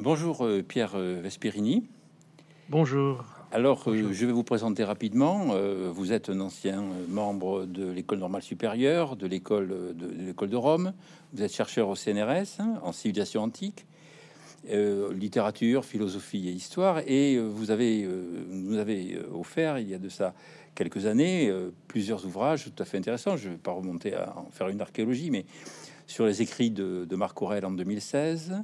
bonjour 0.00 0.44
euh, 0.44 0.62
Pierre 0.62 0.92
euh, 0.94 1.20
Vesperini. 1.22 1.84
Bonjour. 2.70 3.24
Alors, 3.50 3.84
euh, 3.88 4.12
je 4.12 4.26
vais 4.26 4.32
vous 4.32 4.44
présenter 4.44 4.82
rapidement. 4.84 5.54
vous 5.92 6.12
êtes 6.12 6.30
un 6.30 6.40
ancien 6.40 6.82
membre 7.08 7.66
de 7.66 7.90
l'école 7.90 8.18
normale 8.18 8.42
supérieure, 8.42 9.16
de 9.16 9.26
l'école 9.26 9.94
de, 9.94 10.24
l'école 10.26 10.48
de 10.48 10.56
Rome. 10.56 10.94
Vous 11.34 11.42
êtes 11.42 11.52
chercheur 11.52 11.88
au 11.88 11.94
CNRS 11.94 12.60
hein, 12.60 12.80
en 12.82 12.92
civilisation 12.92 13.42
antique, 13.42 13.84
littérature, 14.64 15.84
philosophie 15.84 16.48
et 16.48 16.52
histoire. 16.52 17.00
Et 17.06 17.38
vous 17.38 17.70
avez, 17.70 18.08
nous 18.48 18.78
avez 18.78 19.20
offert 19.34 19.78
il 19.78 19.90
y 19.90 19.94
a 19.94 19.98
de 19.98 20.08
ça 20.08 20.32
quelques 20.74 21.04
années 21.04 21.52
plusieurs 21.88 22.24
ouvrages 22.24 22.64
tout 22.64 22.82
à 22.82 22.86
fait 22.86 22.96
intéressants. 22.96 23.36
Je 23.36 23.48
ne 23.48 23.52
vais 23.52 23.58
pas 23.58 23.72
remonter 23.72 24.14
à 24.14 24.34
en 24.38 24.50
faire 24.50 24.68
une 24.68 24.80
archéologie, 24.80 25.30
mais 25.30 25.44
sur 26.06 26.24
les 26.24 26.40
écrits 26.40 26.70
de, 26.70 27.04
de 27.04 27.16
Marc 27.16 27.42
Aurèle 27.42 27.66
en 27.66 27.72
2016 27.72 28.62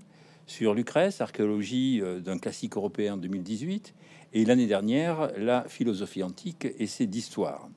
sur 0.48 0.72
Lucrèce, 0.72 1.20
archéologie 1.20 2.00
euh, 2.02 2.20
d'un 2.20 2.38
classique 2.38 2.76
européen 2.76 3.14
en 3.14 3.16
2018, 3.18 3.94
et 4.32 4.44
l'année 4.44 4.66
dernière, 4.66 5.30
la 5.36 5.64
philosophie 5.68 6.22
antique 6.22 6.66
et 6.78 6.86
ses 6.86 7.06
d'histoire. 7.06 7.68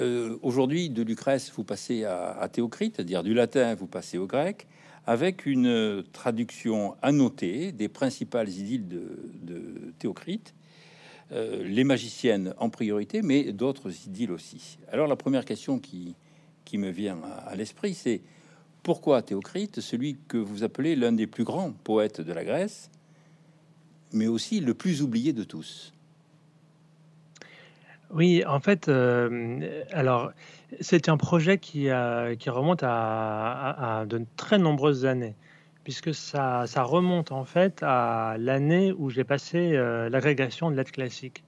Euh, 0.00 0.38
aujourd'hui, 0.42 0.88
de 0.88 1.02
Lucrèce, 1.02 1.52
vous 1.54 1.64
passez 1.64 2.04
à, 2.04 2.48
Théocrite, 2.50 2.96
c'est-à-dire 2.96 3.22
du 3.22 3.34
latin, 3.34 3.74
vous 3.74 3.86
passez 3.88 4.18
au 4.18 4.26
grec, 4.26 4.66
avec 5.04 5.46
une 5.46 6.04
traduction 6.12 6.96
annotée 7.02 7.72
des 7.72 7.88
principales 7.88 8.48
idylles 8.48 8.88
de, 8.88 9.94
Théocrite, 9.98 10.54
euh, 11.32 11.64
les 11.64 11.84
magiciennes 11.84 12.54
en 12.58 12.70
priorité, 12.70 13.22
mais 13.22 13.52
d'autres 13.52 13.90
idylles 14.06 14.32
aussi. 14.32 14.78
Alors 14.92 15.08
la 15.08 15.16
première 15.16 15.44
question 15.44 15.80
qui 15.80 16.14
me 16.74 16.90
vient 16.90 17.18
à 17.46 17.56
l'esprit, 17.56 17.94
c'est 17.94 18.20
pourquoi 18.86 19.20
Théocrite, 19.20 19.80
celui 19.80 20.16
que 20.28 20.36
vous 20.36 20.62
appelez 20.62 20.94
l'un 20.94 21.10
des 21.10 21.26
plus 21.26 21.42
grands 21.42 21.72
poètes 21.72 22.20
de 22.20 22.32
la 22.32 22.44
Grèce, 22.44 22.88
mais 24.12 24.28
aussi 24.28 24.60
le 24.60 24.74
plus 24.74 25.02
oublié 25.02 25.32
de 25.32 25.42
tous? 25.42 25.92
Oui, 28.14 28.44
en 28.46 28.60
fait, 28.60 28.88
euh, 28.88 29.82
alors 29.90 30.30
c'est 30.80 31.08
un 31.08 31.16
projet 31.16 31.58
qui, 31.58 31.88
qui 32.38 32.48
remonte 32.48 32.84
à, 32.84 34.04
de 34.08 34.24
très 34.36 34.58
nombreuses 34.58 35.04
années, 35.04 35.34
puisque 35.82 36.14
ça, 36.14 36.64
remonte 36.76 37.32
en 37.32 37.44
fait 37.44 37.82
à 37.82 38.36
l'année 38.38 38.92
où 38.92 39.10
j'ai 39.10 39.24
passé 39.24 39.72
euh, 39.74 40.08
l'agrégation 40.08 40.70
de 40.70 40.76
lettres 40.76 40.92
classiques. 40.92 41.42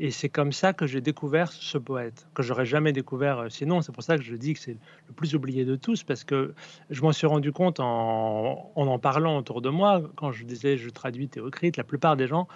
Et 0.00 0.12
c'est 0.12 0.28
comme 0.28 0.52
ça 0.52 0.72
que 0.72 0.86
j'ai 0.86 1.00
découvert 1.00 1.50
ce 1.50 1.76
poète, 1.76 2.28
que 2.32 2.44
j'aurais 2.44 2.66
jamais 2.66 2.92
découvert 2.92 3.38
euh, 3.40 3.48
sinon. 3.48 3.82
C'est 3.82 3.90
pour 3.90 4.04
ça 4.04 4.16
que 4.16 4.22
je 4.22 4.36
dis 4.36 4.54
que 4.54 4.60
c'est 4.60 4.76
le 5.08 5.14
plus 5.14 5.34
oublié 5.34 5.64
de 5.64 5.74
tous, 5.74 6.04
parce 6.04 6.22
que 6.22 6.54
je 6.88 7.02
m'en 7.02 7.10
suis 7.10 7.26
rendu 7.26 7.50
compte 7.50 7.80
en, 7.80 8.70
en, 8.76 8.98
parlant 9.00 9.36
autour 9.36 9.60
de 9.60 9.70
moi, 9.70 10.02
quand 10.14 10.30
je 10.30 10.44
disais 10.44 10.76
je 10.76 10.88
traduis 10.88 11.28
Théocrite, 11.28 11.76
la 11.76 11.82
plupart 11.82 12.16
des 12.16 12.28
gens, 12.28 12.46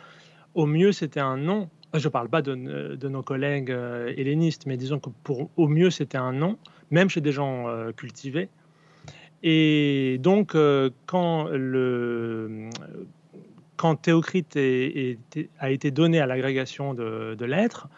au 0.54 0.66
mieux 0.66 0.92
c'était 0.92 1.20
un 1.20 1.36
nom. 1.36 1.68
Je 1.94 2.06
ne 2.06 2.12
parle 2.12 2.28
pas 2.28 2.42
de, 2.42 2.54
nos 2.54 3.22
collègues 3.22 3.72
euh, 3.72 4.14
hellénistes, 4.16 4.64
mais 4.66 4.77
disons 4.77 5.00
que 5.00 5.10
pour 5.24 5.50
au 5.56 5.66
mieux 5.66 5.90
c'était 5.90 6.18
un 6.18 6.32
nom, 6.32 6.58
même 6.92 7.10
chez 7.10 7.20
des 7.20 7.32
gens 7.32 7.68
euh, 7.68 7.90
cultivés. 7.90 8.48
Et 9.42 10.18
donc, 10.20 10.56
quand 11.06 11.48
le 11.50 12.70
quand 13.83 13.97
Théocrite 13.97 14.56
a 14.56 15.70
été 15.72 15.91
donné 15.91 16.20
à 16.20 16.27
l'agrégation 16.27 16.94
de, 16.94 17.44
lettres, 17.44 17.89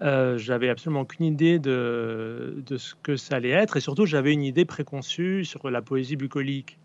euh, 0.00 0.38
j'avais 0.38 0.70
absolument 0.70 1.02
aucune 1.02 1.26
idée 1.26 1.58
de, 1.58 2.64
ce 2.74 2.94
que 3.02 3.16
ça 3.16 3.36
allait 3.36 3.50
être, 3.50 3.76
et 3.76 3.80
surtout 3.80 4.06
j'avais 4.06 4.32
une 4.32 4.42
idée 4.42 4.64
préconçue 4.64 5.44
sur 5.44 5.68
la 5.68 5.82
poésie 5.82 6.16
bucolique. 6.16 6.78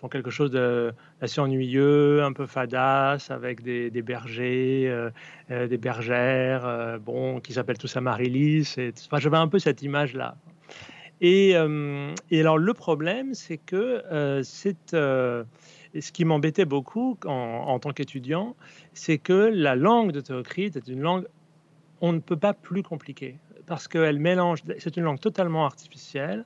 Donc 0.00 0.12
quelque 0.12 0.30
chose 0.30 0.52
d'assez 0.52 1.40
ennuyeux, 1.40 2.22
un 2.22 2.32
peu 2.32 2.46
fadasse, 2.46 3.32
avec 3.32 3.64
des, 3.64 3.90
bergers, 4.02 4.84
euh, 4.86 5.10
euh, 5.50 5.66
des 5.66 5.76
bergères, 5.76 7.00
bon, 7.04 7.40
qui 7.40 7.52
s'appellent 7.52 7.78
tous 7.78 7.96
Amaryllis. 7.96 8.76
Enfin, 9.06 9.18
j'avais 9.18 9.38
un 9.38 9.48
peu 9.48 9.58
cette 9.58 9.82
image-là. 9.82 10.36
Et, 11.20 11.56
et, 12.30 12.40
alors 12.40 12.58
le 12.58 12.74
problème, 12.74 13.34
c'est 13.34 13.58
que 13.58 14.40
c'est 14.44 14.94
ce 15.98 16.12
qui 16.12 16.24
m'embêtait 16.24 16.64
beaucoup 16.64 17.18
en, 17.24 17.78
tant 17.78 17.92
qu'étudiant, 17.92 18.54
c'est 18.92 19.18
que 19.18 19.32
la 19.32 19.74
langue 19.74 20.12
de 20.12 20.20
Théocrite 20.20 20.76
est 20.76 20.88
une 20.88 21.00
langue, 21.00 21.26
on 22.00 22.12
ne 22.12 22.18
peut 22.18 22.36
pas 22.36 22.54
plus 22.54 22.82
compliquée, 22.82 23.36
parce 23.66 23.88
qu'elle 23.88 24.18
mélange, 24.18 24.60
c'est 24.78 24.96
une 24.96 25.04
langue 25.04 25.20
totalement 25.20 25.64
artificielle 25.64 26.44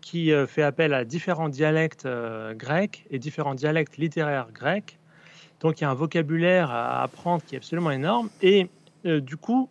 qui 0.00 0.32
euh, 0.32 0.46
fait 0.46 0.62
appel 0.62 0.94
à 0.94 1.04
différents 1.04 1.48
dialectes 1.48 2.06
euh, 2.06 2.54
grecs 2.54 3.04
et 3.10 3.18
différents 3.18 3.54
dialectes 3.54 3.98
littéraires 3.98 4.48
grecs. 4.52 4.98
Donc 5.60 5.80
il 5.80 5.84
y 5.84 5.86
a 5.86 5.90
un 5.90 5.94
vocabulaire 5.94 6.70
à 6.70 7.02
apprendre 7.02 7.42
qui 7.44 7.54
est 7.54 7.58
absolument 7.58 7.90
énorme. 7.90 8.30
Et 8.40 8.70
euh, 9.06 9.20
du 9.20 9.36
coup, 9.36 9.68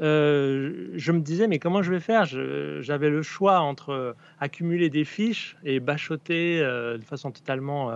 euh, 0.00 0.88
je 0.94 1.12
me 1.12 1.20
disais, 1.20 1.48
mais 1.48 1.58
comment 1.58 1.82
je 1.82 1.90
vais 1.90 2.00
faire? 2.00 2.24
J'avais 2.24 3.10
le 3.10 3.22
choix 3.22 3.60
entre 3.60 4.16
accumuler 4.40 4.90
des 4.90 5.04
fiches 5.04 5.56
et 5.64 5.80
bachoter 5.80 6.60
euh, 6.60 6.98
de 6.98 7.04
façon 7.04 7.30
totalement 7.30 7.90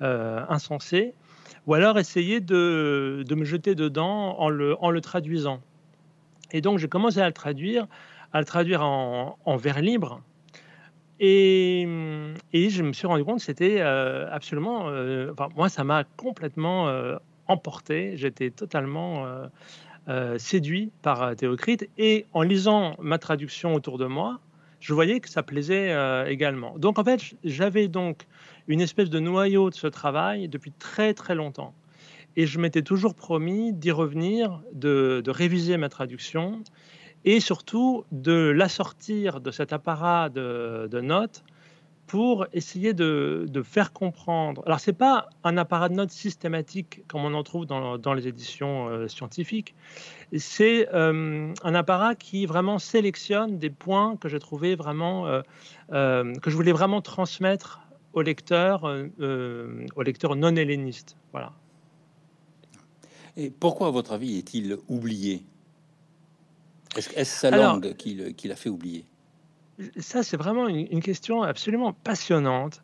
euh, 0.00 0.44
insensée, 0.48 1.14
ou 1.66 1.74
alors 1.74 1.98
essayer 1.98 2.40
de, 2.40 3.24
me 3.28 3.44
jeter 3.44 3.74
dedans 3.74 4.38
en 4.38 4.48
le, 4.48 4.76
en 4.82 4.90
le, 4.90 5.00
traduisant. 5.00 5.60
Et 6.52 6.60
donc, 6.60 6.78
j'ai 6.78 6.88
commencé 6.88 7.20
à 7.20 7.26
le 7.26 7.34
traduire, 7.34 7.86
à 8.32 8.40
le 8.40 8.46
traduire 8.46 8.82
en, 8.82 9.56
vers 9.56 9.82
libre. 9.82 10.22
Et, 11.18 11.82
et, 12.52 12.70
je 12.70 12.82
me 12.82 12.92
suis 12.92 13.06
rendu 13.06 13.24
compte 13.24 13.38
que 13.38 13.44
c'était 13.44 13.80
absolument. 13.80 14.90
moi, 15.56 15.68
ça 15.68 15.84
m'a 15.84 16.04
complètement 16.04 16.90
emporté. 17.48 18.16
J'étais 18.16 18.50
totalement 18.50 19.26
euh, 20.08 20.38
séduit 20.38 20.92
par 21.02 21.22
euh, 21.22 21.34
Théocrite 21.34 21.88
et 21.98 22.26
en 22.32 22.42
lisant 22.42 22.94
ma 23.00 23.18
traduction 23.18 23.74
autour 23.74 23.98
de 23.98 24.06
moi, 24.06 24.38
je 24.78 24.94
voyais 24.94 25.18
que 25.18 25.28
ça 25.28 25.42
plaisait 25.42 25.90
euh, 25.92 26.26
également. 26.26 26.78
Donc 26.78 27.00
en 27.00 27.04
fait, 27.04 27.20
j'avais 27.42 27.88
donc 27.88 28.26
une 28.68 28.80
espèce 28.80 29.10
de 29.10 29.18
noyau 29.18 29.68
de 29.68 29.74
ce 29.74 29.88
travail 29.88 30.48
depuis 30.48 30.70
très 30.70 31.12
très 31.12 31.34
longtemps. 31.34 31.74
Et 32.36 32.46
je 32.46 32.60
m'étais 32.60 32.82
toujours 32.82 33.14
promis 33.14 33.72
d'y 33.72 33.90
revenir, 33.90 34.62
de, 34.72 35.22
réviser 35.26 35.76
ma 35.76 35.88
traduction 35.88 36.62
et 37.24 37.40
surtout 37.40 38.04
de 38.12 38.50
l'assortir 38.50 39.40
de 39.40 39.50
cet 39.50 39.72
apparat 39.72 40.28
de 40.28 41.00
notes 41.00 41.42
pour 42.06 42.46
essayer 42.52 42.94
de, 42.94 43.62
faire 43.64 43.92
comprendre. 43.92 44.62
Alors, 44.66 44.80
ce 44.80 44.90
n'est 44.90 44.96
pas 44.96 45.28
un 45.44 45.56
apparat 45.56 45.88
de 45.88 45.94
notes 45.94 46.10
systématique 46.10 47.02
comme 47.08 47.24
on 47.24 47.34
en 47.34 47.42
trouve 47.42 47.66
dans, 47.66 48.14
les 48.14 48.28
éditions 48.28 48.88
euh, 48.88 49.08
scientifiques. 49.08 49.74
C'est 50.36 50.88
euh, 50.94 51.52
un 51.62 51.74
apparat 51.74 52.14
qui 52.14 52.46
vraiment 52.46 52.78
sélectionne 52.78 53.58
des 53.58 53.70
points 53.70 54.16
que 54.16 54.28
j'ai 54.28 54.38
trouvé 54.38 54.76
vraiment, 54.76 55.26
euh, 55.92 56.34
que 56.42 56.50
je 56.50 56.56
voulais 56.56 56.72
vraiment 56.72 57.00
transmettre 57.00 57.80
au 58.12 58.22
lecteur, 58.22 58.84
au 58.84 60.02
lecteur 60.02 60.36
non 60.36 60.54
helléniste. 60.56 61.16
Voilà. 61.32 61.52
Et 63.36 63.50
pourquoi, 63.50 63.88
à 63.88 63.90
votre 63.90 64.12
avis, 64.12 64.38
est-il 64.38 64.78
oublié? 64.88 65.44
Est-ce 66.96 67.24
sa 67.24 67.50
langue 67.50 67.94
qui 67.96 68.48
l'a 68.48 68.56
fait 68.56 68.70
oublier? 68.70 69.04
Ça, 69.98 70.22
c'est 70.22 70.36
vraiment 70.36 70.68
une, 70.68 71.00
question 71.00 71.42
absolument 71.42 71.92
passionnante 71.92 72.82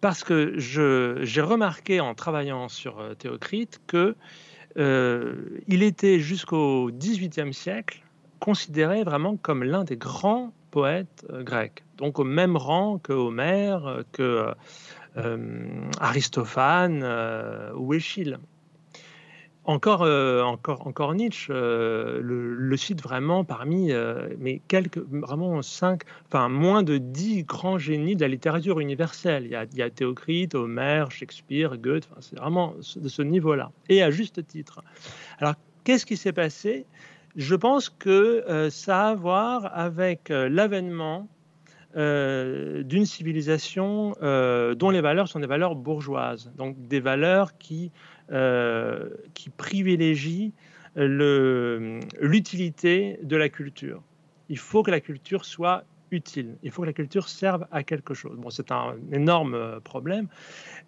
parce 0.00 0.24
que 0.24 0.54
j'ai 0.58 1.40
remarqué 1.40 2.00
en 2.00 2.14
travaillant 2.14 2.68
sur 2.68 3.00
euh, 3.00 3.14
Théocrite 3.14 3.80
que 3.86 4.14
euh, 4.76 5.60
il 5.68 5.82
était 5.82 6.18
jusqu'au 6.18 6.90
XVIIIe 6.90 7.54
siècle 7.54 8.02
considéré 8.40 9.04
vraiment 9.04 9.36
comme 9.36 9.64
l'un 9.64 9.84
des 9.84 9.96
grands 9.96 10.52
poètes 10.70 11.24
euh, 11.30 11.42
grecs, 11.42 11.84
donc 11.96 12.18
au 12.18 12.24
même 12.24 12.56
rang 12.56 12.98
que 12.98 13.12
Homère, 13.12 14.02
que 14.12 14.52
Aristophane 16.00 17.04
ou 17.76 17.94
Échille 17.94 18.36
encore, 19.64 20.02
euh, 20.02 20.42
encore, 20.42 20.86
encore 20.86 21.14
Nietzsche 21.14 21.50
euh, 21.50 22.20
le, 22.22 22.76
cite 22.76 23.02
vraiment 23.02 23.44
parmi 23.44 23.92
euh, 23.92 24.28
quelques, 24.68 24.98
vraiment 24.98 25.62
cinq, 25.62 26.02
enfin 26.26 26.48
moins 26.48 26.82
de 26.82 26.98
dix 26.98 27.44
grands 27.44 27.78
génies 27.78 28.16
de 28.16 28.20
la 28.20 28.28
littérature 28.28 28.80
universelle. 28.80 29.44
Il 29.44 29.78
y 29.78 29.82
a, 29.82 29.90
Théocrite, 29.90 30.54
Homère, 30.54 31.10
Shakespeare, 31.10 31.78
Goethe. 31.78 32.08
c'est 32.20 32.38
vraiment 32.38 32.74
de 32.96 33.08
ce 33.08 33.22
niveau-là 33.22 33.70
et 33.88 34.02
à 34.02 34.10
juste 34.10 34.46
titre. 34.46 34.82
Alors 35.38 35.54
qu'est-ce 35.84 36.04
qui 36.04 36.16
s'est 36.16 36.32
passé? 36.32 36.84
Je 37.36 37.54
pense 37.54 37.88
que 37.88 38.68
ça 38.70 39.08
a 39.08 39.10
à 39.10 39.14
voir 39.14 39.70
avec 39.72 40.28
l'avènement 40.28 41.28
d'une 41.96 43.06
civilisation 43.06 44.14
dont 44.20 44.90
les 44.90 45.00
valeurs 45.00 45.28
sont 45.28 45.40
des 45.40 45.46
valeurs 45.46 45.74
bourgeoises, 45.74 46.52
donc 46.56 46.76
des 46.86 47.00
valeurs 47.00 47.58
qui 47.58 47.90
euh, 47.90 48.13
qui 48.28 49.50
privilégie 49.50 50.52
l'utilité 50.96 53.18
de 53.22 53.36
la 53.36 53.48
culture. 53.48 54.02
Il 54.48 54.58
faut 54.58 54.82
que 54.82 54.90
la 54.90 55.00
culture 55.00 55.44
soit 55.44 55.84
utile. 56.14 56.56
Il 56.62 56.70
faut 56.70 56.82
que 56.82 56.86
la 56.86 56.92
culture 56.92 57.28
serve 57.28 57.66
à 57.70 57.82
quelque 57.82 58.14
chose. 58.14 58.38
Bon, 58.38 58.50
c'est 58.50 58.70
un 58.70 58.94
énorme 59.12 59.54
euh, 59.54 59.80
problème. 59.80 60.28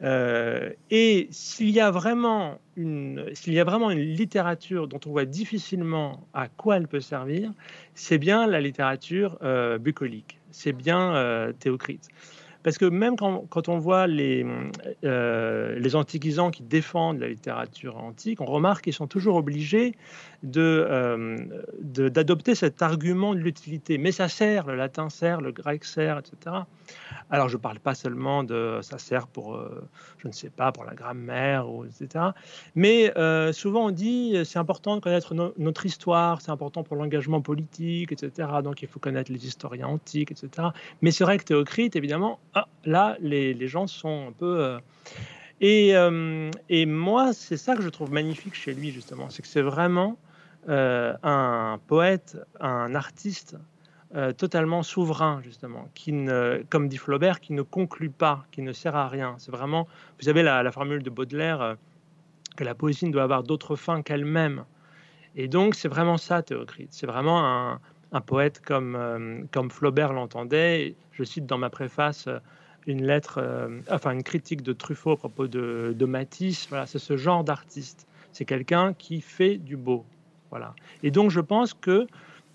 Euh, 0.03 0.71
et 0.91 1.29
s'il 1.31 1.71
y 1.71 1.81
a 1.81 1.91
vraiment 1.91 2.59
une, 2.77 3.27
s'il 3.35 3.55
y 3.55 3.61
a 3.61 3.65
vraiment 3.65 3.91
une 3.91 4.01
littérature 4.01 4.89
dont 4.89 5.01
on 5.07 5.11
voit 5.11 5.25
difficilement 5.25 6.27
à 6.33 6.49
quoi 6.49 6.77
elle 6.77 6.89
peut 6.89 7.01
servir, 7.01 7.53
c'est 7.95 8.19
bien 8.19 8.47
la 8.47 8.61
littérature 8.61 9.39
euh, 9.43 9.79
bucolique. 9.79 10.39
C'est 10.51 10.73
bien 10.73 11.53
Théocrite. 11.59 12.09
Parce 12.67 12.79
que 12.79 12.85
même 12.85 13.15
quand, 13.15 13.69
on 13.69 13.79
voit 13.79 14.09
les, 14.09 14.45
euh, 15.05 15.79
les 15.79 15.95
antiquisants 15.95 16.51
qui 16.51 16.65
défendent 16.65 17.21
la 17.21 17.29
littérature 17.29 17.97
antique, 17.97 18.41
on 18.41 18.45
remarque 18.45 18.83
qu'ils 18.83 18.93
sont 18.93 19.07
toujours 19.07 19.37
obligés 19.37 19.95
euh, 20.57 21.37
d'adopter 21.79 22.51
de, 22.51 22.57
cet 22.57 22.83
argument 22.83 23.35
de 23.35 23.39
l'utilité. 23.39 23.99
Mais 23.99 24.11
ça 24.11 24.27
sert, 24.27 24.67
le 24.67 24.75
latin 24.75 25.11
sert, 25.11 25.41
le 25.41 25.53
grec 25.53 25.85
sert, 25.85 26.19
etc. 26.19 26.57
Alors 27.31 27.49
je 27.49 27.57
ne 27.57 27.63
parle 27.63 27.79
pas 27.79 27.95
seulement 27.95 28.43
de 28.43 28.81
ça 28.83 28.99
sert 28.99 29.29
pour, 29.29 29.55
euh, 29.55 29.89
je 30.19 30.27
ne 30.27 30.33
sais 30.33 30.51
pas, 30.51 30.73
pour 30.73 30.85
la 30.85 30.95
grammaire, 30.95 31.67
etc. 31.85 32.31
Mais 32.75 33.13
souvent 33.53 33.87
on 33.87 33.91
dit 33.93 34.37
c'est 34.45 34.59
important 34.59 34.97
de 34.97 35.01
connaître 35.01 35.37
notre 35.57 35.87
histoire, 35.87 36.41
c'est 36.41 36.51
important 36.51 36.83
pour 36.83 36.97
l'engagement 36.97 37.41
politique, 37.41 38.11
etc. 38.11 38.49
Donc 38.65 38.83
il 38.83 38.89
faut 38.89 38.99
connaître 38.99 39.31
les 39.31 39.47
historiens 39.47 39.87
antiques, 39.87 40.33
etc. 40.33 40.71
Mais 41.01 41.13
c'est 41.13 41.23
vrai 41.23 41.39
que 41.39 41.45
Théocrite, 41.45 41.95
évidemment, 41.95 42.41
ah, 42.57 42.69
là, 42.87 43.19
les, 43.21 43.69
gens 43.69 43.87
sont 43.87 44.29
un 44.29 44.33
peu... 44.33 44.61
Euh, 44.61 44.79
euh, 45.63 46.51
et, 46.71 46.87
moi, 46.87 47.35
c'est 47.35 47.59
ça 47.59 47.77
que 47.77 47.83
je 47.83 47.91
trouve 47.91 48.11
magnifique 48.11 48.55
chez 48.55 48.73
lui, 48.73 48.93
justement. 48.93 49.29
C'est 49.29 49.43
que 49.43 49.49
c'est 49.49 49.61
vraiment 49.61 50.17
euh, 50.71 51.15
un 51.23 51.79
poète, 51.87 52.39
un 52.59 52.95
artiste 52.95 53.57
totalement 54.39 54.83
souverain, 54.83 55.43
justement, 55.45 55.91
qui 55.93 56.11
ne, 56.11 56.63
comme 56.71 56.89
dit 56.89 56.97
Flaubert, 56.97 57.39
qui 57.39 57.53
ne 57.53 57.61
conclut 57.61 58.09
pas, 58.09 58.47
qui 58.51 58.63
ne 58.63 58.73
sert 58.73 58.97
à 58.97 59.09
rien. 59.09 59.35
C'est 59.37 59.51
vraiment, 59.51 59.87
vous 60.19 60.25
savez, 60.25 60.43
la, 60.43 60.73
formule 60.73 61.03
de 61.03 61.11
Baudelaire, 61.11 61.77
que 62.57 62.65
la 62.65 62.75
poésie 62.75 63.05
ne 63.05 63.13
doit 63.13 63.25
avoir 63.25 63.43
d'autre 63.43 63.77
fin 63.77 64.01
qu'elle-même. 64.01 64.65
Et 65.35 65.49
donc, 65.49 65.75
c'est 65.75 65.89
vraiment 65.89 66.17
ça, 66.17 66.43
Théocrite. 66.43 66.95
C'est 66.95 67.07
vraiment 67.07 67.45
un, 67.45 67.79
un 68.17 68.21
poète 68.21 68.61
comme, 68.65 68.97
euh, 68.97 69.43
comme 69.53 69.71
Flaubert 69.71 70.13
l'entendait. 70.13 70.95
Je 71.13 71.23
cite 71.23 71.47
dans 71.47 71.59
ma 71.59 71.71
préface 71.71 72.27
euh, 72.27 72.39
une 72.87 73.07
lettre, 73.07 73.39
euh, 73.43 73.81
enfin 73.91 74.13
une 74.13 74.23
critique 74.23 74.63
de 74.63 74.73
Truffaut 74.73 75.13
à 75.13 75.17
propos 75.17 75.47
de, 75.47 75.95
de 75.97 76.07
Matisse. 76.07 76.67
Voilà, 76.69 76.87
c'est 76.87 76.99
ce 76.99 77.17
genre 77.17 77.45
d'artiste. 77.45 78.07
C'est 78.33 78.45
quelqu'un 78.45 78.95
qui 78.95 79.21
fait 79.21 79.59
du 79.59 79.77
beau. 79.77 80.05
Voilà. 80.51 80.75
Et 81.03 81.11
donc 81.11 81.31
je 81.31 81.41
pense 81.41 81.75
que 81.75 82.07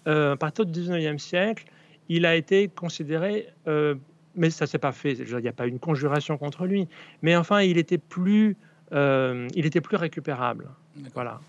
à 0.06 0.36
partir 0.36 0.66
du 0.66 0.82
19e 0.82 1.20
siècle, 1.20 1.66
il 2.10 2.26
a 2.26 2.36
été 2.36 2.68
considéré, 2.70 3.48
mais 4.36 4.50
ça 4.50 4.66
s'est 4.66 4.80
pas 4.80 4.92
fait. 4.92 5.14
Il 5.14 5.36
n'y 5.38 5.48
a 5.48 5.54
pas 5.54 5.68
une 5.68 5.78
conjuration 5.78 6.40
contre 6.40 6.66
lui, 6.66 6.88
mais 7.22 7.36
enfin 7.36 7.62
il 7.62 7.78
était 7.78 8.00
plus, 8.00 8.58
il 8.92 9.66
était 9.66 9.82
plus 9.82 9.98
récupérable. 9.98 10.70
Voilà. 11.14 11.40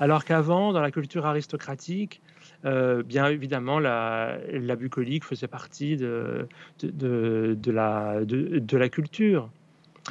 Alors 0.00 0.24
qu'avant, 0.24 0.72
dans 0.72 0.80
la 0.80 0.90
culture 0.90 1.24
aristocratique, 1.24 2.20
euh, 2.64 3.02
bien 3.02 3.26
évidemment, 3.26 3.78
la, 3.78 4.38
bucolique 4.78 5.24
faisait 5.24 5.48
partie 5.48 5.96
de, 5.96 6.46
la, 6.82 8.88
culture. 8.88 9.50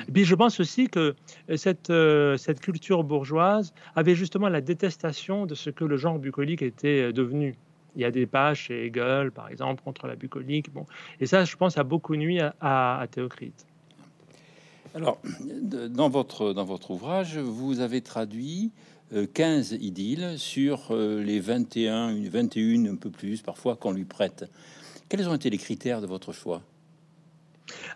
Et 0.07 0.12
puis 0.12 0.24
je 0.24 0.36
pense 0.36 0.60
aussi 0.60 0.88
que 0.88 1.16
cette, 1.56 1.90
euh, 1.90 2.38
cette 2.38 2.62
culture 2.62 3.04
bourgeoise 3.04 3.74
avait 3.96 4.16
justement 4.16 4.48
la 4.48 4.62
détestation 4.62 5.46
de 5.46 5.56
ce 5.56 5.69
que 5.69 5.84
le 5.84 5.98
genre 5.98 6.19
bucolique 6.19 6.62
était 6.62 7.12
devenu. 7.12 7.56
Il 7.96 8.01
y 8.01 8.06
a 8.06 8.12
des 8.12 8.28
pages 8.28 8.66
chez 8.66 8.86
Hegel, 8.86 9.31
par 9.31 9.50
exemple, 9.50 9.81
contre 9.84 10.07
la 10.07 10.16
bucolique. 10.16 10.72
Bon. 10.72 10.86
Et 11.19 11.25
ça, 11.25 11.44
je 11.44 11.56
pense, 11.56 11.78
a 11.78 11.84
beaucoup 11.84 12.16
nuit 12.16 12.40
à, 12.40 12.54
à 12.62 13.07
Théocrite. 13.07 13.66
Alors, 14.95 15.19
dans 15.90 16.10
votre, 16.10 16.54
dans 16.54 16.66
votre 16.66 16.92
ouvrage, 16.92 17.38
vous 17.38 17.80
avez 17.80 18.02
traduit 18.02 18.72
15 19.12 19.74
euh, 19.74 19.78
idylles 19.78 20.38
sur 20.38 20.92
euh, 20.92 21.22
les 21.24 21.40
21, 21.40 22.14
21, 22.30 22.86
un 22.86 22.96
peu 22.96 23.10
plus 23.10 23.42
parfois 23.42 23.76
qu'on 23.76 23.92
lui 23.92 24.06
prête. 24.06 24.50
Quels 25.08 25.28
ont 25.28 25.36
été 25.36 25.50
les 25.50 25.58
critères 25.58 26.02
de 26.02 26.08
votre 26.08 26.34
choix? 26.34 26.62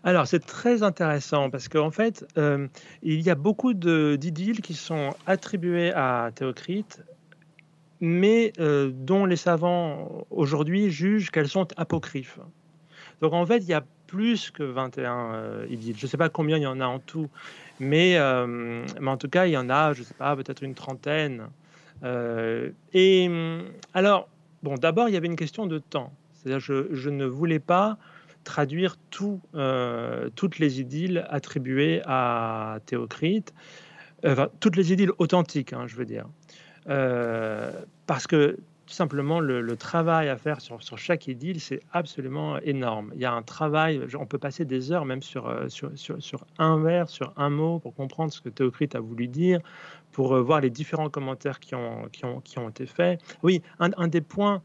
Alors 0.03 0.27
c'est 0.27 0.45
très 0.45 0.83
intéressant 0.83 1.49
parce 1.49 1.67
qu'en 1.67 1.91
fait, 1.91 2.25
euh, 2.37 2.67
il 3.01 3.21
y 3.21 3.29
a 3.29 3.35
beaucoup 3.35 3.73
d'idylles 3.73 4.61
qui 4.61 4.73
sont 4.73 5.15
attribuées 5.25 5.91
à 5.91 6.31
Théocrite, 6.33 7.01
mais 8.01 8.51
dont 8.59 9.25
les 9.25 9.37
savants 9.37 10.25
aujourd'hui 10.29 10.91
jugent 10.91 11.31
qu'elles 11.31 11.47
sont 11.47 11.67
apocryphes. 11.77 12.39
Donc 13.21 13.33
en 13.33 13.45
fait, 13.45 13.59
il 13.59 13.69
y 13.69 13.73
a 13.73 13.83
plus 14.07 14.51
que 14.51 14.63
21 14.63 15.65
idylles. 15.69 15.95
Je 15.97 16.05
ne 16.05 16.09
sais 16.09 16.17
pas 16.17 16.29
combien 16.29 16.57
il 16.57 16.63
y 16.63 16.67
en 16.67 16.81
a 16.81 16.85
en 16.85 16.99
tout, 16.99 17.29
mais, 17.79 18.17
euh, 18.17 18.85
mais 18.99 19.09
en 19.09 19.17
tout 19.17 19.29
cas, 19.29 19.45
il 19.45 19.51
y 19.51 19.57
en 19.57 19.69
a, 19.69 19.93
je 19.93 20.01
ne 20.01 20.05
sais 20.05 20.13
pas, 20.13 20.35
peut-être 20.35 20.63
une 20.63 20.75
trentaine. 20.75 21.47
Euh, 22.03 22.71
et 22.93 23.29
alors, 23.93 24.29
bon, 24.61 24.75
d'abord, 24.75 25.09
il 25.09 25.13
y 25.13 25.17
avait 25.17 25.27
une 25.27 25.35
question 25.35 25.65
de 25.65 25.79
temps. 25.79 26.13
C'est-à-dire, 26.33 26.59
je, 26.59 26.93
je, 26.93 27.09
ne 27.09 27.25
voulais 27.25 27.59
pas 27.59 27.97
traduire 28.43 28.97
tout, 29.09 29.41
euh, 29.55 30.29
toutes 30.35 30.59
les 30.59 30.81
idylles 30.81 31.25
attribuées 31.29 32.01
à 32.05 32.79
Théocrite, 32.85 33.53
enfin, 34.25 34.49
toutes 34.59 34.75
les 34.75 34.91
idylles 34.91 35.13
authentiques, 35.17 35.73
hein, 35.73 35.85
je 35.87 35.95
veux 35.95 36.05
dire. 36.05 36.25
parce 36.85 38.27
que 38.27 38.57
simplement, 38.93 39.39
le, 39.39 39.75
travail 39.75 40.29
à 40.29 40.37
faire 40.37 40.61
sur, 40.61 40.79
chaque 40.97 41.27
idylle, 41.27 41.59
c'est 41.59 41.81
absolument 41.91 42.59
énorme. 42.59 43.11
Il 43.15 43.21
y 43.21 43.25
a 43.25 43.33
un 43.33 43.41
travail, 43.41 44.01
on 44.17 44.25
peut 44.25 44.37
passer 44.37 44.65
des 44.65 44.91
heures 44.91 45.05
même 45.05 45.21
sur, 45.21 45.47
euh, 45.47 45.67
sur, 45.67 46.45
un 46.57 46.79
vers, 46.79 47.09
sur 47.09 47.33
un 47.35 47.49
mot, 47.49 47.79
pour 47.79 47.95
comprendre 47.95 48.31
ce 48.31 48.41
que 48.41 48.49
Théocrite 48.49 48.95
a 48.95 48.99
voulu 48.99 49.27
dire, 49.27 49.59
pour 50.11 50.33
euh, 50.33 50.41
voir 50.41 50.61
les 50.61 50.69
différents 50.69 51.09
commentaires 51.09 51.59
qui 51.59 51.75
ont, 51.75 52.69
été 52.69 52.85
faits. 52.85 53.19
Oui, 53.41 53.61
un, 53.79 54.07
des 54.07 54.21
points 54.21 54.61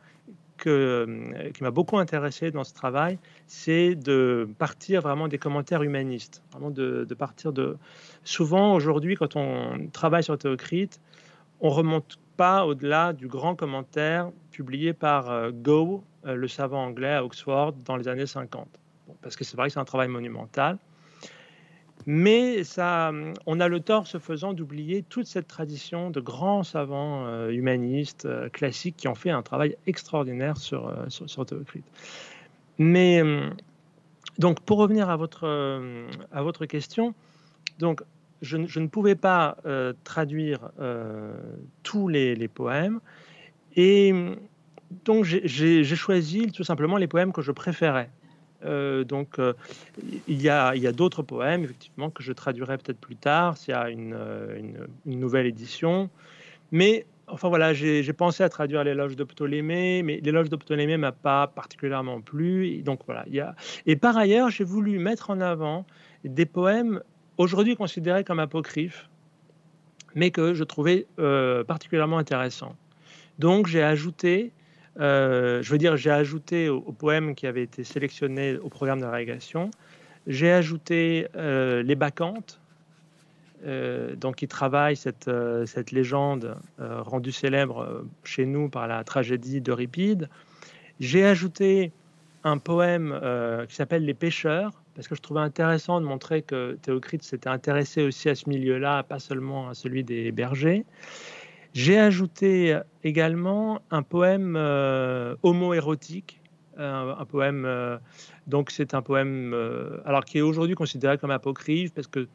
euh, 0.66 1.50
qui 1.52 1.62
m'a 1.62 1.70
beaucoup 1.70 1.98
intéressé 1.98 2.50
dans 2.50 2.64
ce 2.64 2.74
travail, 2.74 3.18
c'est 3.46 3.94
de 3.94 4.48
partir 4.58 5.00
vraiment 5.00 5.28
des 5.28 5.38
commentaires 5.38 5.82
humanistes, 5.82 6.42
vraiment 6.52 6.70
de 6.70 7.14
partir 7.14 7.52
de... 7.52 7.76
Souvent, 8.24 8.74
aujourd'hui, 8.74 9.16
quand 9.16 9.36
on 9.36 9.88
travaille 9.92 10.22
sur 10.22 10.36
Théocrite, 10.36 11.00
on 11.60 11.70
remonte 11.70 12.18
pas 12.38 12.64
au-delà 12.64 13.12
du 13.12 13.26
grand 13.26 13.56
commentaire 13.56 14.30
publié 14.52 14.92
par 14.92 15.28
euh, 15.28 15.50
Go, 15.52 16.04
euh, 16.24 16.36
le 16.36 16.46
savant 16.46 16.84
anglais 16.84 17.12
à 17.12 17.24
Oxford, 17.24 17.72
dans 17.84 17.96
les 17.96 18.06
années 18.06 18.26
50. 18.26 18.68
parce 19.20 19.34
que 19.34 19.42
c'est 19.42 19.56
vrai 19.56 19.66
que 19.66 19.72
c'est 19.74 19.80
un 19.80 19.84
travail 19.84 20.08
monumental. 20.08 20.78
Mais 22.06 22.62
ça, 22.62 23.10
on 23.46 23.58
a 23.58 23.66
le 23.66 23.80
tort, 23.80 24.06
ce 24.06 24.18
faisant, 24.18 24.52
d'oublier 24.52 25.02
toute 25.02 25.26
cette 25.26 25.48
tradition 25.48 26.10
de 26.10 26.20
grands 26.20 26.62
savants 26.62 27.26
euh, 27.26 27.50
humanistes 27.50 28.28
classiques 28.52 28.96
qui 28.96 29.08
ont 29.08 29.16
fait 29.16 29.30
un 29.30 29.42
travail 29.42 29.76
extraordinaire 29.86 30.56
sur, 30.56 30.94
sur, 31.08 31.28
sur 31.28 31.44
Théocrite. 31.44 31.84
Mais 32.78 33.20
donc, 34.38 34.60
pour 34.60 34.78
revenir 34.78 35.10
à 35.10 35.16
votre, 35.16 35.44
à 36.30 36.42
votre 36.42 36.66
question, 36.66 37.14
donc 37.80 38.02
je, 38.42 38.56
ne 38.56 38.86
pouvais 38.86 39.14
pas 39.14 39.56
euh, 39.66 39.92
traduire 40.04 40.70
euh, 40.80 41.32
tous 41.82 42.08
les, 42.08 42.48
poèmes. 42.48 43.00
Et 43.76 44.12
donc, 45.04 45.24
j'ai 45.24 45.84
choisi 45.84 46.50
tout 46.52 46.64
simplement 46.64 46.96
les 46.96 47.08
poèmes 47.08 47.32
que 47.32 47.42
je 47.42 47.52
préférais. 47.52 48.10
Euh, 48.64 49.04
donc, 49.04 49.38
il 50.26 50.42
y 50.42 50.48
a, 50.48 50.92
d'autres 50.92 51.22
poèmes, 51.22 51.64
effectivement, 51.64 52.10
que 52.10 52.22
je 52.22 52.32
traduirai 52.32 52.78
peut-être 52.78 53.00
plus 53.00 53.16
tard, 53.16 53.56
s'il 53.56 53.74
y 53.74 53.76
a 53.76 53.90
une, 53.90 54.16
nouvelle 55.04 55.46
édition. 55.46 56.10
Mais, 56.70 57.06
enfin 57.26 57.48
voilà, 57.48 57.72
j'ai 57.74 58.12
pensé 58.12 58.42
à 58.42 58.48
traduire 58.48 58.84
l'éloge 58.84 59.16
de 59.16 59.24
Ptolémée, 59.24 60.02
mais 60.02 60.20
l'éloge 60.22 60.48
de 60.48 60.56
Ptolémée 60.56 60.96
m'a 60.96 61.12
pas 61.12 61.46
particulièrement 61.48 62.20
plu. 62.20 62.82
Donc, 62.82 63.00
voilà. 63.06 63.24
Il 63.26 63.34
y 63.34 63.40
a... 63.40 63.54
Et 63.86 63.96
par 63.96 64.16
ailleurs, 64.16 64.50
j'ai 64.50 64.64
voulu 64.64 64.98
mettre 64.98 65.30
en 65.30 65.40
avant 65.40 65.86
des 66.24 66.46
poèmes 66.46 67.00
aujourd'hui 67.38 67.76
considéré 67.76 68.24
comme 68.24 68.40
apocryphe, 68.40 69.08
mais 70.14 70.30
que 70.30 70.52
je 70.52 70.64
trouvais 70.64 71.06
euh, 71.18 71.64
particulièrement 71.64 72.18
intéressant. 72.18 72.76
Donc 73.38 73.68
j'ai 73.68 73.82
ajouté, 73.82 74.52
euh, 74.98 75.62
je 75.62 75.70
veux 75.70 75.78
dire, 75.78 75.96
j'ai 75.96 76.10
ajouté 76.10 76.68
au, 76.68 76.80
poème 76.80 77.34
qui 77.34 77.46
avait 77.46 77.62
été 77.62 77.84
sélectionné 77.84 78.58
au 78.58 78.68
programme 78.68 79.00
de 79.00 79.06
régation, 79.06 79.70
j'ai 80.26 80.50
ajouté 80.50 81.28
euh, 81.36 81.82
les 81.82 81.94
bacchantes, 81.94 82.60
donc 84.18 84.36
qui 84.36 84.46
travaillent 84.46 84.94
cette, 84.94 85.28
cette 85.66 85.90
légende 85.90 86.56
rendue 86.78 87.32
célèbre 87.32 88.04
chez 88.22 88.46
nous 88.46 88.68
par 88.68 88.86
la 88.86 89.02
tragédie 89.02 89.60
d'Euripide. 89.60 90.28
J'ai 91.00 91.24
ajouté 91.24 91.90
un 92.44 92.58
poème 92.58 93.20
qui 93.68 93.74
s'appelle 93.74 94.04
Les 94.04 94.14
pêcheurs, 94.14 94.70
parce 94.98 95.06
que 95.06 95.14
je 95.14 95.20
trouvais 95.22 95.42
intéressant 95.42 96.00
de 96.00 96.06
montrer 96.06 96.42
que 96.42 96.76
Théocrite 96.82 97.22
s'était 97.22 97.48
intéressé 97.48 98.02
aussi 98.02 98.28
à 98.28 98.34
ce 98.34 98.48
milieu-là, 98.48 99.04
pas 99.04 99.20
seulement 99.20 99.68
à 99.68 99.74
celui 99.74 100.02
des 100.02 100.32
bergers. 100.32 100.84
J'ai 101.72 102.00
ajouté 102.00 102.76
également 103.04 103.80
un 103.92 104.02
poème 104.02 104.56
euh, 104.56 105.36
homo-érotique 105.44 106.40
un, 106.78 107.24
poème. 107.26 107.64
donc 108.48 108.72
c'est 108.72 108.92
un 108.94 109.02
poème, 109.02 109.54
alors 110.04 110.24
qui 110.24 110.38
est 110.38 110.40
aujourd'hui 110.40 110.74
considéré 110.74 111.16
comme 111.16 111.30
apocryphe 111.30 111.92
parce 111.92 112.08
que 112.08 112.26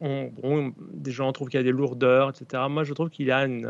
des 0.00 1.10
gens 1.10 1.30
trouvent 1.32 1.48
qu'il 1.48 1.58
y 1.58 1.60
a 1.60 1.64
des 1.64 1.72
lourdeurs, 1.72 2.30
etc. 2.30 2.62
Moi, 2.70 2.84
je 2.84 2.94
trouve 2.94 3.10
qu'il 3.10 3.26
y 3.26 3.32
a 3.32 3.44
une, 3.44 3.68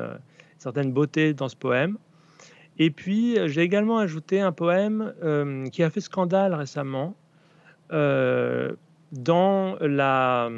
certaine 0.59 0.93
beauté 0.93 1.35
dans 1.35 1.49
ce 1.49 1.57
poème. 1.57 1.99
Et 2.79 2.91
puis, 2.91 3.37
j'ai 3.47 3.63
également 3.63 3.99
ajouté 3.99 4.41
un 4.41 4.53
poème 4.53 5.13
qui 5.73 5.83
a 5.83 5.91
fait 5.91 6.01
scandale 6.01 6.55
récemment 6.55 7.17
dans 7.93 9.77
la 9.81 10.51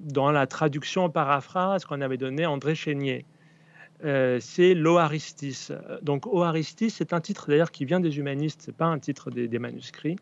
dans 0.00 0.30
la 0.30 0.46
traduction 0.46 1.04
en 1.04 1.10
paraphrase 1.10 1.84
qu'on 1.84 2.00
avait 2.00 2.16
donnée 2.16 2.46
André 2.46 2.74
Chénier. 2.74 3.24
Euh, 4.04 4.38
c'est 4.40 4.74
l'Oaristis. 4.74 5.72
Donc 6.02 6.26
Oaristis, 6.26 6.90
c'est 6.90 7.12
un 7.12 7.20
titre 7.20 7.48
d'ailleurs 7.48 7.70
qui 7.70 7.84
vient 7.84 8.00
des 8.00 8.18
humanistes, 8.18 8.62
c'est 8.64 8.76
pas 8.76 8.86
un 8.86 8.98
titre 8.98 9.30
des, 9.30 9.58
manuscrits. 9.58 10.16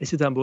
Et 0.00 0.04
c'est 0.04 0.22
un 0.22 0.34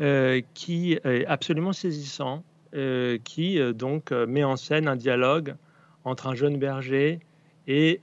euh, 0.00 0.40
qui 0.54 0.92
est 0.92 1.26
absolument 1.26 1.72
saisissant, 1.72 2.44
euh, 2.74 3.18
qui 3.22 3.60
donc 3.72 4.10
met 4.12 4.44
en 4.44 4.56
scène 4.56 4.88
un 4.88 4.96
dialogue 4.96 5.54
entre 6.04 6.26
un 6.26 6.34
jeune 6.34 6.58
berger 6.58 7.20
et, 7.66 8.00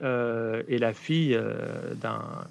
et 0.68 0.78
la 0.78 0.94
fille 0.94 1.38
d'un 2.02 2.48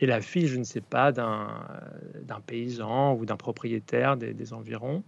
et 0.00 0.06
la 0.06 0.20
fille, 0.20 0.46
je 0.46 0.58
ne 0.58 0.64
sais 0.64 0.80
pas, 0.80 1.12
d'un 1.12 2.40
paysan 2.46 3.14
ou 3.14 3.26
d'un 3.26 3.36
propriétaire 3.36 4.16
des 4.16 4.52
environs. 4.52 5.02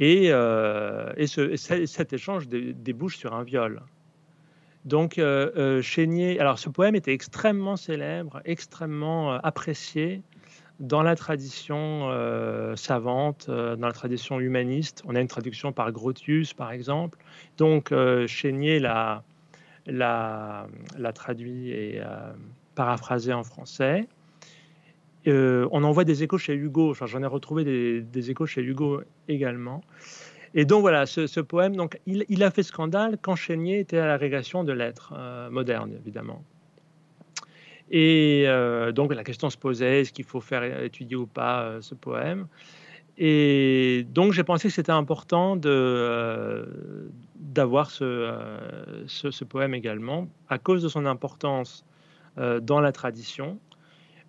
Et, 0.00 0.28
euh, 0.30 1.12
et, 1.18 1.26
ce, 1.26 1.56
cet 1.56 2.12
échange 2.14 2.48
débouche 2.48 3.18
sur 3.18 3.34
un 3.34 3.42
viol. 3.42 3.82
Donc, 4.86 5.18
euh, 5.18 5.50
euh, 5.56 5.82
Chénier, 5.82 6.40
alors 6.40 6.58
ce 6.58 6.70
poème 6.70 6.94
était 6.94 7.12
extrêmement 7.12 7.76
célèbre, 7.76 8.40
extrêmement 8.46 9.32
apprécié 9.32 10.22
dans 10.80 11.02
la 11.02 11.14
tradition 11.14 12.08
savante, 12.74 13.50
dans 13.50 13.86
la 13.86 13.92
tradition 13.92 14.40
humaniste. 14.40 15.02
On 15.06 15.14
a 15.14 15.20
une 15.20 15.28
traduction 15.28 15.72
par 15.72 15.92
Grotius, 15.92 16.54
par 16.54 16.72
exemple. 16.72 17.18
Donc, 17.58 17.92
Chénier 18.26 18.80
l'a, 18.80 19.22
l'a, 19.86 20.66
traduit 21.12 21.68
et 21.68 22.00
paraphrasé 22.80 23.30
en 23.34 23.44
français. 23.44 24.08
Euh, 25.26 25.68
on 25.70 25.84
en 25.84 25.92
voit 25.92 26.04
des 26.04 26.22
échos 26.22 26.38
chez 26.38 26.54
Hugo. 26.54 26.94
j'en 26.94 27.22
ai 27.22 27.26
retrouvé 27.26 27.62
des, 28.00 28.30
échos 28.30 28.46
chez 28.46 28.62
Hugo 28.62 29.02
également. 29.28 29.82
Et 30.54 30.64
donc 30.64 30.80
voilà, 30.80 31.04
ce, 31.04 31.40
poème, 31.40 31.76
donc 31.76 32.00
il, 32.06 32.42
a 32.42 32.50
fait 32.50 32.62
scandale 32.62 33.18
quand 33.20 33.36
Chénier 33.36 33.80
était 33.80 33.98
à 33.98 34.06
l'agrégation 34.06 34.64
de 34.64 34.72
lettres 34.72 35.12
euh, 35.14 35.50
modernes, 35.50 35.92
évidemment. 36.00 36.42
Et 37.90 38.44
euh, 38.46 38.92
donc 38.92 39.14
la 39.14 39.24
question 39.24 39.50
se 39.50 39.58
posait 39.58 40.00
est-ce 40.00 40.12
qu'il 40.14 40.24
faut 40.24 40.40
faire 40.40 40.64
étudier 40.82 41.16
ou 41.16 41.26
pas 41.26 41.82
ce 41.82 41.94
poème? 41.94 42.46
Et 43.18 44.06
donc 44.08 44.32
j'ai 44.32 44.44
pensé 44.44 44.68
que 44.68 44.74
c'était 44.74 44.90
important 44.90 45.54
d'avoir 47.36 47.90
ce, 47.90 49.44
poème 49.44 49.74
également 49.74 50.28
à 50.48 50.56
cause 50.56 50.82
de 50.82 50.88
son 50.88 51.04
importance 51.04 51.84
dans 52.62 52.80
la 52.80 52.92
tradition 52.92 53.58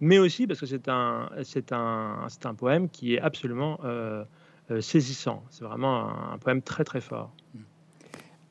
mais 0.02 0.18
aussi 0.18 0.48
parce 0.48 0.60
que 0.60 0.66
c'est 0.66 0.90
un, 0.90 1.30
c'est 1.44 1.72
un, 1.72 2.26
c'est 2.28 2.46
un 2.46 2.56
poème 2.56 2.90
qui 2.90 3.14
est 3.14 3.22
absolument 3.22 3.80
euh, 3.86 4.26
euh, 4.72 4.82
saisissant. 4.82 5.44
C'est 5.52 5.64
vraiment 5.64 6.10
un, 6.34 6.38
poème 6.40 6.62
très 6.62 6.84
très 6.84 7.02
fort. 7.02 7.32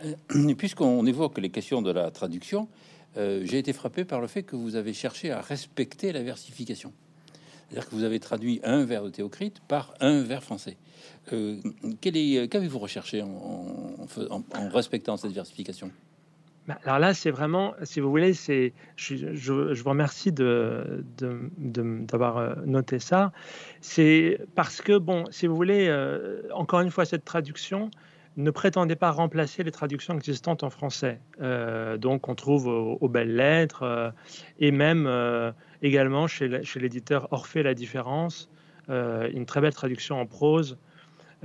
Euh, 0.05 0.55
puisqu'on 0.59 1.05
évoque 1.05 1.39
les 1.39 1.51
questions 1.51 1.83
de 1.83 1.91
la 1.91 2.11
traduction, 2.11 2.69
j'ai 3.17 3.59
été 3.59 3.73
frappé 3.73 4.05
par 4.05 4.21
le 4.21 4.29
fait 4.29 4.45
que 4.45 4.55
vous 4.55 4.77
avez 4.77 4.93
cherché 4.93 5.33
à 5.33 5.41
respecter 5.41 6.13
la 6.13 6.23
versification. 6.23 6.93
C'est-à-dire 7.69 7.91
que 7.91 7.95
vous 7.97 8.05
avez 8.05 8.21
traduit 8.21 8.61
un 8.63 8.85
vers 8.85 9.03
de 9.03 9.11
Théocrite 9.11 9.61
par 9.67 9.95
un 9.99 10.23
vers 10.23 10.45
français. 10.45 10.77
qu'avez-vous 11.29 12.79
recherché 12.79 13.23
en, 13.23 14.07
respectant 14.73 15.17
cette 15.17 15.33
versification? 15.33 15.91
Alors 16.85 16.99
là, 16.99 17.15
c'est 17.15 17.31
vraiment, 17.31 17.75
si 17.83 18.01
vous 18.01 18.11
voulez, 18.11 18.35
c'est, 18.35 18.73
je, 18.97 19.53
vous 19.53 19.91
remercie 19.91 20.33
de, 20.33 21.05
d'avoir 21.19 22.39
euh, 22.39 22.55
noté 22.65 22.99
ça. 22.99 23.33
C'est 23.81 24.41
parce 24.55 24.81
que, 24.81 24.99
bon, 24.99 25.25
si 25.31 25.47
vous 25.47 25.57
voulez, 25.57 25.89
euh, 25.89 26.43
encore 26.53 26.81
une 26.81 26.91
fois, 26.91 27.05
cette 27.05 27.25
traduction 27.25 27.91
ne 28.37 28.51
prétendait 28.51 28.97
pas 28.97 29.11
remplacer 29.11 29.63
les 29.63 29.71
traductions 29.71 30.15
existantes 30.15 30.63
en 30.63 30.71
français. 30.71 31.21
Euh, 31.41 31.97
donc, 31.97 32.29
on 32.29 32.35
trouve 32.35 32.67
aux, 32.67 33.09
belles 33.09 33.35
lettres 33.35 34.13
et 34.59 34.71
même 34.71 35.11
également 35.83 36.27
chez, 36.27 36.63
chez 36.63 36.81
l'éditeur 36.81 37.29
Orphée 37.33 37.63
la 37.63 37.75
différence, 37.75 38.49
une 38.89 39.47
très 39.47 39.61
belle 39.61 39.75
traduction 39.75 40.21
en 40.21 40.27
prose 40.27 40.79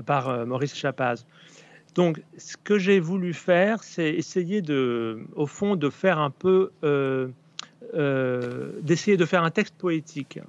par 0.06 0.46
Maurice 0.46 0.76
Chapaz. 0.76 1.26
Donc, 1.96 2.22
ce 2.38 2.58
que 2.58 2.78
j'ai 2.78 3.00
voulu 3.00 3.34
faire, 3.34 3.82
c'est 3.84 4.14
essayer 4.14 4.62
de, 4.62 5.26
au 5.36 5.48
fond, 5.48 5.78
de 5.78 5.90
faire 5.90 6.20
un 6.20 6.30
peu, 6.30 6.72
euh, 6.84 7.30
euh, 7.94 8.74
d'essayer 8.82 9.16
de 9.16 9.26
faire 9.26 9.44
un 9.46 9.50
texte 9.50 9.76
poétique. 9.78 10.40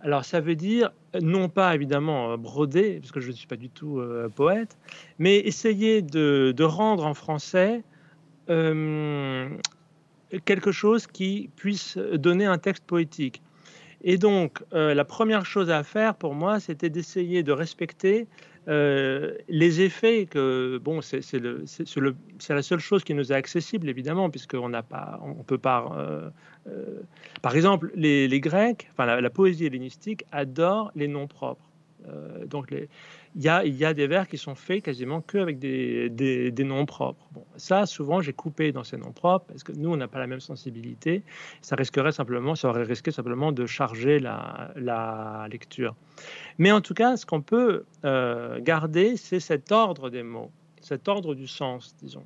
Alors, 0.00 0.24
ça 0.24 0.40
veut 0.40 0.54
dire 0.54 0.92
non 1.20 1.48
pas 1.48 1.74
évidemment 1.74 2.38
broder, 2.38 3.00
parce 3.00 3.10
que 3.10 3.20
je 3.20 3.28
ne 3.28 3.32
suis 3.32 3.48
pas 3.48 3.56
du 3.56 3.68
tout 3.68 3.98
euh, 3.98 4.28
poète, 4.28 4.78
mais 5.18 5.38
essayer 5.38 6.02
de, 6.02 6.54
rendre 6.62 7.04
en 7.04 7.14
français 7.14 7.82
quelque 10.44 10.72
chose 10.72 11.06
qui 11.06 11.50
puisse 11.56 11.96
donner 11.96 12.44
un 12.46 12.58
texte 12.58 12.84
poétique. 12.84 13.42
Et 14.02 14.18
donc, 14.18 14.62
la 14.72 15.04
première 15.04 15.46
chose 15.46 15.70
à 15.70 15.82
faire 15.82 16.14
pour 16.14 16.34
moi, 16.34 16.60
c'était 16.60 16.90
d'essayer 16.90 17.42
de 17.42 17.52
respecter 17.52 18.28
euh, 18.66 19.36
les 19.48 19.82
effets, 19.82 20.26
que 20.26 20.78
bon, 20.78 21.00
c'est 21.02 21.32
la 21.40 22.62
seule 22.62 22.78
chose 22.78 23.04
qui 23.04 23.14
nous 23.14 23.32
est 23.32 23.34
accessible 23.34 23.88
évidemment, 23.88 24.30
puisqu'on 24.30 24.70
n'a 24.70 24.82
pas, 24.82 25.20
on 25.22 25.42
peut 25.42 25.58
pas. 25.58 25.92
Euh, 25.96 26.30
euh, 26.68 27.00
par 27.42 27.54
exemple, 27.56 27.90
les, 27.94 28.40
Grecs, 28.40 28.88
enfin 28.92 29.20
la, 29.20 29.30
poésie 29.30 29.66
hellénistique 29.66 30.24
adore 30.32 30.92
les 30.94 31.08
noms 31.08 31.26
propres. 31.26 31.68
donc 32.46 32.70
les, 32.70 32.88
il 33.36 33.42
y 33.42 33.84
a, 33.84 33.94
des 33.94 34.06
vers 34.06 34.28
qui 34.28 34.38
sont 34.38 34.54
faits 34.54 34.84
quasiment 34.84 35.20
qu'avec 35.20 35.58
des, 35.58 36.08
des, 36.08 36.64
noms 36.64 36.86
propres. 36.86 37.28
Bon, 37.32 37.44
ça, 37.56 37.84
souvent, 37.84 38.20
j'ai 38.20 38.32
coupé 38.32 38.70
dans 38.70 38.84
ces 38.84 38.96
noms 38.96 39.10
propres 39.10 39.46
parce 39.46 39.64
que 39.64 39.72
nous, 39.72 39.92
on 39.92 39.96
n'a 39.96 40.06
pas 40.06 40.20
la 40.20 40.28
même 40.28 40.40
sensibilité. 40.40 41.24
Ça 41.60 41.74
risquerait 41.74 42.12
simplement, 42.12 42.54
ça 42.54 42.68
aurait 42.68 42.84
risqué 42.84 43.10
simplement 43.10 43.50
de 43.50 43.66
charger 43.66 44.20
la, 44.20 45.46
lecture. 45.50 45.96
Mais 46.58 46.70
en 46.70 46.80
tout 46.80 46.94
cas, 46.94 47.16
ce 47.16 47.26
qu'on 47.26 47.42
peut 47.42 47.84
euh, 48.04 48.60
garder, 48.60 49.16
c'est 49.16 49.40
cet 49.40 49.72
ordre 49.72 50.10
des 50.10 50.22
mots, 50.22 50.52
cet 50.80 51.08
ordre 51.08 51.34
du 51.34 51.48
sens, 51.48 51.96
disons. 52.00 52.24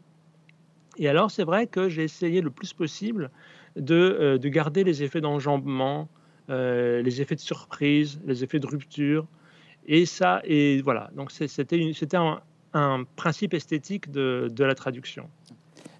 Et 0.99 1.09
alors, 1.09 1.31
c'est 1.31 1.45
vrai 1.45 1.67
que 1.67 1.89
j'ai 1.89 2.05
essayé 2.05 2.43
le 2.43 2.51
plus 2.51 2.75
possible 2.75 3.31
de, 3.77 3.95
euh, 3.95 4.39
de 4.39 4.49
garder 4.49 4.85
les 4.85 5.03
effets 5.03 5.23
d'enjambement, 5.23 6.09
euh, 6.51 7.01
les 7.01 7.23
effets 7.23 7.35
de 7.35 7.41
surprise, 7.41 8.21
les 8.27 8.45
effets 8.45 8.59
de 8.59 8.67
rupture, 8.67 9.27
et 9.89 10.07
ça, 10.07 10.41
et 10.45 10.81
voilà. 10.83 11.11
Donc 11.17 11.33
c'était 11.33 12.17
un, 12.17 12.41
un, 12.75 13.05
principe 13.17 13.55
esthétique 13.55 14.11
de, 14.11 14.49
de 14.53 14.65
la 14.65 14.75
traduction. 14.75 15.29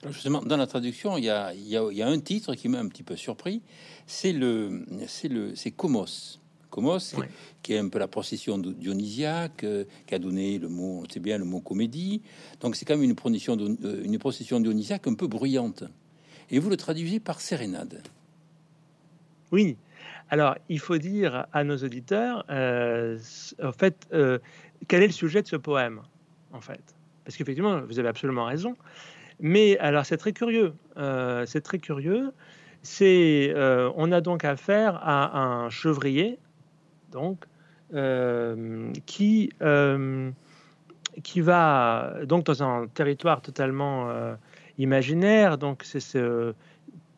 justement, 0.07 0.43
dans 0.43 0.59
la 0.59 0.67
traduction, 0.67 1.17
il 1.17 1.25
y, 1.25 1.31
a, 1.31 1.55
il, 1.55 1.67
y 1.67 1.77
a, 1.77 1.83
il 1.91 1.97
y 1.97 2.03
a, 2.03 2.07
un 2.07 2.21
titre 2.21 2.55
qui 2.55 2.69
m'a 2.69 2.79
un 2.79 2.87
petit 2.87 3.03
peu 3.03 3.17
surpris. 3.17 3.63
C'est 4.07 4.35
le, 4.35 4.85
c'est 5.07 5.29
le, 5.29 5.57
c'est 5.57 5.71
Comos. 5.71 6.39
Comos, 6.71 6.99
qui 7.63 7.73
est 7.73 7.79
un 7.79 7.89
peu 7.89 7.99
la 7.99 8.09
procession 8.09 8.59
dionysiaque, 8.59 9.65
euh, 9.65 9.85
qui 10.07 10.15
a 10.15 10.19
donné 10.19 10.59
le 10.59 10.69
mot, 10.69 11.03
c'est 11.11 11.19
bien 11.19 11.39
le 11.39 11.47
mot 11.47 11.61
comédie. 11.61 12.21
Donc 12.61 12.77
c'est 12.77 12.85
quand 12.85 12.95
même 12.95 13.09
une 13.09 13.15
procession, 13.15 13.57
euh, 13.59 14.03
une 14.05 14.19
procession 14.19 14.61
dionysiaque 14.61 15.07
un 15.07 15.15
peu 15.15 15.27
bruyante. 15.27 15.85
Et 16.51 16.59
vous 16.59 16.69
le 16.69 16.77
traduisez 16.77 17.21
par 17.21 17.41
sérénade. 17.41 18.03
Oui, 19.51 19.79
alors, 20.31 20.57
il 20.69 20.79
faut 20.79 20.99
dire 20.99 21.47
à 21.53 21.65
nos 21.65 21.77
auditeurs, 21.79 22.45
euh, 22.51 23.19
en 23.63 23.73
fait, 23.73 24.07
euh, 24.13 24.39
quel 24.87 25.03
est 25.03 25.07
le 25.07 25.13
sujet 25.13 25.43
de 25.43 25.47
ce 25.47 25.57
poème, 25.57 26.03
en 26.53 26.61
fait? 26.61 26.95
Parce 27.25 27.37
qu'effectivement, 27.37 27.81
vous 27.81 27.99
avez 27.99 28.09
absolument 28.09 28.45
raison. 28.45 28.77
Mais 29.41 29.79
alors, 29.79 30.05
c'est 30.05 30.19
très 30.19 30.33
curieux. 30.33 30.75
Euh, 30.97 31.47
c'est 31.47 31.63
très 31.63 31.79
curieux. 31.79 32.33
C'est, 32.83 33.53
on 33.97 34.13
a 34.13 34.21
donc 34.21 34.45
affaire 34.45 35.01
à 35.03 35.39
un 35.39 35.69
chevrier, 35.69 36.39
donc, 37.11 37.45
qui, 39.07 39.51
qui 41.23 41.41
va 41.41 42.15
donc 42.25 42.45
dans 42.45 42.63
un 42.63 42.87
territoire 42.87 43.41
totalement 43.43 44.11
imaginaire. 44.79 45.59
Donc, 45.59 45.83
c'est 45.85 46.01
ce, 46.01 46.55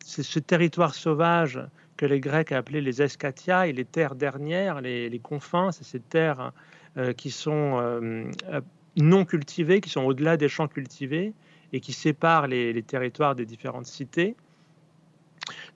ce 0.03 0.39
territoire 0.39 0.95
sauvage 0.95 1.61
que 2.01 2.07
les 2.07 2.19
Grecs 2.19 2.51
appelaient 2.51 2.81
les 2.81 3.03
eschatia 3.03 3.67
et 3.67 3.73
les 3.73 3.85
terres 3.85 4.15
dernières, 4.15 4.81
les, 4.81 5.19
confins, 5.21 5.71
c'est 5.71 5.83
ces 5.83 5.99
terres 5.99 6.51
euh, 6.97 7.13
qui 7.13 7.29
sont 7.29 7.77
euh, 7.79 8.23
euh, 8.49 8.61
non 8.97 9.23
cultivées, 9.23 9.81
qui 9.81 9.91
sont 9.91 10.01
au-delà 10.01 10.35
des 10.35 10.49
champs 10.49 10.67
cultivés 10.67 11.31
et 11.73 11.79
qui 11.79 11.93
séparent 11.93 12.47
les, 12.47 12.81
territoires 12.81 13.35
des 13.35 13.45
différentes 13.45 13.85
cités. 13.85 14.35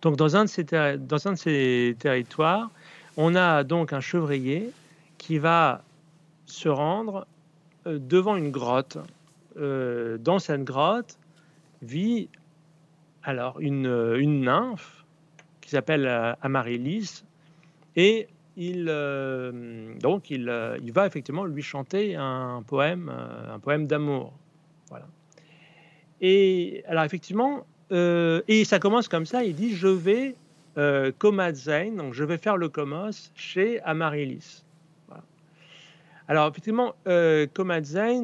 Donc 0.01 0.15
dans 0.15 0.35
un 0.35 0.45
de 0.45 1.35
ces, 1.35 1.95
territoires, 1.99 2.71
on 3.17 3.35
a 3.35 3.63
donc 3.63 3.93
un 3.93 4.01
chevrier 4.01 4.71
qui 5.19 5.37
va 5.37 5.83
se 6.47 6.69
rendre 6.69 7.27
devant 7.85 8.35
une 8.35 8.49
grotte. 8.49 8.97
Dans 9.55 10.39
cette 10.39 10.63
grotte 10.63 11.19
vit 11.83 12.29
alors 13.21 13.59
une 13.59 14.41
nymphe 14.41 15.04
qui 15.65 15.71
s'appelle 15.71 16.07
Amaryllis 16.41 17.23
et 17.95 18.27
il, 18.55 18.85
donc 19.99 20.29
il, 20.29 20.77
il, 20.81 20.91
va 20.93 21.07
effectivement 21.07 21.43
lui 21.43 21.63
chanter 21.63 22.15
un 22.15 22.63
poème, 22.65 23.11
un 23.51 23.59
poème 23.59 23.87
d'amour. 23.87 24.31
Voilà. 24.89 25.07
Et 26.21 26.83
alors 26.87 27.03
effectivement, 27.03 27.65
euh, 27.91 28.41
et 28.47 28.63
ça 28.63 28.79
commence 28.79 29.07
comme 29.07 29.25
ça, 29.25 29.43
il 29.43 29.55
dit 29.55 29.75
je 29.75 29.87
vais 29.87 30.35
euh, 30.77 31.11
donc 31.21 32.13
je 32.13 32.23
vais 32.23 32.37
faire 32.37 32.57
le 32.57 32.69
komos 32.69 33.31
chez 33.35 33.81
Amaryllis. 33.81 34.63
Alors 36.27 36.47
effectivement, 36.49 36.95
euh, 37.07 37.45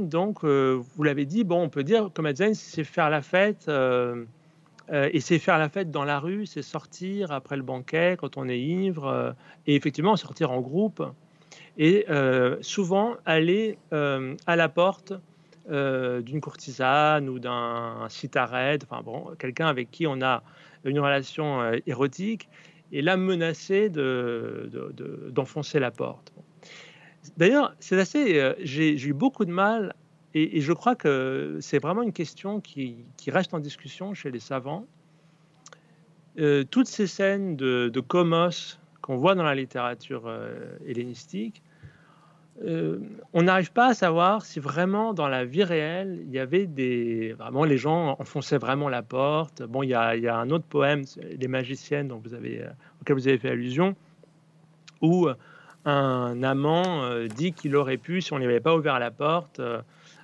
donc 0.02 0.44
euh, 0.44 0.82
vous 0.96 1.04
l'avez 1.04 1.26
dit, 1.26 1.44
bon, 1.44 1.62
on 1.62 1.70
peut 1.70 1.84
dire 1.84 2.10
Komadzain, 2.14 2.56
c'est 2.56 2.84
faire 2.84 3.12
la 3.12 3.22
fête, 3.22 3.70
euh, 4.92 5.10
et 5.14 5.20
c'est 5.20 5.40
faire 5.40 5.58
la 5.58 5.70
fête 5.70 5.92
dans 5.92 6.04
la 6.04 6.20
rue, 6.20 6.46
c'est 6.46 6.62
sortir 6.62 7.32
après 7.32 7.58
le 7.58 7.64
banquet 7.64 8.18
quand 8.20 8.38
on 8.38 8.48
est 8.48 8.60
ivre, 8.60 9.36
et 9.68 9.76
effectivement 9.76 10.16
sortir 10.16 10.52
en 10.52 10.62
groupe, 10.62 11.04
et 11.78 12.06
souvent 12.62 13.16
aller 13.26 13.78
à 13.92 14.56
la 14.56 14.70
porte 14.70 15.14
euh, 15.70 16.22
d'une 16.22 16.42
courtisane 16.42 17.30
ou 17.30 17.38
d'un 17.38 18.08
citarette, 18.10 18.84
enfin 18.84 19.04
bon, 19.04 19.36
quelqu'un 19.38 19.68
avec 19.68 19.92
qui 19.92 20.08
on 20.08 20.20
a 20.24 20.42
une 20.86 21.00
relation 21.00 21.62
euh, 21.62 21.78
érotique, 21.86 22.50
et 22.92 23.04
là 23.04 23.16
menacer 23.16 23.90
d'enfoncer 23.90 25.78
de, 25.78 25.82
la 25.82 25.92
porte. 25.92 26.34
D'ailleurs, 27.38 27.76
c'est 27.80 27.98
assez. 28.00 28.40
Euh, 28.40 28.56
j'ai 28.60 29.00
eu 29.06 29.14
beaucoup 29.14 29.46
de 29.46 29.52
mal, 29.52 29.94
et, 30.34 30.62
je 30.62 30.74
crois 30.74 30.96
que 30.96 31.58
c'est 31.62 31.80
vraiment 31.80 32.02
une 32.02 32.14
question 32.14 32.62
qui, 32.62 33.06
reste 33.28 33.54
en 33.54 33.60
discussion 33.60 34.14
chez 34.14 34.32
les 34.32 34.40
savants. 34.40 34.86
toutes 36.36 36.88
ces 36.88 37.08
scènes 37.08 37.56
de, 37.56 37.90
de 37.94 38.00
comos 38.00 38.78
qu'on 39.02 39.18
voit 39.18 39.36
dans 39.36 39.44
la 39.44 39.56
littérature 39.56 40.32
hellénistique 40.86 41.62
euh, 42.64 43.00
on 43.34 43.44
n'arrive 43.44 43.72
pas 43.72 43.88
à 43.88 43.94
savoir 43.94 44.46
si 44.46 44.60
vraiment 44.60 45.14
dans 45.14 45.28
la 45.28 45.46
vie 45.46 45.64
réelle, 45.64 46.20
il 46.26 46.32
y 46.32 46.40
avait 46.40 46.68
des. 46.68 47.34
Vraiment, 47.34 47.64
les 47.64 47.78
gens 47.78 48.16
enfonçaient 48.20 48.58
vraiment 48.58 48.90
la 48.90 49.02
porte. 49.02 49.64
Bon, 49.64 49.82
il 49.84 49.90
y 49.90 49.96
a, 49.96 50.38
un 50.38 50.50
autre 50.52 50.66
poème, 50.66 51.04
Les 51.40 51.48
magiciennes, 51.48 52.10
dont 52.10 52.22
vous 52.24 52.34
avez, 52.34 52.62
euh, 52.62 52.70
auquel 53.02 53.16
vous 53.16 53.28
avez 53.28 53.38
fait 53.40 53.50
allusion, 53.50 53.96
où 55.02 55.28
un 55.86 56.44
amant 56.44 57.04
euh, 57.04 57.28
dit 57.28 57.54
qu'il 57.54 57.76
aurait 57.76 57.98
pu, 57.98 58.22
si 58.22 58.34
on 58.34 58.40
n'avait 58.40 58.60
pas 58.60 58.76
ouvert 58.76 59.00
la 59.00 59.10
porte, 59.10 59.60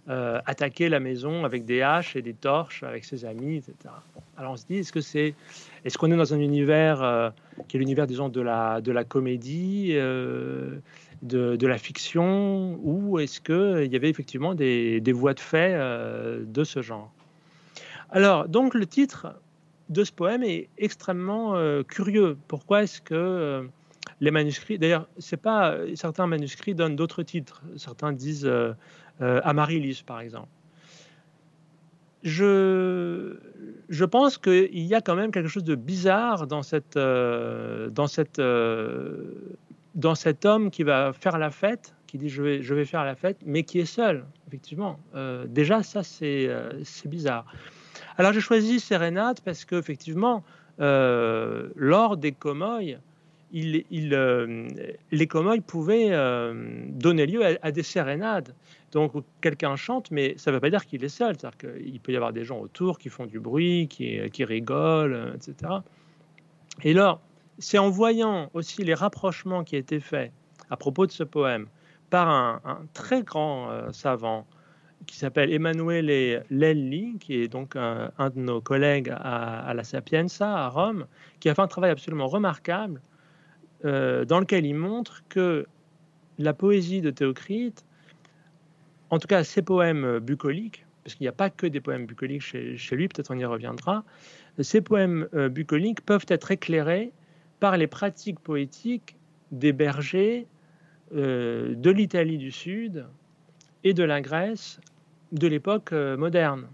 attaquer 0.07 0.87
la 0.87 0.99
maison 0.99 1.43
avec 1.43 1.65
des 1.65 1.81
haches 1.81 2.15
et 2.15 2.21
des 2.21 2.33
torches 2.33 2.83
avec 2.83 3.03
ses 3.03 3.25
amis, 3.25 3.57
etc. 3.57 3.93
alors 4.37 4.53
on 4.53 4.55
se 4.55 4.65
dit, 4.65 4.77
est-ce 4.77 4.93
que 4.93 5.01
c'est, 5.01 5.35
est-ce 5.83 5.97
qu'on 5.97 6.11
est 6.11 6.15
dans 6.15 6.33
un 6.33 6.39
univers 6.39 7.33
qui 7.67 7.75
est 7.75 7.79
l'univers, 7.79 8.07
disons, 8.07 8.29
de 8.29 8.39
la, 8.39 8.79
de 8.79 8.93
la 8.93 9.03
comédie 9.03 9.97
de, 11.21 11.67
la 11.67 11.77
fiction 11.77 12.79
ou 12.83 13.19
est-ce 13.19 13.41
qu'il 13.41 13.91
y 13.91 13.95
avait 13.95 14.09
effectivement 14.09 14.55
des, 14.55 15.01
voies 15.13 15.33
de 15.33 15.39
fait 15.39 15.73
euh, 15.73 16.43
de 16.45 16.63
ce 16.63 16.81
genre? 16.81 17.11
Alors, 18.09 18.47
donc 18.47 18.73
le 18.73 18.85
titre 18.85 19.35
de 19.89 20.03
ce 20.03 20.11
poème 20.11 20.43
est 20.43 20.69
extrêmement 20.77 21.55
euh, 21.55 21.83
curieux. 21.83 22.37
Pourquoi 22.47 22.83
est-ce 22.83 23.01
que 23.01 23.13
euh, 23.15 23.63
les 24.21 24.31
manuscrits, 24.31 24.79
d'ailleurs, 24.79 25.07
c'est 25.17 25.41
pas 25.41 25.75
certains 25.95 26.27
manuscrits 26.27 26.73
donnent 26.73 26.95
d'autres 26.95 27.23
titres. 27.23 27.61
Certains 27.75 28.13
disent 28.13 28.49
Amaryllis, 29.19 30.03
par 30.05 30.19
exemple. 30.19 30.49
Je, 32.23 33.37
je 33.89 34.05
pense 34.05 34.37
qu'il 34.37 34.83
y 34.83 34.95
a 34.95 35.01
quand 35.01 35.15
même 35.15 35.31
quelque 35.31 35.49
chose 35.49 35.63
de 35.63 35.75
bizarre 35.75 36.47
dans 36.47 36.63
cette, 36.63 36.97
dans 36.97 38.07
cette 38.07 38.39
dans 39.97 40.15
cet 40.15 40.45
homme 40.45 40.69
qui 40.69 40.83
va 40.83 41.11
faire 41.11 41.37
la 41.37 41.49
fête, 41.49 41.93
qui 42.05 42.17
dit 42.17 42.29
je 42.29 42.41
vais, 42.41 42.61
je 42.61 42.73
vais 42.73 42.85
faire 42.85 43.03
la 43.03 43.15
fête, 43.15 43.39
mais 43.45 43.63
qui 43.63 43.79
est 43.79 43.85
seul, 43.85 44.25
effectivement. 44.47 44.99
Euh, 45.15 45.45
déjà, 45.47 45.83
ça, 45.83 46.01
euh, 46.21 46.81
c'est 46.83 47.09
bizarre. 47.09 47.45
Alors, 48.17 48.31
j'ai 48.31 48.39
choisi 48.39 48.79
Sérénade 48.79 49.41
parce 49.43 49.65
qu'effectivement, 49.65 50.43
euh, 50.79 51.69
lors 51.75 52.15
des 52.15 52.31
comoys, 52.31 52.99
il, 53.51 53.85
il, 53.91 54.09
les 55.11 55.27
comoys 55.27 55.61
pouvaient 55.61 56.11
donner 56.89 57.25
lieu 57.25 57.41
à, 57.61 57.71
des 57.71 57.83
sérénades. 57.83 58.53
Donc, 58.91 59.13
quelqu'un 59.41 59.75
chante, 59.75 60.11
mais 60.11 60.35
ça 60.37 60.51
ne 60.51 60.55
veut 60.55 60.61
pas 60.61 60.69
dire 60.69 60.85
qu'il 60.85 61.03
est 61.03 61.09
seul. 61.09 61.35
C'est-à-dire 61.39 61.57
qu'il 61.57 61.99
peut 61.99 62.11
y 62.11 62.15
avoir 62.15 62.33
des 62.33 62.43
gens 62.43 62.59
autour 62.59 62.97
qui 62.99 63.09
font 63.09 63.25
du 63.25 63.39
bruit, 63.39 63.87
qui, 63.87 64.43
rigolent, 64.43 65.33
etc. 65.35 65.75
Et 66.83 66.93
là, 66.93 67.19
c'est 67.59 67.77
en 67.77 67.89
voyant 67.89 68.49
aussi 68.53 68.83
les 68.83 68.93
rapprochements 68.93 69.63
qui 69.63 69.75
étaient 69.75 69.99
faits 69.99 70.31
à 70.69 70.77
propos 70.77 71.05
de 71.05 71.11
ce 71.11 71.23
poème 71.23 71.67
par 72.09 72.29
un, 72.29 72.61
très 72.93 73.23
grand 73.23 73.69
euh, 73.69 73.91
savant 73.91 74.45
qui 75.05 75.17
s'appelle 75.17 75.51
Emanuele 75.53 76.43
Lelli, 76.49 77.17
qui 77.19 77.35
est 77.41 77.47
donc 77.47 77.75
un, 77.75 78.11
de 78.29 78.39
nos 78.39 78.61
collègues 78.61 79.13
à, 79.15 79.73
la 79.73 79.83
Sapienza 79.83 80.65
à 80.65 80.69
Rome, 80.69 81.05
qui 81.39 81.49
a 81.49 81.55
fait 81.55 81.61
un 81.61 81.67
travail 81.67 81.91
absolument 81.91 82.27
remarquable 82.27 83.01
euh, 83.85 84.25
dans 84.25 84.39
lequel 84.39 84.65
il 84.65 84.73
montre 84.73 85.23
que 85.29 85.65
la 86.39 86.53
poésie 86.53 87.01
de 87.01 87.11
Théocrite, 87.11 87.85
en 89.09 89.19
tout 89.19 89.27
cas 89.27 89.43
ses 89.43 89.61
poèmes 89.61 90.19
bucoliques, 90.19 90.85
parce 91.03 91.15
qu'il 91.15 91.23
n'y 91.23 91.29
a 91.29 91.33
pas 91.33 91.49
que 91.49 91.67
des 91.67 91.79
poèmes 91.79 92.05
bucoliques 92.05 92.41
chez, 92.41 92.95
lui, 92.95 93.07
peut-être 93.07 93.31
on 93.31 93.37
y 93.37 93.45
reviendra, 93.45 94.03
ces 94.59 94.81
poèmes 94.81 95.27
euh, 95.33 95.49
bucoliques 95.49 96.01
peuvent 96.01 96.25
être 96.27 96.51
éclairés 96.51 97.11
par 97.59 97.77
les 97.77 97.87
pratiques 97.87 98.39
poétiques 98.39 99.15
des 99.51 99.73
bergers 99.73 100.47
euh, 101.15 101.75
de 101.75 101.89
l'Italie 101.91 102.37
du 102.37 102.51
Sud 102.51 103.05
et 103.83 103.93
de 103.93 104.03
la 104.03 104.21
Grèce 104.21 104.79
de 105.31 105.47
l'époque 105.47 105.91
moderne. 105.91 106.67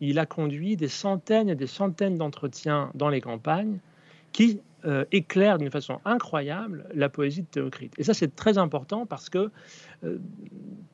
Il 0.00 0.18
a 0.18 0.26
conduit 0.26 0.76
des 0.76 0.88
centaines 0.88 1.48
et 1.48 1.54
des 1.54 1.66
centaines 1.66 2.16
d'entretiens 2.16 2.90
dans 2.94 3.08
les 3.08 3.20
campagnes 3.20 3.78
qui 4.32 4.60
euh, 4.84 5.04
éclairent 5.12 5.58
d'une 5.58 5.70
façon 5.70 6.00
incroyable 6.04 6.86
la 6.94 7.08
poésie 7.08 7.42
de 7.42 7.46
Théocrite. 7.48 7.94
Et 7.98 8.04
ça, 8.04 8.14
c'est 8.14 8.34
très 8.34 8.58
important 8.58 9.06
parce 9.06 9.28
que, 9.28 9.50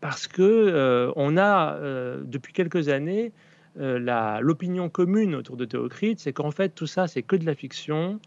parce 0.00 0.26
que 0.26 1.12
on 1.16 1.36
a, 1.36 1.78
depuis 2.24 2.52
quelques 2.52 2.88
années, 2.88 3.32
l'opinion 3.76 4.88
commune 4.88 5.34
autour 5.34 5.56
de 5.56 5.64
Théocrite, 5.64 6.20
c'est 6.20 6.32
qu'en 6.32 6.50
fait, 6.50 6.70
tout 6.70 6.86
ça, 6.86 7.06
c'est 7.06 7.22
que 7.22 7.36
de 7.36 7.44
la 7.44 7.54
fiction, 7.54 8.20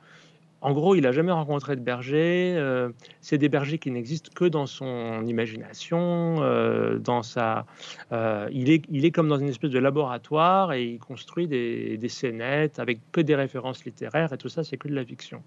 en 0.61 0.73
gros, 0.73 0.95
il 0.95 1.01
n'a 1.01 1.11
jamais 1.11 1.31
rencontré 1.31 1.75
de 1.75 1.81
berger. 1.81 2.55
Euh, 2.57 2.89
c'est 3.21 3.37
des 3.37 3.49
bergers 3.49 3.77
qui 3.77 3.91
n'existent 3.91 4.31
que 4.33 4.45
dans 4.45 4.65
son 4.65 5.23
imagination, 5.25 6.37
euh, 6.39 6.97
dans 6.97 7.21
sa. 7.21 7.65
Euh, 8.11 8.49
il, 8.51 8.71
est, 8.71 8.83
il 8.89 9.05
est 9.05 9.11
comme 9.11 9.27
dans 9.27 9.37
une 9.37 9.49
espèce 9.49 9.69
de 9.69 9.79
laboratoire 9.79 10.73
et 10.73 10.83
il 10.83 10.99
construit 10.99 11.47
des, 11.47 11.99
scénettes 12.09 12.79
avec 12.79 12.99
que 13.11 13.21
des 13.21 13.35
références 13.35 13.85
littéraires 13.85 14.33
et 14.33 14.37
tout 14.37 14.49
ça, 14.49 14.63
c'est 14.63 14.77
que 14.77 14.87
de 14.87 14.95
la 14.95 15.05
fiction. 15.05 15.43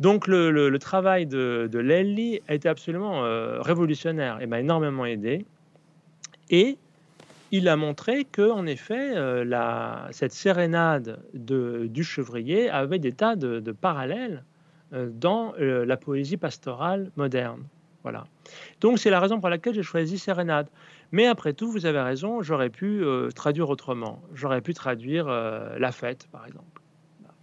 Donc 0.00 0.26
le, 0.26 0.76
travail 0.78 1.26
de, 1.26 1.68
de 1.70 1.78
Lelly 1.78 2.40
a 2.48 2.54
été 2.54 2.68
absolument 2.68 3.22
révolutionnaire 3.60 4.40
et 4.40 4.46
m'a 4.46 4.60
énormément 4.60 5.04
aidé. 5.04 5.44
Et 6.50 6.78
il 7.50 7.68
a 7.68 7.76
montré 7.76 8.24
que, 8.24 8.50
en 8.50 8.66
effet, 8.66 9.16
euh, 9.16 10.08
cette 10.10 10.32
sérénade 10.32 11.20
du 11.34 12.04
chevrier 12.04 12.68
avait 12.70 12.98
des 12.98 13.12
tas 13.12 13.36
de, 13.36 13.72
parallèles 13.72 14.44
euh, 14.92 15.08
dans 15.12 15.54
euh, 15.58 15.84
la 15.84 15.96
poésie 15.96 16.36
pastorale 16.36 17.10
moderne. 17.16 17.62
Voilà. 18.02 18.26
Donc 18.80 18.98
c'est 18.98 19.10
la 19.10 19.20
raison 19.20 19.40
pour 19.40 19.48
laquelle 19.48 19.74
j'ai 19.74 19.82
choisi 19.82 20.18
sérénade. 20.18 20.68
Mais 21.10 21.26
après 21.26 21.52
tout, 21.52 21.70
vous 21.70 21.86
avez 21.86 22.00
raison, 22.00 22.42
j'aurais 22.42 22.70
pu 22.70 23.02
traduire 23.34 23.68
autrement. 23.68 24.22
J'aurais 24.34 24.60
pu 24.60 24.72
traduire 24.72 25.26
la 25.26 25.92
fête, 25.92 26.28
par 26.30 26.46
exemple. 26.46 26.82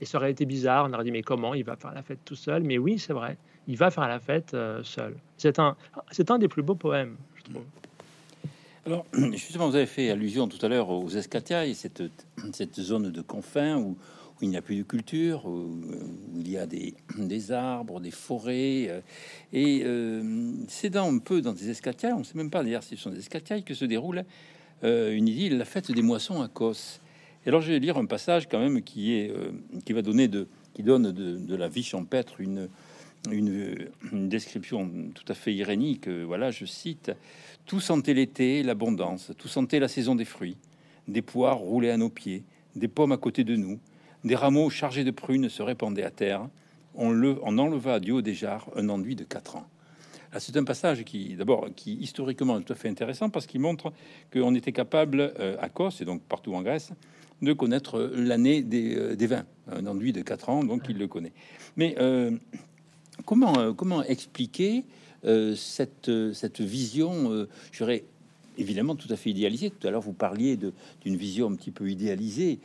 Et 0.01 0.05
ça 0.05 0.17
aurait 0.17 0.31
été 0.31 0.45
bizarre, 0.45 0.85
on 0.87 0.93
aurait 0.93 1.03
dit 1.03 1.11
mais 1.11 1.23
comment 1.23 1.53
il 1.53 1.63
va 1.63 1.75
faire 1.75 1.93
la 1.93 2.03
fête 2.03 2.19
tout 2.25 2.35
seul? 2.35 2.63
Mais 2.63 2.77
oui, 2.77 2.99
c'est 2.99 3.13
vrai, 3.13 3.37
il 3.67 3.75
va 3.75 3.91
faire 3.91 4.07
la 4.07 4.19
fête 4.19 4.55
seul. 4.83 5.15
C'est 5.37 5.59
un, 5.59 5.75
un 6.29 6.37
des 6.37 6.47
plus 6.47 6.63
beaux 6.63 6.75
poèmes, 6.75 7.17
je 7.35 7.43
trouve. 7.43 7.65
Alors, 8.85 9.07
justement, 9.31 9.67
vous 9.67 9.75
avez 9.75 9.87
fait 9.87 10.11
allusion 10.11 10.47
tout 10.47 10.63
à 10.63 10.69
l'heure 10.69 10.89
aux 10.91 11.09
escatiailles, 11.09 11.73
cette, 11.73 12.03
cette 12.53 12.79
zone 12.79 13.11
de 13.11 13.21
confins 13.21 13.77
où, 13.77 13.97
il 14.41 14.49
n'y 14.49 14.57
a 14.57 14.61
plus 14.61 14.75
de 14.75 14.83
culture, 14.83 15.45
où, 15.47 15.75
il 16.35 16.51
y 16.51 16.57
a 16.57 16.67
des, 16.67 16.93
des, 17.17 17.51
arbres, 17.51 17.99
des 17.99 18.11
forêts. 18.11 18.87
Euh, 18.89 19.01
et 19.53 19.81
euh, 19.85 20.53
c'est 20.67 20.91
dans 20.91 21.11
un 21.11 21.17
peu 21.17 21.41
dans 21.41 21.53
des 21.53 21.71
escatiailles, 21.71 22.13
on 22.13 22.19
ne 22.19 22.23
sait 22.23 22.37
même 22.37 22.51
pas 22.51 22.63
d'ailleurs 22.63 22.83
si 22.83 22.95
ce 22.95 23.01
sont 23.01 23.09
des 23.09 23.17
escatiailles, 23.17 23.63
que 23.63 23.73
se 23.73 23.85
déroule 23.85 24.23
euh, 24.83 25.15
une 25.15 25.27
idylle, 25.27 25.57
la 25.57 25.65
fête 25.65 25.91
des 25.91 26.03
moissons 26.03 26.43
à 26.43 26.47
Kos. 26.47 26.99
Et 27.43 27.49
alors 27.49 27.61
je 27.61 27.71
vais 27.71 27.79
lire 27.79 27.97
un 27.97 28.05
passage 28.05 28.47
quand 28.47 28.59
même 28.59 28.83
qui 28.83 29.13
est 29.13 29.31
qui 29.85 29.93
va 29.93 30.01
donner 30.01 30.27
de 30.27 30.47
qui 30.73 30.81
donne 30.81 31.11
de, 31.11 31.55
la 31.55 31.67
vie 31.67 31.83
champêtre 31.83 32.41
une, 32.41 32.67
une, 33.31 33.89
description 34.11 34.89
tout 35.13 35.23
à 35.27 35.33
fait 35.33 35.53
irénique. 35.53 36.07
Voilà, 36.07 36.51
je 36.51 36.65
cite 36.65 37.11
Tout 37.65 37.79
sentait 37.79 38.13
l'été, 38.13 38.63
l'abondance, 38.63 39.31
tout 39.37 39.47
sentait 39.47 39.79
la 39.79 39.87
saison 39.87 40.15
des 40.15 40.25
fruits, 40.25 40.57
des 41.07 41.21
poires 41.21 41.57
roulaient 41.57 41.91
à 41.91 41.97
nos 41.97 42.09
pieds, 42.09 42.43
des 42.75 42.87
pommes 42.87 43.11
à 43.11 43.17
côté 43.17 43.43
de 43.43 43.55
nous, 43.55 43.79
des 44.23 44.35
rameaux 44.35 44.69
chargés 44.69 45.03
de 45.03 45.11
prunes 45.11 45.49
se 45.49 45.61
répandaient 45.61 46.03
à 46.03 46.11
terre. 46.11 46.47
On, 46.95 47.11
le, 47.11 47.37
on 47.43 47.57
enleva 47.57 47.99
du 47.99 48.11
haut 48.11 48.21
des 48.21 48.33
jarres 48.33 48.69
un 48.75 48.89
enduit 48.89 49.15
de 49.15 49.23
quatre 49.23 49.57
ans. 49.57 49.67
C'est 50.37 50.57
un 50.57 50.63
passage 50.63 51.03
qui, 51.03 51.35
d'abord, 51.35 51.69
qui 51.75 51.93
historiquement 51.93 52.59
est 52.59 52.63
tout 52.63 52.73
à 52.73 52.75
fait 52.75 52.89
intéressant 52.89 53.29
parce 53.29 53.45
qu'il 53.45 53.61
montre 53.61 53.93
qu'on 54.33 54.53
était 54.53 54.73
capable 54.73 55.33
euh, 55.39 55.55
à 55.61 55.69
Kos 55.69 56.01
et 56.01 56.05
donc 56.05 56.21
partout 56.23 56.53
en 56.55 56.61
Grèce 56.61 56.91
de 57.41 57.53
connaître 57.53 58.11
l'année 58.13 58.61
des, 58.61 58.95
euh, 58.97 59.27
vins. 59.27 59.45
Un 59.71 59.87
enduit 59.87 60.13
de 60.13 60.21
4 60.21 60.49
ans, 60.49 60.63
donc 60.63 60.83
il 60.89 60.97
le 60.97 61.07
connaît. 61.07 61.33
Mais 61.75 61.95
euh, 61.99 62.31
comment, 63.25 63.57
euh, 63.57 63.73
comment 63.73 64.03
expliquer 64.03 64.83
cette, 65.55 66.11
cette 66.33 66.61
vision, 66.61 67.47
je 67.71 67.77
dirais, 67.77 68.03
évidemment 68.59 68.95
tout 68.95 69.07
à 69.11 69.15
fait 69.15 69.31
idéalisée. 69.31 69.71
Tout 69.71 69.87
à 69.87 69.89
l'heure, 69.89 70.03
vous 70.03 70.13
parliez 70.13 70.55
d'une 70.55 71.15
vision 71.15 71.51
un 71.51 71.55
petit 71.55 71.71
peu 71.71 71.89
idéalisée 71.89 72.59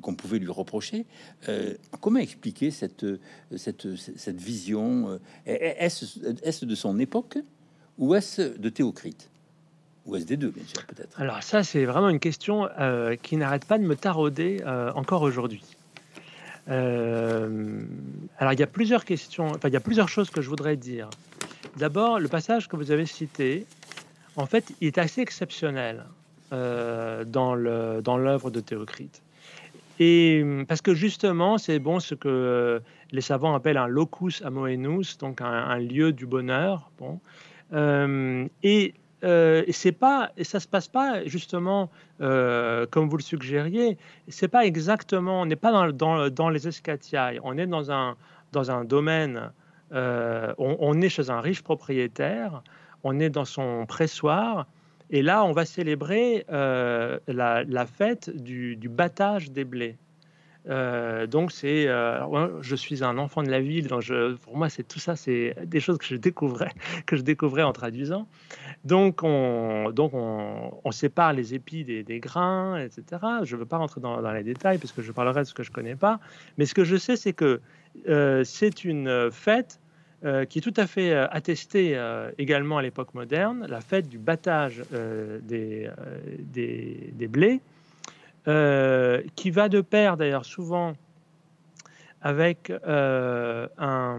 qu'on 0.00 0.14
pouvait 0.14 0.38
lui 0.38 0.52
reprocher. 0.52 1.06
comment 2.00 2.20
expliquer 2.20 2.70
cette, 2.70 3.04
cette, 3.56 3.96
cette 3.96 4.40
vision 4.40 5.18
Est-ce 5.44 6.04
est 6.44 6.64
de 6.64 6.74
son 6.76 7.00
époque 7.00 7.38
ou 8.00 8.14
est-ce 8.14 8.58
de 8.58 8.68
Théocrite 8.68 9.30
ou 10.06 10.16
SD2, 10.16 10.50
bien 10.50 10.64
sûr, 10.66 10.84
peut-être? 10.86 11.20
Alors 11.20 11.42
ça, 11.42 11.62
c'est 11.62 11.84
vraiment 11.84 12.08
une 12.08 12.18
question 12.18 12.68
euh, 12.78 13.16
qui 13.16 13.36
n'arrête 13.36 13.66
pas 13.66 13.78
de 13.78 13.84
me 13.84 13.94
tarauder 13.94 14.62
euh, 14.66 14.90
encore 14.94 15.22
aujourd'hui. 15.22 15.62
Euh, 16.70 17.82
alors 18.38 18.52
il 18.52 18.60
y 18.60 18.62
a 18.62 18.66
plusieurs 18.66 19.04
questions, 19.04 19.48
enfin 19.48 19.68
il 19.68 19.72
y 19.72 19.76
a 19.76 19.80
plusieurs 19.80 20.08
choses 20.08 20.30
que 20.30 20.40
je 20.40 20.48
voudrais 20.48 20.76
dire. 20.76 21.08
D'abord, 21.76 22.18
le 22.18 22.28
passage 22.28 22.68
que 22.68 22.76
vous 22.76 22.90
avez 22.90 23.06
cité, 23.06 23.66
en 24.36 24.46
fait, 24.46 24.72
il 24.80 24.86
est 24.88 24.98
assez 24.98 25.20
exceptionnel 25.20 26.04
dans 26.50 27.54
le 27.54 28.00
dans 28.02 28.16
l'œuvre 28.16 28.50
de 28.50 28.58
Théocrite. 28.58 29.22
Et 30.00 30.44
parce 30.66 30.80
que 30.80 30.94
justement, 30.94 31.58
c'est 31.58 31.78
bon 31.78 32.00
ce 32.00 32.16
que 32.16 32.82
les 33.12 33.20
savants 33.20 33.54
appellent 33.54 33.76
un 33.76 33.86
locus 33.86 34.42
amoenus, 34.42 35.18
donc 35.18 35.40
un, 35.42 35.46
un 35.46 35.78
lieu 35.78 36.12
du 36.12 36.26
bonheur. 36.26 36.90
Bon. 36.98 37.20
et 38.62 38.94
euh, 39.22 39.62
et 39.66 39.72
c'est 39.72 39.92
pas, 39.92 40.30
et 40.36 40.44
ça 40.44 40.60
se 40.60 40.68
passe 40.68 40.88
pas 40.88 41.24
justement 41.26 41.90
euh, 42.20 42.86
comme 42.90 43.08
vous 43.08 43.16
le 43.16 43.22
suggériez. 43.22 43.98
C'est 44.28 44.48
pas 44.48 44.64
exactement, 44.64 45.42
on 45.42 45.46
n'est 45.46 45.56
pas 45.56 45.92
dans, 45.92 46.48
les 46.48 46.68
escatiailles. 46.68 47.40
On 47.42 47.58
est 47.58 47.66
dans 47.66 47.90
un 47.90 48.16
dans 48.52 48.70
un 48.70 48.84
domaine. 48.84 49.52
Euh, 49.92 50.54
on, 50.58 51.00
est 51.00 51.08
chez 51.08 51.30
un 51.30 51.40
riche 51.40 51.62
propriétaire. 51.62 52.62
On 53.02 53.18
est 53.20 53.30
dans 53.30 53.44
son 53.44 53.86
pressoir. 53.86 54.66
Et 55.10 55.22
là, 55.22 55.44
on 55.44 55.52
va 55.52 55.64
célébrer 55.64 56.46
la, 56.48 57.86
fête 57.86 58.30
du 58.30 58.76
battage 58.88 59.50
des 59.50 59.64
blés. 59.64 59.96
Euh, 60.68 61.26
donc 61.26 61.52
c'est, 61.52 61.88
euh, 61.88 62.62
je 62.62 62.76
suis 62.76 63.02
un 63.02 63.16
enfant 63.18 63.42
de 63.42 63.50
la 63.50 63.60
ville, 63.60 63.86
donc 63.88 64.04
pour 64.42 64.56
moi 64.56 64.68
c'est 64.68 64.82
tout 64.82 64.98
ça, 64.98 65.16
c'est 65.16 65.56
des 65.64 65.80
choses 65.80 65.98
que 65.98 66.04
je 66.04 66.16
découvrais, 66.16 66.72
que 67.06 67.16
je 67.16 67.22
découvrais 67.22 67.62
en 67.62 67.72
traduisant. 67.72 68.26
Donc 68.84 69.20
on, 69.22 69.92
sépare 70.90 71.32
les 71.32 71.54
épis 71.54 71.84
des, 71.84 72.20
grains, 72.20 72.78
etc. 72.78 73.22
Je 73.44 73.54
ne 73.54 73.60
veux 73.60 73.66
pas 73.66 73.78
rentrer 73.78 74.00
dans, 74.00 74.20
les 74.32 74.42
détails 74.42 74.78
parce 74.78 74.92
que 74.92 75.02
je 75.02 75.12
parlerai 75.12 75.42
de 75.42 75.46
ce 75.46 75.54
que 75.54 75.62
je 75.62 75.70
connais 75.70 75.96
pas, 75.96 76.20
mais 76.58 76.66
ce 76.66 76.74
que 76.74 76.84
je 76.84 76.96
sais 76.96 77.16
c'est 77.16 77.32
que 77.32 77.60
euh, 78.08 78.44
c'est 78.44 78.84
une 78.84 79.30
fête 79.30 79.80
qui 80.50 80.58
est 80.58 80.60
tout 80.60 80.74
à 80.76 80.86
fait 80.86 81.14
attestée 81.14 81.98
également 82.36 82.76
à 82.76 82.82
l'époque 82.82 83.14
moderne, 83.14 83.66
la 83.66 83.80
fête 83.80 84.06
du 84.06 84.18
battage 84.18 84.82
des 84.92 85.88
blés. 87.26 87.62
Euh, 88.48 89.22
qui 89.36 89.50
va 89.50 89.68
de 89.68 89.82
pair 89.82 90.16
d'ailleurs 90.16 90.46
souvent 90.46 90.94
avec, 92.22 92.72
euh, 92.86 93.68
un, 93.76 94.18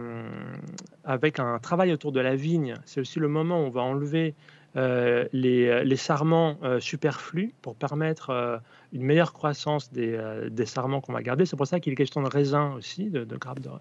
avec 1.03 1.39
un 1.39 1.57
travail 1.57 1.91
autour 1.91 2.11
de 2.11 2.19
la 2.19 2.35
vigne. 2.35 2.75
C'est 2.85 3.01
aussi 3.01 3.19
le 3.19 3.27
moment 3.27 3.63
où 3.63 3.65
on 3.65 3.69
va 3.71 3.81
enlever 3.81 4.35
euh, 4.75 5.27
les, 5.33 5.95
sarments 5.95 6.57
superflus 6.79 7.51
pour 7.63 7.75
permettre 7.75 8.61
une 8.93 9.03
meilleure 9.03 9.33
croissance 9.33 9.91
des, 9.91 10.65
sarments 10.65 11.01
qu'on 11.01 11.13
va 11.13 11.23
garder. 11.23 11.47
C'est 11.47 11.55
pour 11.57 11.67
ça 11.67 11.79
qu'il 11.79 11.93
est 11.93 11.95
question 11.95 12.21
de 12.21 12.29
raisin 12.29 12.73
aussi, 12.73 13.09
de, 13.09 13.23
de 13.23 13.37
grappes 13.37 13.59
de, 13.59 13.71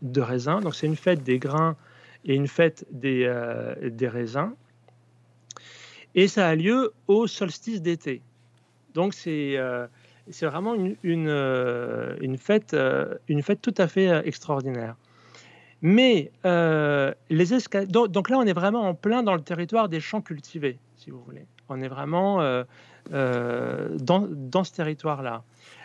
de 0.00 0.20
raisin. 0.22 0.60
Donc 0.60 0.74
c'est 0.74 0.86
une 0.86 0.96
fête 0.96 1.22
des 1.22 1.38
grains 1.38 1.76
et 2.24 2.34
une 2.34 2.48
fête 2.48 2.86
des 2.90 3.28
raisins. 4.00 4.52
Et 6.14 6.28
ça 6.28 6.48
a 6.48 6.54
lieu 6.54 6.92
au 7.08 7.26
solstice 7.26 7.82
d'été. 7.82 8.22
Donc 8.94 9.14
c'est 9.14 9.56
euh, 9.56 9.86
c'est 10.30 10.46
vraiment 10.46 10.74
une, 10.74 10.96
une, 11.02 11.28
euh, 11.28 12.36
fête, 12.38 12.74
euh, 12.74 13.14
une 13.28 13.42
fête 13.42 13.60
tout 13.60 13.74
à 13.78 13.88
fait 13.88 14.26
extraordinaire. 14.26 14.94
Mais 15.84 16.30
les 16.44 17.46
donc, 17.88 18.30
là, 18.30 18.38
on 18.38 18.46
est 18.46 18.52
vraiment 18.52 18.82
en 18.82 18.94
plein 18.94 19.24
dans 19.24 19.34
le 19.34 19.40
territoire 19.40 19.88
des 19.88 19.98
champs 19.98 20.20
cultivés, 20.20 20.78
si 20.96 21.10
vous 21.10 21.20
voulez. 21.24 21.44
On 21.68 21.80
est 21.80 21.88
vraiment 21.88 22.36
dans, 23.10 24.28
dans, 24.30 24.64
ce 24.64 24.72
territoire-là. 24.74 25.42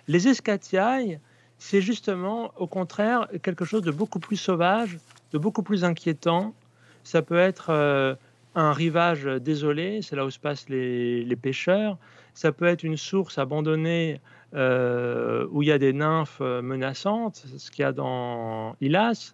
Les 0.07 0.27
escatiailles, 0.27 1.19
c'est 1.57 1.81
justement, 1.81 2.51
au 2.57 2.67
contraire, 2.67 3.27
quelque 3.41 3.65
chose 3.65 3.81
de 3.81 3.89
beaucoup 3.89 4.19
plus 4.19 4.37
sauvage, 4.37 4.99
de 5.31 5.39
beaucoup 5.39 5.63
plus 5.63 5.83
inquiétant. 5.83 6.53
Ça 7.03 7.23
peut 7.23 7.39
être 7.39 7.71
un 8.53 8.73
rivage 8.73 9.23
désolé, 9.23 10.01
c'est 10.03 10.15
là 10.15 10.25
où 10.25 10.29
se 10.29 10.37
passent 10.37 10.69
les, 10.69 11.23
les 11.23 11.35
pêcheurs 11.35 11.97
ça 12.37 12.51
peut 12.51 12.65
être 12.65 12.83
une 12.83 12.97
source 12.97 13.39
abandonnée 13.39 14.21
euh, 14.53 15.47
où 15.49 15.63
il 15.63 15.69
y 15.69 15.71
a 15.71 15.79
des 15.79 15.91
nymphes 15.91 16.37
euh, 16.39 16.61
menaçantes, 16.61 17.43
ce 17.57 17.71
qu'il 17.71 17.81
y 17.81 17.85
a 17.85 17.91
dans 17.91 18.75
Ilas. 18.79 19.33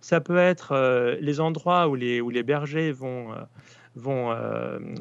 Ça 0.00 0.22
peut 0.22 0.38
être 0.38 0.72
euh, 0.72 1.16
les 1.20 1.40
endroits 1.40 1.88
où 1.88 1.94
les, 1.94 2.42
bergers 2.42 2.90
vont, 2.90 3.34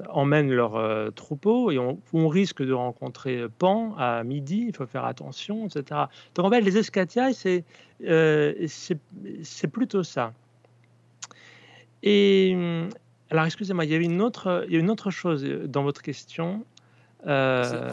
emmènent 0.10 0.52
leurs 0.52 1.14
troupeaux 1.14 1.72
et 1.72 1.80
on, 1.80 2.02
on, 2.12 2.28
risque 2.28 2.62
de 2.62 2.74
rencontrer 2.74 3.46
Pan 3.60 3.96
à 3.98 4.26
midi, 4.26 4.66
il 4.68 4.76
faut 4.76 4.86
faire 4.86 5.06
attention, 5.06 5.68
etc. 5.68 6.02
Donc 6.36 6.48
en 6.48 6.50
fait, 6.50 6.60
les 6.60 6.78
escatiailles, 6.78 7.34
c'est 7.34 7.64
plutôt 9.72 10.04
ça. 10.04 10.34
Et 12.04 12.58
alors, 13.30 13.46
excusez-moi, 13.46 13.86
il 13.86 13.92
il 13.92 13.94
y 13.94 14.76
a 14.76 14.80
une 14.80 14.90
autre 14.92 15.12
chose 15.12 15.46
dans 15.46 15.84
votre 15.84 16.02
question. 16.02 16.66
Euh, 17.26 17.90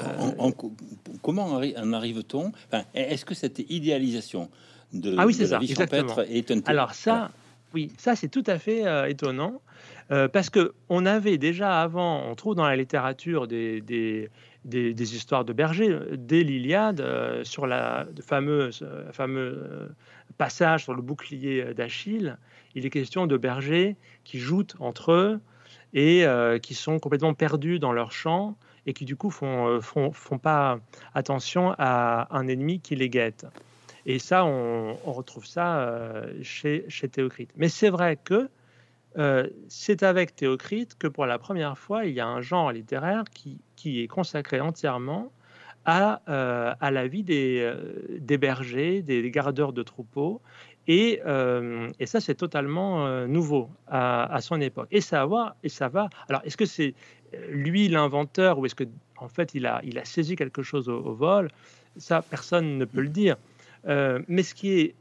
comment 1.23 1.47
en 1.47 1.93
arrive-t-on 1.93 2.53
Est-ce 2.95 3.25
que 3.25 3.35
cette 3.35 3.59
idéalisation 3.71 4.51
de, 4.93 5.15
ah 5.19 5.27
oui, 5.27 5.37
la 5.39 5.59
vie 5.59 5.75
champêtre 5.75 6.25
est 6.29 6.51
un 6.51 6.61
Alors 6.67 6.95
ça, 6.95 7.31
oui, 7.73 7.91
ça 7.99 8.15
c'est 8.17 8.29
tout 8.29 8.45
à 8.47 8.59
fait 8.59 8.87
euh, 8.87 9.07
étonnant 9.07 9.61
euh, 10.11 10.29
parce 10.29 10.51
que 10.51 10.75
on 10.89 11.07
avait 11.07 11.39
déjà 11.39 11.81
avant, 11.81 12.23
on 12.29 12.35
trouve 12.35 12.55
dans 12.55 12.67
la 12.67 12.77
littérature 12.77 13.49
des, 13.49 13.81
des, 13.81 14.31
des, 14.65 15.17
histoires 15.17 15.45
de 15.45 15.53
bergers, 15.53 15.99
dès 16.13 16.45
l'Iliade, 16.45 17.05
sur 17.43 17.67
la 17.67 18.07
fameuse 18.21 18.87
fameux 19.13 19.89
passage 20.37 20.85
sur 20.85 20.95
le 20.95 21.03
bouclier 21.03 21.75
d'Achille, 21.75 22.37
il 22.75 22.85
est 22.85 22.91
question 22.91 23.27
de 23.27 23.37
bergers 23.37 23.97
qui 24.25 24.39
jouent 24.39 24.67
entre 24.79 25.13
eux 25.13 25.41
et 25.95 26.25
qui 26.63 26.75
sont 26.75 26.99
complètement 26.99 27.35
perdus 27.35 27.79
dans 27.79 27.93
leur 27.93 28.13
champ 28.13 28.57
et 28.87 28.93
qui 28.93 29.05
du 29.05 29.17
coup 29.17 29.31
font, 29.31 29.69
euh, 29.69 29.81
font, 29.81 30.13
font 30.13 30.39
pas 30.39 30.79
attention 31.15 31.75
à 31.79 32.29
un 32.37 32.49
ennemi 32.49 32.81
qui 32.81 32.97
les 32.97 33.09
guette. 33.09 33.47
Et 34.07 34.19
ça, 34.19 34.45
on, 34.45 34.95
retrouve 35.07 35.47
ça 35.47 35.79
euh, 35.79 36.33
chez, 36.43 36.85
chez 36.89 37.09
Théocrite. 37.09 37.51
Mais 37.57 37.69
c'est 37.69 37.89
vrai 37.89 38.17
que 38.23 38.49
euh, 39.17 39.49
c'est 39.69 40.03
avec 40.03 40.37
Théocrite 40.37 40.99
que 40.99 41.07
pour 41.07 41.25
la 41.25 41.39
première 41.39 41.79
fois, 41.79 42.05
il 42.05 42.13
y 42.13 42.21
a 42.21 42.27
un 42.27 42.43
genre 42.43 42.73
littéraire 42.73 43.25
qui, 43.33 43.59
qui 43.77 44.03
est 44.03 44.09
consacré 44.09 44.61
entièrement 44.61 45.33
à, 45.87 46.23
à 46.81 46.91
la 46.91 47.07
vie 47.07 47.23
des, 47.23 47.71
des 48.19 48.39
bergers, 48.39 49.03
des 49.03 49.31
gardeurs 49.31 49.75
de 49.75 49.83
troupeaux. 49.83 50.41
Et, 50.89 51.21
et 51.99 52.07
ça, 52.07 52.21
c'est 52.21 52.35
totalement 52.35 53.27
nouveau 53.27 53.69
à, 53.87 54.35
à, 54.35 54.41
son 54.41 54.63
époque. 54.63 54.89
Et 54.91 55.03
ça 55.03 55.27
va, 55.27 55.57
et 55.63 55.69
ça 55.69 55.89
va. 55.89 56.09
Alors, 56.31 56.41
est-ce 56.47 56.57
que 56.57 56.65
c'est 56.65 56.95
lui 57.51 57.89
l'inventeur 57.89 58.59
ou 58.59 58.67
est-ce 58.67 58.75
que 58.75 58.85
en 59.19 59.29
fait 59.29 59.55
il 59.55 59.67
a, 59.67 59.81
il 59.85 59.99
a 59.99 60.05
saisi 60.05 60.37
quelque 60.37 60.63
chose 60.63 60.89
au, 60.89 61.15
vol 61.15 61.51
Ça, 61.97 62.23
personne 62.23 62.79
ne 62.79 62.85
peut 62.85 63.01
le 63.01 63.09
dire. 63.09 63.37
Euh, 63.87 64.21
mais 64.29 64.43
ce 64.43 64.55
qui 64.55 64.81
est 64.81 64.95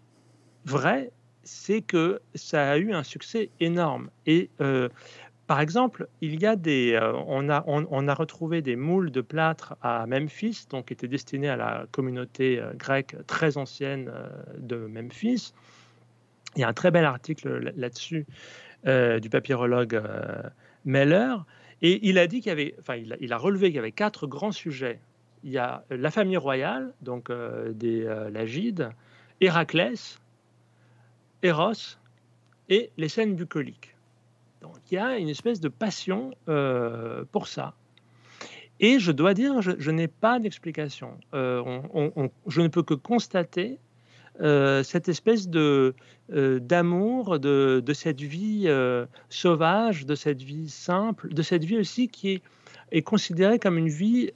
vrai, 0.66 1.12
c'est 1.44 1.82
que 1.82 2.22
ça 2.36 2.72
a 2.72 2.78
eu 2.78 2.94
un 2.94 3.04
succès 3.04 3.50
énorme. 3.60 4.10
Et 4.26 4.50
euh, 4.62 4.90
par 5.48 5.60
exemple, 5.60 6.08
il 6.22 6.40
y 6.42 6.46
a 6.46 6.56
des, 6.56 6.98
on, 7.28 7.50
a, 7.50 7.64
on, 7.68 8.08
a 8.08 8.14
retrouvé 8.14 8.62
des 8.62 8.78
moules 8.78 9.12
de 9.12 9.20
plâtre 9.20 9.76
à 9.82 10.06
Memphis, 10.08 10.66
donc 10.70 10.86
qui 10.86 10.94
étaient 10.94 11.10
destinés 11.10 11.50
à 11.50 11.58
la 11.58 11.86
communauté 11.92 12.62
grecque 12.76 13.16
très 13.28 13.58
ancienne 13.58 14.10
de 14.58 14.78
Memphis. 14.88 15.54
Il 16.56 16.62
y 16.62 16.64
a 16.64 16.70
un 16.70 16.74
très 16.74 16.92
bel 16.92 17.04
article 17.04 17.74
là-dessus 17.76 18.26
du 18.86 19.30
papyrologue 19.30 20.02
Meller, 20.86 21.36
et 21.82 22.08
il 22.08 22.18
a 22.18 22.28
dit 22.28 22.42
qu'il 22.42 22.50
y 22.50 22.52
avait, 22.52 22.76
enfin, 22.80 22.96
il 22.96 23.34
a, 23.34 23.38
relevé 23.38 23.68
qu'il 23.68 23.76
y 23.76 23.80
avait 23.80 23.92
quatre 23.92 24.28
grands 24.28 24.52
sujets. 24.52 25.00
Il 25.44 25.52
y 25.52 25.58
a 25.58 25.84
la 25.90 26.12
famille 26.12 26.38
royale, 26.38 26.94
donc 27.02 27.30
des 27.32 28.04
Lagides, 28.32 28.92
Héraclès, 29.42 30.20
Eros 31.44 31.98
et 32.70 32.90
les 32.98 33.10
scènes 33.10 33.36
bucoliques. 33.36 33.96
Donc 34.62 34.78
il 34.90 34.96
y 34.96 34.98
a 34.98 35.18
une 35.18 35.30
espèce 35.30 35.60
de 35.60 35.68
passion 35.68 36.32
euh, 36.48 37.26
pour 37.32 37.48
ça. 37.48 37.76
Et 38.80 39.00
je 39.00 39.12
dois 39.12 39.34
dire, 39.34 39.62
je, 39.62 39.92
n'ai 39.92 40.08
pas 40.08 40.40
d'explication. 40.40 41.18
Euh, 41.34 41.82
je 42.48 42.62
ne 42.62 42.68
peux 42.70 42.82
que 42.82 42.96
constater 42.96 43.78
euh, 43.78 43.78
cette 44.40 45.10
espèce 45.10 45.48
de 45.48 45.94
d'amour 46.30 47.40
de, 47.40 47.84
cette 47.94 48.22
vie 48.22 48.68
sauvage, 49.30 50.06
de 50.06 50.16
cette 50.16 50.42
vie 50.42 50.70
simple, 50.70 51.34
de 51.34 51.42
cette 51.42 51.64
vie 51.64 51.78
aussi 51.78 52.08
qui 52.08 52.32
est, 52.32 52.42
est 52.92 53.02
considérée 53.02 53.60
comme 53.60 53.78
une 53.78 53.90
vie 53.90 54.32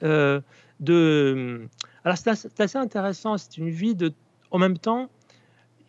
de. 0.79 1.67
Alors 2.03 2.17
c'est 2.17 2.60
assez 2.60 2.77
intéressant. 2.77 3.38
C'est 3.38 3.57
une 3.57 3.69
vie 3.69 3.95
de, 3.95 4.13
en 4.51 4.60
même 4.60 4.77
temps, 4.77 5.10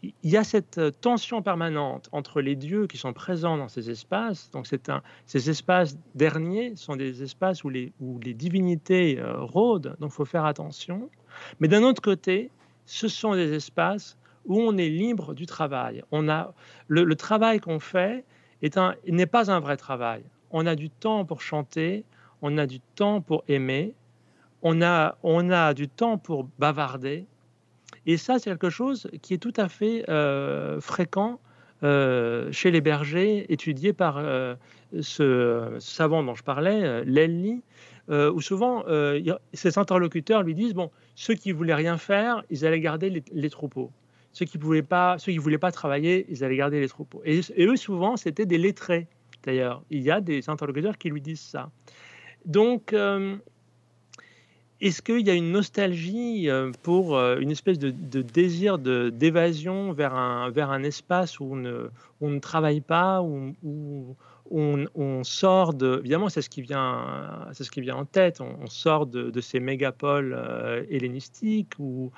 il 0.03 0.31
y 0.31 0.37
a 0.37 0.45
cette 0.45 0.79
euh, 0.79 0.91
tension 0.91 1.43
permanente 1.43 2.09
entre 2.13 2.41
les 2.41 2.57
dieux 2.57 2.87
qui 2.87 2.97
sont 2.97 3.13
présents 3.13 3.57
dans 3.57 3.69
ces 3.69 3.91
espaces. 3.91 4.51
Donc, 4.53 4.67
un, 4.89 5.03
ces 5.27 5.51
espaces 5.51 5.99
derniers 6.15 6.77
sont 6.77 6.97
des 6.97 7.23
espaces 7.23 7.65
où 7.65 7.69
les, 7.69 7.93
où 8.01 8.19
les 8.21 8.35
divinités 8.35 9.19
euh, 9.19 9.41
rôdent, 9.41 9.97
donc 9.99 10.11
il 10.13 10.15
faut 10.15 10.25
faire 10.25 10.45
attention. 10.45 11.11
Mais 11.61 11.69
d'un 11.69 11.83
autre 11.83 12.03
côté, 12.03 12.51
ce 12.89 13.07
sont 13.07 13.35
des 13.35 13.53
espaces 13.53 14.17
où 14.47 14.61
on 14.61 14.77
est 14.79 14.89
libre 14.89 15.35
du 15.35 15.47
travail. 15.47 16.03
On 16.11 16.29
a, 16.29 16.55
le, 16.89 17.15
travail 17.15 17.61
qu'on 17.61 17.81
fait 17.81 18.25
n'est 19.07 19.27
pas 19.27 19.51
un 19.51 19.61
vrai 19.61 19.77
travail. 19.77 20.23
On 20.51 20.67
a 20.67 20.75
du 20.75 20.89
temps 20.89 21.25
pour 21.25 21.43
chanter, 21.43 22.05
on 22.41 22.57
a 22.57 22.67
du 22.67 22.81
temps 22.81 23.21
pour 23.21 23.45
aimer, 23.47 23.93
on 24.63 24.81
a, 24.83 25.19
on 25.23 25.51
a 25.51 25.75
du 25.75 25.89
temps 25.89 26.17
pour 26.17 26.49
bavarder, 26.59 27.27
et 28.07 28.17
ça, 28.17 28.39
c'est 28.39 28.49
quelque 28.49 28.71
chose 28.71 29.07
qui 29.21 29.35
est 29.35 29.39
tout 29.39 29.53
à 29.57 29.69
fait 29.69 30.09
euh, 30.09 30.81
fréquent 30.81 31.41
euh, 31.83 32.51
chez 32.53 32.71
les 32.71 32.81
bergers, 32.81 33.53
étudié 33.53 33.93
par 33.93 34.17
euh, 34.17 34.55
ce 35.01 35.77
savant 35.79 36.23
dont 36.23 36.35
je 36.35 36.43
parlais, 36.43 37.05
Lelly, 38.09 38.29
où 38.31 38.41
souvent 38.41 38.85
ses 39.53 39.79
interlocuteurs 39.79 40.43
lui 40.43 40.55
disent 40.55 40.75
bon, 40.75 40.91
ceux 41.15 41.35
qui 41.35 41.53
voulaient 41.53 41.75
rien 41.75 41.99
faire, 41.99 42.45
ils 42.51 42.65
allaient 42.67 42.81
garder 42.81 43.23
les, 43.33 43.51
troupeaux. 43.51 43.91
Ceux 44.33 44.47
qui 44.47 44.59
ne 44.59 44.81
pas, 44.81 45.19
ceux 45.19 45.33
qui 45.33 45.39
voulaient 45.39 45.59
pas 45.59 45.73
travailler, 45.73 46.27
ils 46.29 46.45
allaient 46.45 46.57
garder 46.57 46.81
les 46.81 46.89
troupeaux. 46.89 47.23
Et, 47.25 47.41
eux, 47.59 47.77
souvent, 47.77 48.17
c'était 48.17 48.47
des 48.47 48.59
lettrés. 48.59 49.07
D'ailleurs, 49.45 49.83
il 49.91 50.03
y 50.03 50.11
a 50.11 50.21
des 50.21 50.49
interlocuteurs 50.49 50.99
qui 50.99 51.11
lui 51.11 51.21
disent 51.21 51.41
ça. 51.41 51.71
Donc, 52.45 52.93
est-ce 54.81 55.03
qu'il 55.03 55.27
y 55.27 55.31
a 55.31 55.35
une 55.35 55.51
nostalgie 55.51 56.49
euh, 56.49 56.71
pour 56.85 57.17
euh, 57.17 57.39
une 57.41 57.51
espèce 57.51 57.81
de, 57.81 57.91
désir 58.23 58.79
d'évasion 58.79 59.93
vers 59.93 60.15
un, 60.15 60.51
vers 60.51 60.71
un 60.71 60.85
espace 60.85 61.41
où 61.41 61.49
on 61.51 61.57
ne, 61.57 61.91
on 62.21 62.31
ne 62.31 62.39
travaille 62.39 62.81
pas, 62.81 63.21
où, 63.21 64.15
on, 64.51 65.25
sort 65.25 65.75
de... 65.75 65.99
Évidemment, 66.01 66.29
c'est 66.29 66.43
ce, 66.43 66.51
qui 66.51 66.63
vient, 66.63 67.47
c'est 67.53 67.65
ce 67.65 67.71
qui 67.71 67.81
vient 67.81 67.97
en 67.97 68.05
tête. 68.05 68.41
On, 68.41 68.67
sort 68.67 69.07
de, 69.07 69.41
ces 69.41 69.61
mégapoles 69.61 70.35
euh, 70.37 70.85
hellénistiques 70.91 71.73
ou... 71.79 72.11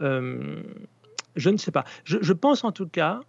je 0.00 1.50
ne 1.50 1.56
sais 1.56 1.72
pas. 1.72 1.84
je, 2.04 2.32
pense 2.32 2.64
en 2.64 2.72
tout 2.72 2.88
cas 2.88 3.20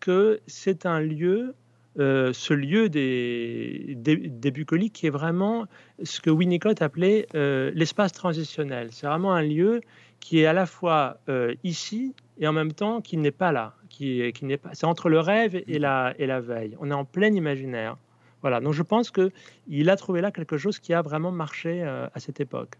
que 0.00 0.40
c'est 0.46 0.86
un 0.86 1.00
lieu 1.00 1.54
euh, 1.98 2.34
ce 2.34 2.52
lieu 2.52 2.90
des, 2.90 3.94
des, 3.96 4.50
bucoliques 4.50 4.92
qui 4.92 5.06
est 5.06 5.10
vraiment 5.10 5.66
ce 6.02 6.20
que 6.20 6.28
Winnicott 6.28 6.82
appelait 6.82 7.26
euh, 7.34 7.70
l'espace 7.74 8.12
transitionnel. 8.12 8.88
C'est 8.92 9.06
vraiment 9.06 9.32
un 9.32 9.42
lieu 9.42 9.80
qui 10.20 10.40
est 10.40 10.46
à 10.46 10.52
la 10.52 10.66
fois 10.66 11.18
euh, 11.30 11.54
ici 11.64 12.14
et 12.38 12.46
en 12.46 12.52
même 12.52 12.72
temps 12.72 13.00
qui 13.00 13.16
n'est 13.16 13.30
pas 13.30 13.50
là. 13.50 13.74
Qui, 13.88 14.32
qui 14.32 14.44
n'est 14.44 14.56
pas, 14.56 14.70
c'est 14.72 14.86
entre 14.86 15.08
le 15.08 15.20
rêve 15.20 15.54
et 15.54 15.78
la, 15.78 16.14
et 16.18 16.26
la 16.26 16.40
veille. 16.40 16.76
On 16.80 16.90
est 16.90 16.94
en 16.94 17.04
plein 17.04 17.32
imaginaire. 17.32 17.96
Voilà. 18.42 18.60
Donc 18.60 18.72
je 18.72 18.82
pense 18.82 19.10
qu'il 19.10 19.90
a 19.90 19.96
trouvé 19.96 20.20
là 20.20 20.30
quelque 20.30 20.56
chose 20.56 20.78
qui 20.78 20.92
a 20.92 21.02
vraiment 21.02 21.30
marché 21.30 21.82
à 21.82 22.18
cette 22.18 22.40
époque. 22.40 22.76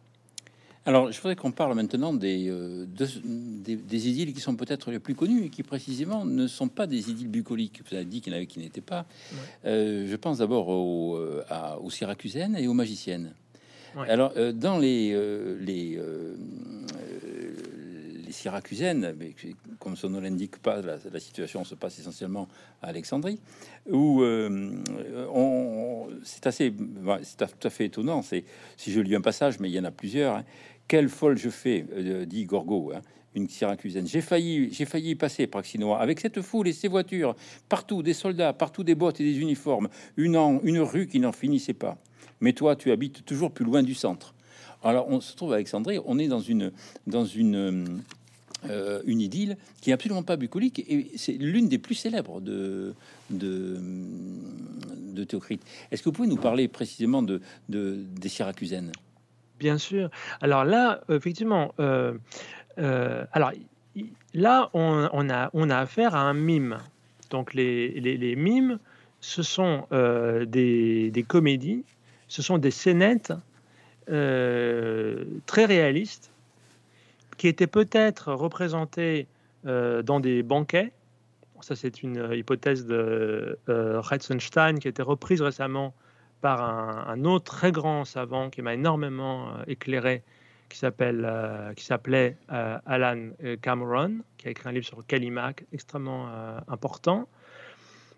Alors, 0.87 1.11
je 1.11 1.21
voudrais 1.21 1.35
qu'on 1.35 1.51
parle 1.51 1.75
maintenant 1.75 2.15
des, 2.15 2.47
euh, 2.49 2.87
des, 2.87 4.09
idylles 4.09 4.33
qui 4.33 4.39
sont 4.41 4.55
peut-être 4.55 4.93
les 4.93 5.01
plus 5.01 5.17
connues 5.17 5.47
et 5.47 5.49
qui 5.49 5.65
précisément 5.65 6.25
ne 6.25 6.47
sont 6.47 6.69
pas 6.69 6.87
des 6.87 7.11
idylles 7.11 7.27
bucoliques. 7.27 7.83
Vous 7.89 7.97
avez 7.97 8.05
dit 8.05 8.21
qu'il 8.21 8.33
y 8.33 8.37
en 8.37 8.39
avait 8.39 8.47
qui 8.47 8.61
n'étaient 8.61 8.81
pas. 8.81 9.05
Euh, 9.65 10.07
je 10.09 10.15
pense 10.15 10.39
d'abord 10.39 10.69
aux, 10.69 11.17
euh, 11.17 11.43
aux 11.83 11.91
Syracusaines 11.91 12.57
et 12.57 12.69
aux 12.69 12.73
magiciennes. 12.73 13.35
Alors, 14.09 14.35
dans 14.53 14.79
les, 14.79 15.17
les, 15.59 15.99
les 18.37 18.43
Syracusaines, 18.43 19.15
mais 19.19 19.35
comme 19.79 19.97
son 19.97 20.11
nom 20.11 20.21
l'indique 20.21 20.59
pas, 20.59 20.81
la, 20.83 21.21
situation 21.21 21.65
se 21.65 21.75
passe 21.75 21.99
essentiellement 21.99 22.49
à 22.83 22.89
Alexandrie, 22.89 23.41
où 23.91 24.23
c'est 26.23 26.47
assez, 26.47 26.73
c'est 27.23 27.37
tout 27.37 27.67
à 27.67 27.71
fait 27.71 27.87
étonnant. 27.87 28.23
C'est 28.23 28.45
si 28.77 28.93
je 28.93 29.01
lis 29.01 29.15
un 29.15 29.21
passage, 29.21 29.59
mais 29.59 29.69
il 29.69 29.75
y 29.75 29.81
en 29.81 29.85
a 29.85 29.91
plusieurs. 29.91 30.37
Hein, 30.37 30.45
quelle 30.89 31.09
folle 31.09 31.37
je 31.37 31.49
fais, 31.49 31.85
euh, 31.93 32.25
dit 32.25 32.45
Gorgo, 32.45 32.93
hein, 32.95 33.01
une 33.35 33.49
syracusaine. 33.49 34.07
J'ai 34.07 34.21
failli, 34.21 34.73
j'ai 34.73 34.85
failli 34.85 35.11
y 35.11 35.15
passer, 35.15 35.47
Praxinois, 35.47 35.99
avec 35.99 36.21
cette 36.21 36.41
foule 36.43 36.69
et 36.69 36.73
ces 36.73 36.89
voitures, 36.89 37.35
partout 37.69 38.03
des 38.03 38.15
soldats, 38.15 38.53
partout 38.53 38.85
des 38.85 38.95
bottes 38.95 39.21
et 39.21 39.25
des 39.25 39.41
uniformes, 39.41 39.89
une, 40.17 40.37
une 40.63 40.79
rue 40.79 41.09
qui 41.09 41.19
n'en 41.19 41.33
finissait 41.33 41.75
pas. 41.75 41.99
Mais 42.41 42.53
toi, 42.53 42.77
tu 42.77 42.93
habites 42.93 43.25
toujours 43.25 43.51
plus 43.51 43.65
loin 43.65 43.83
du 43.83 43.95
centre. 43.95 44.35
Alors, 44.85 45.09
on 45.09 45.21
se 45.21 45.35
trouve 45.35 45.53
à 45.53 45.57
Alexandrie, 45.57 45.99
on 46.05 46.19
est 46.19 46.29
dans 46.29 46.41
une, 46.41 46.71
dans 47.07 47.25
une, 47.25 48.03
euh, 48.71 49.03
une 49.07 49.21
idylle 49.21 49.57
qui 49.81 49.91
est 49.91 49.93
absolument 49.93 50.23
pas 50.23 50.37
bucolique 50.37 50.79
et 50.89 51.11
c'est 51.17 51.33
l'une 51.33 51.69
des 51.69 51.79
plus 51.79 51.95
célèbres 51.95 52.41
de, 52.41 52.95
de, 53.31 53.81
de 55.13 55.25
Théocrite. 55.25 55.63
Est-ce 55.91 56.03
que 56.03 56.09
vous 56.09 56.13
pouvez 56.13 56.29
nous 56.29 56.37
parler 56.37 56.69
précisément 56.69 57.23
de, 57.23 57.41
de 57.69 57.99
des 58.19 58.29
Syracusaines 58.29 58.93
Bien 59.59 59.79
sûr. 59.79 60.11
Alors 60.41 60.65
là, 60.65 61.01
effectivement, 61.09 61.75
euh, 61.81 62.15
euh, 62.79 63.25
alors 63.33 63.53
là, 64.35 64.71
on, 64.75 65.31
a, 65.31 65.51
on 65.55 65.71
a 65.71 65.79
affaire 65.79 66.15
à 66.15 66.21
un 66.21 66.35
mime. 66.35 66.79
Donc 67.31 67.55
les, 67.55 67.89
les, 68.01 68.37
mimes, 68.37 68.79
ce 69.21 69.43
sont 69.43 69.87
des, 69.91 71.11
des, 71.11 71.23
comédies, 71.23 71.85
ce 72.29 72.43
sont 72.43 72.59
des 72.59 72.71
scénettes 72.71 73.33
très 74.07 75.65
réalistes 75.65 76.31
qui 77.37 77.49
étaient 77.49 77.67
peut-être 77.67 78.33
représentées 78.33 79.27
dans 79.65 80.21
des 80.21 80.43
banquets. 80.43 80.93
Ça, 81.61 81.75
c'est 81.75 82.03
une 82.03 82.31
hypothèse 82.33 82.87
de 82.87 83.59
Reitzenstein 83.67 84.79
qui 84.79 84.89
a 84.89 84.91
été 84.91 85.03
reprise 85.03 85.43
récemment 85.43 85.95
par 86.41 87.09
un, 87.09 87.25
autre 87.25 87.45
très 87.45 87.73
grand 87.73 88.05
savant 88.05 88.51
qui 88.51 88.63
m'a 88.63 88.75
énormément 88.75 89.49
euh, 89.49 89.63
éclairé, 89.67 90.23
qui 90.69 90.85
euh, 90.85 91.73
s'appelait 91.77 92.37
euh, 92.53 92.79
Alan 92.87 93.31
Cameron, 93.63 94.19
qui 94.37 94.49
a 94.49 94.51
écrit 94.51 94.69
un 94.69 94.73
livre 94.73 94.87
sur 94.87 95.05
Kalimak 95.07 95.65
extrêmement 95.73 96.29
important. 96.69 97.29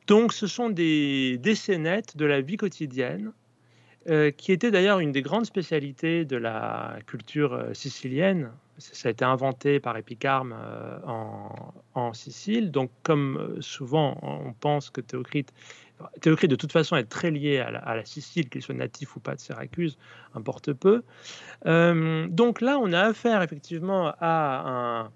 Donc, 0.07 0.33
ce 0.33 0.46
sont 0.46 0.70
des, 0.70 1.38
décennettes 1.38 2.16
de 2.16 2.24
la 2.24 2.40
vie 2.40 2.57
quotidienne, 2.57 3.33
qui 4.38 4.52
était 4.52 4.70
d'ailleurs 4.70 5.00
une 5.00 5.12
des 5.12 5.20
grandes 5.20 5.44
spécialités 5.44 6.24
de 6.24 6.37
la 6.37 6.96
culture 7.07 7.62
sicilienne. 7.74 8.50
Ça 8.79 9.09
a 9.09 9.12
été 9.12 9.25
inventé 9.25 9.81
par 9.81 9.97
Epicarme 9.97 10.55
en, 11.05 11.75
en, 11.95 12.12
Sicile. 12.12 12.71
Donc, 12.71 12.91
comme 13.03 13.57
souvent 13.61 14.19
on 14.23 14.53
pense 14.53 14.91
que 14.91 15.01
Théocrite 15.01 15.53
Théocrite, 16.21 16.51
de 16.51 16.57
toute 16.57 16.73
façon, 16.73 16.97
est 16.97 17.05
très 17.05 17.31
lié 17.31 17.59
à 17.59 17.71
la, 17.71 18.05
Sicile, 18.05 18.49
qu'il 18.49 18.62
soit 18.62 18.75
natif 18.75 19.17
ou 19.17 19.21
pas 19.21 19.35
de 19.35 19.41
Syracuse, 19.41 19.99
importe 20.35 20.73
peu. 20.73 21.03
Euh, 21.67 22.27
donc 22.29 22.61
là, 22.61 22.79
on 22.79 22.93
a 22.93 23.01
affaire 23.01 23.43
effectivement 23.43 24.12
à, 24.21 25.11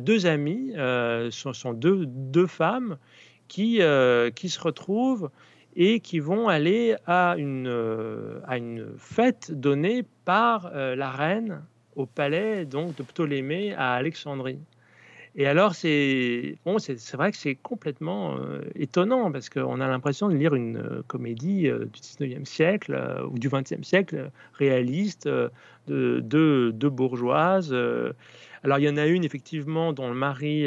deux 0.00 0.26
amis, 0.26 0.72
euh, 0.76 1.30
ce 1.30 1.52
sont 1.52 1.72
deux, 1.72 2.46
femmes 2.46 2.96
qui, 3.48 3.82
euh, 3.82 4.30
se 4.36 4.60
retrouvent 4.60 5.30
et 5.74 6.00
qui 6.00 6.20
vont 6.20 6.48
aller 6.48 6.96
à 7.06 7.34
une 7.38 8.94
fête 8.98 9.52
donnée 9.52 10.04
par 10.24 10.70
la 10.72 11.10
reine 11.10 11.62
au 12.00 12.06
palais 12.06 12.64
donc 12.64 12.96
de 12.96 13.02
Ptolémée 13.02 13.74
à 13.74 13.92
Alexandrie. 13.92 14.58
Et 15.36 15.46
alors, 15.46 15.74
c'est 15.74 16.56
bon, 16.64 16.76
vrai 17.14 17.30
que 17.30 17.36
c'est 17.36 17.54
complètement 17.54 18.36
euh, 18.36 18.62
étonnant 18.74 19.30
parce 19.30 19.48
qu'on 19.48 19.80
a 19.80 19.86
l'impression 19.86 20.28
de 20.28 20.34
lire 20.34 20.54
une 20.56 20.78
euh, 20.78 21.02
comédie 21.06 21.68
euh, 21.68 21.84
du 21.84 22.00
19e 22.00 22.44
siècle 22.44 23.00
ou 23.30 23.38
du 23.38 23.48
20e 23.48 23.84
siècle, 23.84 24.30
réaliste, 24.54 25.28
de 25.86 26.20
deux 26.20 26.90
bourgeoises. 26.90 27.72
alors, 28.64 28.78
il 28.78 28.84
y 28.84 28.88
en 28.88 28.96
a 28.96 29.06
une, 29.06 29.24
effectivement, 29.24 29.92
dont 29.92 30.08
le 30.08 30.14
mari. 30.14 30.66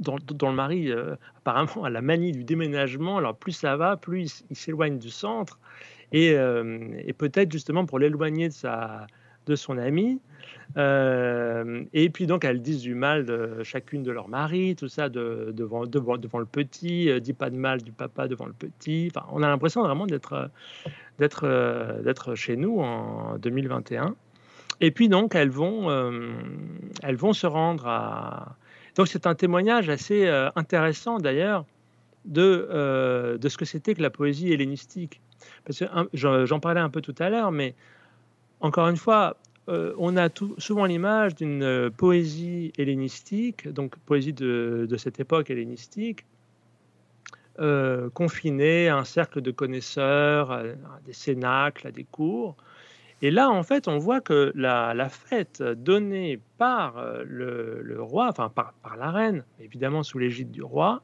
Dont, 0.00 0.18
le 0.18 0.52
mari, 0.52 0.90
apparemment, 1.36 1.84
a 1.84 1.90
la 1.90 2.02
manie 2.02 2.32
du 2.32 2.42
déménagement. 2.44 3.18
Alors, 3.18 3.36
plus 3.36 3.52
ça 3.52 3.76
va, 3.76 3.96
plus 3.96 4.44
il, 4.50 4.56
s'éloigne 4.56 4.98
du 4.98 5.10
centre. 5.10 5.58
Et, 6.12 6.30
et 6.32 7.12
peut-être, 7.12 7.52
justement, 7.52 7.86
pour 7.86 7.98
l'éloigner 7.98 8.48
de, 8.48 8.54
sa, 8.54 9.06
de 9.46 9.56
son 9.56 9.78
ami, 9.78 10.20
euh, 10.76 11.84
et 11.92 12.10
puis 12.10 12.26
donc 12.26 12.44
elles 12.44 12.60
disent 12.60 12.80
du 12.80 12.94
mal 12.94 13.24
de 13.24 13.62
chacune 13.62 14.02
de 14.02 14.10
leurs 14.10 14.28
maris, 14.28 14.74
tout 14.76 14.88
ça 14.88 15.08
devant, 15.08 15.86
devant, 15.86 16.16
devant, 16.16 16.38
le 16.38 16.46
petit, 16.46 17.08
euh, 17.10 17.20
dit 17.20 17.32
pas 17.32 17.50
de 17.50 17.56
mal 17.56 17.82
du 17.82 17.92
papa 17.92 18.26
devant 18.28 18.46
le 18.46 18.52
petit. 18.52 19.10
Enfin, 19.14 19.26
on 19.32 19.42
a 19.42 19.48
l'impression 19.48 19.82
vraiment 19.82 20.06
d'être 20.06 20.50
euh, 21.44 22.34
chez 22.34 22.56
nous 22.56 22.80
en 22.80 23.38
2021. 23.38 24.14
Et 24.80 24.90
puis 24.90 25.08
donc 25.08 25.36
elles 25.36 25.50
vont 25.50 25.88
elles 27.04 27.14
vont 27.14 27.32
se 27.32 27.46
rendre 27.46 27.86
à 27.86 28.56
donc 28.96 29.06
c'est 29.06 29.26
un 29.28 29.36
témoignage 29.36 29.88
assez 29.88 30.28
intéressant 30.56 31.18
d'ailleurs 31.18 31.64
de 32.24 33.38
de 33.40 33.48
ce 33.48 33.56
que 33.56 33.64
c'était 33.64 33.94
que 33.94 34.02
la 34.02 34.10
poésie 34.10 34.52
hellénistique. 34.52 35.20
Parce 35.64 35.78
que 35.78 35.86
j'en 36.12 36.58
parlais 36.58 36.80
un 36.80 36.90
peu 36.90 37.00
tout 37.00 37.14
à 37.20 37.30
l'heure, 37.30 37.52
mais 37.52 37.76
encore 38.60 38.88
une 38.88 38.96
fois, 38.96 39.36
euh, 39.68 39.94
on 39.98 40.16
a 40.16 40.28
souvent 40.58 40.84
l'image 40.84 41.34
d'une 41.34 41.62
euh, 41.62 41.90
poésie 41.90 42.72
hellénistique, 42.76 43.66
donc 43.68 43.96
poésie 44.00 44.34
de, 44.34 44.86
cette 44.98 45.20
époque 45.20 45.50
hellénistique, 45.50 46.26
euh, 47.60 48.10
confinée 48.10 48.88
à 48.88 48.96
un 48.96 49.04
cercle 49.04 49.40
de 49.40 49.50
connaisseurs, 49.50 50.50
à, 50.52 50.62
des 51.06 51.12
cénacles, 51.14 51.86
à 51.86 51.92
des 51.92 52.04
cours. 52.04 52.56
Et 53.22 53.30
là, 53.30 53.48
en 53.48 53.62
fait, 53.62 53.88
on 53.88 53.98
voit 53.98 54.20
que 54.20 54.52
la, 54.54 55.08
fête 55.08 55.62
donnée 55.62 56.40
par 56.58 57.02
le, 57.24 57.96
roi, 57.98 58.28
enfin 58.28 58.50
par, 58.50 58.74
la 58.98 59.10
reine, 59.10 59.44
évidemment 59.60 60.02
sous 60.02 60.18
l'égide 60.18 60.50
du 60.50 60.62
roi, 60.62 61.00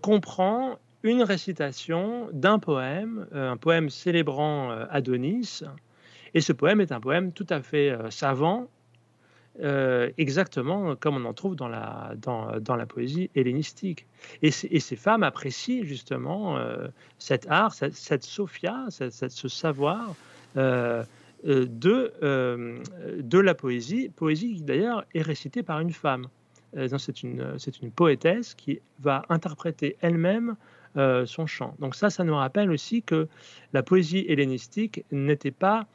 comprend 0.00 0.78
une 1.02 1.22
récitation 1.22 2.28
d'un 2.32 2.60
poème, 2.60 3.26
un 3.32 3.56
poème 3.56 3.90
célébrant 3.90 4.70
Adonis, 4.90 5.64
et 6.36 6.42
ce 6.42 6.52
poème 6.52 6.82
est 6.82 6.92
un 6.92 7.00
poème 7.00 7.32
tout 7.32 7.46
à 7.48 7.62
fait 7.62 7.90
euh, 7.90 8.10
savant, 8.10 8.68
euh, 9.62 10.10
exactement 10.18 10.94
comme 10.94 11.16
on 11.16 11.24
en 11.24 11.32
trouve 11.32 11.56
dans 11.56 11.66
la, 11.66 12.12
dans, 12.18 12.76
la 12.76 12.84
poésie 12.84 13.30
hellénistique. 13.34 14.06
Et, 14.42 14.50
ces 14.50 14.96
femmes 14.96 15.22
apprécient 15.22 15.82
justement 15.82 16.58
euh, 16.58 16.88
cet 17.18 17.46
art, 17.48 17.72
cette, 17.72 18.22
sophia, 18.22 18.84
ce 18.90 19.48
savoir 19.48 20.14
de, 20.54 21.00
de 21.42 23.38
la 23.38 23.54
poésie, 23.54 24.10
poésie 24.10 24.56
qui 24.56 24.62
d'ailleurs 24.62 25.06
est 25.14 25.22
récitée 25.22 25.62
par 25.62 25.80
une 25.80 25.92
femme. 25.92 26.26
C'est 26.98 27.22
une, 27.22 27.56
une 27.80 27.90
poétesse 27.92 28.54
qui 28.54 28.80
va 29.00 29.22
interpréter 29.30 29.96
elle-même 30.02 30.56
son 30.96 31.46
chant. 31.46 31.74
Donc 31.78 31.94
ça, 31.94 32.10
ça 32.10 32.24
nous 32.24 32.34
rappelle 32.34 32.70
aussi 32.70 33.02
que 33.02 33.26
la 33.72 33.82
poésie 33.82 34.26
hellénistique 34.28 35.02
n'était 35.10 35.50
pas 35.50 35.86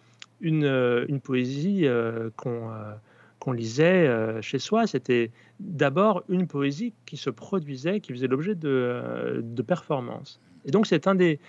une, 0.41 0.65
euh, 0.65 1.05
une 1.07 1.19
poésie 1.19 1.85
euh, 1.85 2.29
qu'on 2.35 2.69
euh, 2.71 2.93
qu'on 3.39 3.53
lisait 3.53 4.07
chez 4.41 4.59
soi. 4.59 4.85
C'était 4.85 5.31
d'abord 5.59 6.23
une 6.29 6.45
poésie 6.45 6.93
qui 7.07 7.17
se 7.17 7.31
produisait, 7.31 7.99
qui 7.99 8.13
faisait 8.13 8.27
l'objet 8.27 8.53
de, 8.53 9.41
de 9.43 9.61
performances. 9.63 10.39
Et 10.63 10.69
donc 10.69 10.85
c'est 10.85 11.07
un, 11.07 11.15
des, 11.15 11.39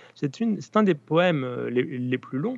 un 0.73 0.81
des 0.81 0.95
poèmes 0.95 1.67
les, 1.67 1.83
les 1.83 2.17
plus 2.17 2.39
longs. 2.39 2.57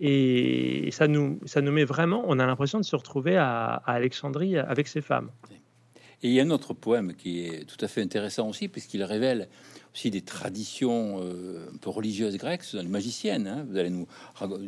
et 0.00 0.88
ça 0.90 1.06
nous, 1.06 1.38
ça 1.44 1.60
nous 1.60 1.70
met 1.70 1.84
vraiment, 1.84 2.24
on 2.26 2.40
a 2.40 2.46
l'impression 2.46 2.80
de 2.80 2.84
se 2.84 2.96
retrouver 2.96 3.36
à, 3.36 3.74
à 3.86 3.92
Alexandrie 3.92 4.56
avec 4.58 4.88
ces 4.88 5.00
femmes. 5.00 5.30
Et 6.22 6.28
il 6.28 6.32
y 6.32 6.40
a 6.40 6.42
un 6.42 6.50
autre 6.50 6.72
poème 6.74 7.14
qui 7.14 7.46
est 7.46 7.64
tout 7.64 7.84
à 7.84 7.88
fait 7.88 8.02
intéressant 8.02 8.48
aussi, 8.48 8.68
puisqu'il 8.68 9.02
révèle 9.02 9.48
aussi 9.94 10.10
des 10.10 10.22
traditions 10.22 11.20
euh, 11.20 11.68
un 11.72 11.76
peu 11.76 11.90
religieuses 11.90 12.36
grecques, 12.36 12.62
ce 12.62 12.78
sont 12.78 12.82
les 12.82 12.88
magiciennes. 12.88 13.46
Hein. 13.46 13.66
Vous 13.68 13.76
allez 13.76 13.90
nous 13.90 14.06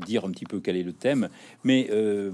dire 0.07 0.25
un 0.25 0.31
petit 0.31 0.45
peu 0.45 0.61
quel 0.61 0.77
est 0.77 0.83
le 0.83 0.93
thème. 0.93 1.29
Mais 1.63 1.89
euh, 1.91 2.31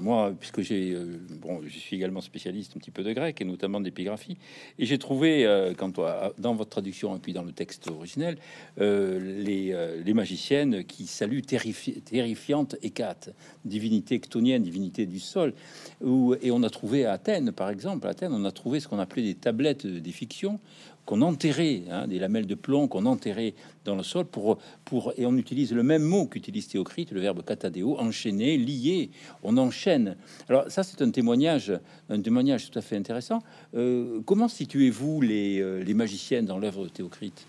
moi, 0.00 0.32
puisque 0.38 0.62
j'ai, 0.62 0.92
euh, 0.92 1.20
bon, 1.40 1.60
je 1.64 1.78
suis 1.78 1.96
également 1.96 2.20
spécialiste 2.20 2.72
un 2.76 2.80
petit 2.80 2.90
peu 2.90 3.04
de 3.04 3.12
grec 3.12 3.40
et 3.40 3.44
notamment 3.44 3.80
d'épigraphie, 3.80 4.36
et 4.78 4.86
j'ai 4.86 4.98
trouvé, 4.98 5.46
quand 5.76 6.00
dans 6.38 6.54
votre 6.54 6.70
traduction 6.70 7.16
et 7.16 7.18
puis 7.18 7.32
dans 7.32 7.42
le 7.42 7.52
texte 7.52 7.88
originel, 7.88 8.36
les, 8.78 9.74
les, 10.04 10.14
magiciennes 10.14 10.84
qui 10.84 11.06
saluent 11.06 11.42
terrifi 11.42 12.00
terrifiante 12.00 12.76
Hécate, 12.82 13.34
divinité 13.64 14.18
ctonienne, 14.20 14.62
divinité 14.62 15.06
du 15.06 15.20
sol. 15.20 15.54
Où, 16.02 16.34
et 16.40 16.50
on 16.50 16.62
a 16.62 16.70
trouvé 16.70 17.04
à 17.04 17.12
Athènes, 17.12 17.52
par 17.52 17.70
exemple, 17.70 18.06
à 18.06 18.10
Athènes, 18.10 18.32
on 18.32 18.44
a 18.44 18.52
trouvé 18.52 18.80
ce 18.80 18.88
qu'on 18.88 18.98
appelait 18.98 19.22
des 19.22 19.34
tablettes 19.34 19.86
des 19.86 20.12
fictions 20.12 20.60
qu'on 21.04 21.20
enterrait, 21.22 21.82
hein, 21.90 22.06
des 22.06 22.18
lamelles 22.18 22.46
de 22.46 22.54
plomb 22.54 22.86
qu'on 22.86 23.06
enterrait 23.06 23.54
dans 23.84 23.96
le 23.96 24.02
sol 24.02 24.24
pour, 24.24 24.58
pour 24.84 25.12
et 25.16 25.26
on 25.26 25.36
utilise 25.36 25.72
le 25.72 25.82
même 25.82 26.02
mot 26.02 26.26
qu'utilise 26.26 26.68
Théocrite, 26.68 27.10
le 27.10 27.20
verbe 27.20 27.44
katadéo, 27.44 27.98
enchaîner, 27.98 28.56
lier, 28.56 29.10
on 29.42 29.56
enchaîne. 29.56 30.16
Alors 30.48 30.70
ça 30.70 30.82
c'est 30.82 31.02
un 31.02 31.10
témoignage, 31.10 31.72
un 32.08 32.20
témoignage 32.20 32.70
tout 32.70 32.78
à 32.78 32.82
fait 32.82 32.96
intéressant. 32.96 33.42
Euh, 33.74 34.20
comment 34.24 34.48
situez-vous 34.48 35.20
les, 35.20 35.60
euh, 35.60 35.82
les 35.82 35.94
magiciennes 35.94 36.46
dans 36.46 36.58
l'œuvre 36.58 36.84
de 36.84 36.88
Théocrite? 36.88 37.46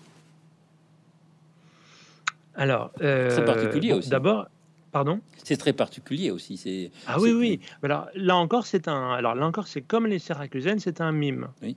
Alors, 2.56 2.92
euh, 3.02 3.30
très 3.30 3.44
particulier 3.44 3.92
aussi. 3.92 4.10
D'abord, 4.10 4.46
Pardon? 4.94 5.18
C'est 5.42 5.56
très 5.56 5.72
particulier 5.72 6.30
aussi. 6.30 6.56
C'est 6.56 6.92
ah 7.08 7.18
oui 7.18 7.32
oui. 7.32 7.60
Alors 7.82 8.06
là 8.14 8.36
encore 8.36 8.64
c'est 8.64 8.86
un. 8.86 9.10
Alors 9.10 9.34
là 9.34 9.44
encore 9.44 9.66
c'est 9.66 9.82
comme 9.82 10.06
les 10.06 10.20
Syracusaines, 10.20 10.78
c'est 10.78 11.00
un 11.00 11.10
mime. 11.10 11.48
Oui. 11.62 11.76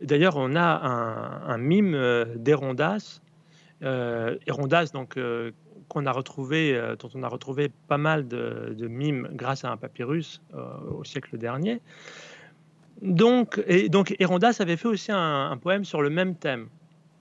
D'ailleurs, 0.00 0.36
on 0.36 0.56
a 0.56 1.42
un, 1.46 1.58
mime 1.58 1.94
euh, 1.94 2.24
d'Hérondas, 2.36 3.20
euh, 3.82 4.36
donc 4.94 5.16
euh, 5.16 5.50
qu'on 5.88 6.06
a 6.06 6.12
retrouvé, 6.12 6.80
dont 6.98 7.08
on 7.14 7.22
a 7.22 7.28
retrouvé 7.28 7.70
pas 7.88 7.98
mal 7.98 8.28
de, 8.28 8.86
mimes 8.88 9.28
grâce 9.32 9.64
à 9.64 9.70
un 9.70 9.76
papyrus 9.76 10.40
au 10.88 11.02
siècle 11.02 11.36
dernier. 11.36 11.80
Donc, 13.02 13.60
et 13.66 13.90
Hérondas 14.20 14.56
avait 14.60 14.76
fait 14.76 14.86
aussi 14.88 15.10
un, 15.10 15.58
poème 15.60 15.84
sur 15.84 16.00
le 16.00 16.10
même 16.10 16.36
thème. 16.36 16.68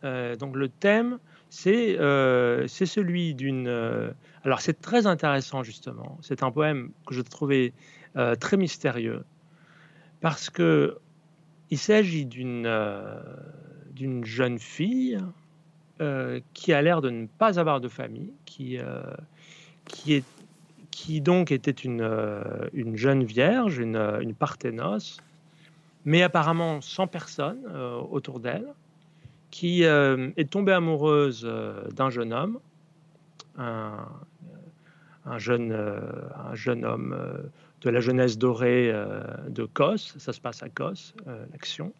donc 0.04 0.56
le 0.56 0.70
thème, 0.70 1.18
c'est 1.50 1.96
celui 1.96 3.34
d'une. 3.34 4.14
alors 4.44 4.62
c'est 4.62 4.80
très 4.80 5.08
intéressant 5.08 5.64
justement. 5.64 6.20
C'est 6.22 6.44
un 6.44 6.52
poème 6.52 6.92
que 7.08 7.16
je 7.16 7.22
trouvais 7.22 7.74
très 8.40 8.58
mystérieux 8.58 9.24
parce 10.22 10.52
que 10.52 11.00
il 11.72 11.78
s'agit 11.78 12.26
d'une 12.26 12.66
euh, 12.66 13.22
jeune 14.24 14.60
fille 14.60 15.20
euh, 16.02 16.40
qui 16.54 16.74
a 16.74 16.82
l'air 16.82 17.02
de 17.02 17.10
ne 17.10 17.28
pas 17.28 17.60
avoir 17.60 17.80
de 17.82 17.88
famille, 17.88 18.34
qui, 18.46 18.78
euh, 18.78 19.04
qui, 19.86 20.14
est, 20.14 20.26
qui 20.92 21.22
donc 21.22 21.52
était 21.52 21.72
une, 21.72 22.10
une 22.74 22.96
jeune 22.96 23.24
vierge, 23.24 23.78
une, 23.78 23.98
une 24.22 24.34
parthénos, 24.34 25.18
mais 26.06 26.24
apparemment 26.24 26.82
sans 26.82 27.08
personne 27.08 27.60
autour 28.10 28.40
d'elle, 28.40 28.68
qui 29.52 29.84
est 29.84 30.50
tombée 30.50 30.72
amoureuse 30.72 31.44
d'un 31.92 32.10
jeune 32.10 32.34
homme, 32.34 32.60
un, 33.58 34.08
un, 35.26 35.38
jeune, 35.38 35.74
un 35.74 36.56
jeune 36.56 36.86
homme 36.86 37.16
de 37.82 37.90
la 37.90 38.02
jeunesse 38.02 38.38
dorée 38.38 38.92
euh, 38.92 39.24
de 39.50 39.66
Kos, 39.66 40.16
ça 40.18 40.34
se 40.34 40.42
passe 40.42 40.62
à 40.64 40.70
Kos, 40.70 41.14
euh, 41.28 41.46
l'action. 41.52 41.94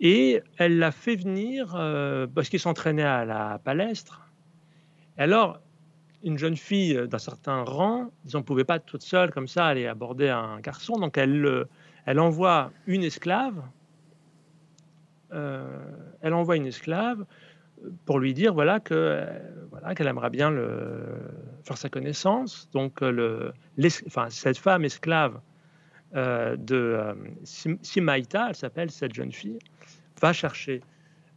Et 0.00 0.42
elle 0.58 0.78
l'a 0.78 0.90
fait 0.90 1.16
venir 1.16 1.74
euh, 1.76 2.26
parce 2.26 2.48
qu'il 2.48 2.58
s'entraînait 2.58 3.02
à 3.02 3.24
la 3.24 3.60
palestre. 3.62 4.28
alors, 5.16 5.60
une 6.24 6.38
jeune 6.38 6.56
fille 6.56 7.08
d'un 7.08 7.18
certain 7.18 7.64
rang, 7.64 8.12
disons, 8.24 8.38
ne 8.38 8.44
pouvait 8.44 8.64
pas 8.64 8.78
toute 8.78 9.02
seule 9.02 9.32
comme 9.32 9.48
ça 9.48 9.66
aller 9.66 9.88
aborder 9.88 10.28
un 10.28 10.60
garçon, 10.60 10.96
donc 10.96 11.18
elle, 11.18 11.66
elle 12.06 12.20
envoie 12.20 12.70
une 12.86 13.02
esclave. 13.02 13.60
elle 15.32 16.32
envoie 16.32 16.56
une 16.56 16.66
esclave 16.66 17.24
pour 18.04 18.18
lui 18.18 18.34
dire 18.34 18.54
voilà 18.54 18.80
que 18.80 19.26
voilà 19.70 19.94
qu'elle 19.94 20.06
aimerait 20.06 20.30
bien 20.30 20.50
le, 20.50 21.04
faire 21.64 21.76
sa 21.76 21.88
connaissance. 21.88 22.68
Donc 22.72 23.00
le, 23.00 23.52
enfin, 24.06 24.28
cette 24.30 24.58
femme 24.58 24.84
esclave 24.84 25.40
euh, 26.14 26.56
de 26.56 26.76
euh, 26.76 27.14
Simaïta, 27.44 28.48
elle 28.50 28.54
s'appelle 28.54 28.90
cette 28.90 29.14
jeune 29.14 29.32
fille, 29.32 29.58
va 30.20 30.34
chercher 30.34 30.82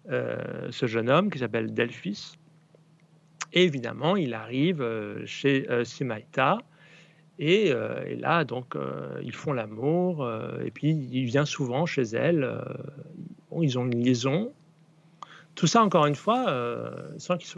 euh, 0.09 0.67
ce 0.69 0.85
jeune 0.85 1.09
homme 1.09 1.29
qui 1.29 1.39
s'appelle 1.39 1.73
Delphis. 1.73 2.33
Et 3.53 3.63
évidemment, 3.63 4.17
il 4.17 4.33
arrive 4.33 4.85
chez 5.25 5.65
Simaïta 5.85 6.57
Et, 7.39 7.73
là, 8.19 8.43
donc, 8.43 8.75
ils 9.23 9.33
font 9.33 9.53
l'amour, 9.53 10.29
et 10.61 10.71
puis 10.71 10.89
il 10.89 11.23
vient 11.23 11.45
souvent 11.45 11.85
chez 11.85 12.01
elle. 12.01 12.61
ils 13.61 13.79
ont 13.79 13.85
une 13.85 14.03
liaison. 14.03 14.51
Tout 15.55 15.67
ça, 15.67 15.81
encore 15.83 16.05
une 16.05 16.15
fois, 16.15 16.45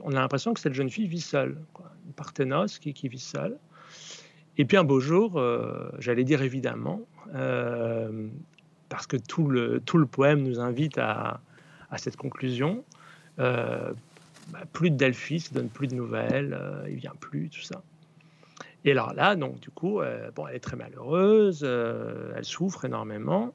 on 0.04 0.12
a 0.12 0.20
l'impression 0.20 0.54
que 0.54 0.60
cette 0.60 0.74
jeune 0.74 0.90
fille 0.90 1.08
vit 1.08 1.22
seule, 1.22 1.58
une 2.06 2.14
parthénos 2.14 2.78
qui, 2.80 3.08
vit 3.10 3.20
seule. 3.20 3.58
Et 4.58 4.66
puis 4.66 4.78
un 4.78 4.84
beau 4.84 5.00
jour, 5.00 5.42
j'allais 5.98 6.24
dire 6.24 6.44
évidemment, 6.44 7.02
parce 8.90 9.08
que 9.08 9.18
tout 9.18 9.48
le, 9.48 9.80
tout 9.80 9.98
le 9.98 10.06
poème 10.06 10.44
nous 10.44 10.60
invite 10.60 11.00
à, 11.00 11.42
à 11.90 11.98
cette 11.98 12.18
conclusion, 12.18 12.84
bah, 14.52 14.60
plus 14.72 14.92
de 14.92 14.96
Delphi, 14.96 15.42
ça 15.42 15.54
donne 15.54 15.70
plus 15.70 15.88
de 15.88 15.96
nouvelles, 15.96 16.58
euh, 16.58 16.88
il 16.90 16.96
vient 16.96 17.14
plus, 17.20 17.50
tout 17.50 17.62
ça. 17.62 17.82
Et 18.86 18.92
alors 18.92 19.14
là, 19.14 19.36
donc 19.36 19.60
du 19.60 19.70
coup, 19.70 20.00
euh, 20.00 20.32
bon, 20.34 20.48
elle 20.48 20.56
est 20.56 20.62
très 20.62 20.78
malheureuse, 20.78 21.62
euh, 21.64 22.32
elle 22.36 22.46
souffre 22.46 22.86
énormément, 22.86 23.54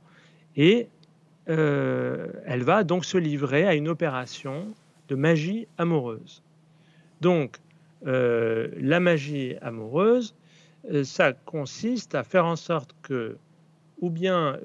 et 0.56 0.88
elle 1.46 2.62
va 2.62 2.84
donc 2.84 3.04
se 3.04 3.18
livrer 3.18 3.66
à 3.66 3.74
une 3.74 3.88
opération 3.88 4.68
de 5.08 5.14
magie 5.14 5.66
amoureuse. 5.78 6.42
Donc, 7.20 7.58
la 8.02 9.00
magie 9.00 9.56
amoureuse, 9.60 10.34
ça 11.04 11.32
consiste 11.32 12.14
à 12.14 12.22
faire 12.22 12.46
en 12.46 12.56
sorte 12.56 12.94
que, 13.02 13.36
ou 14.00 14.10
bien 14.10 14.58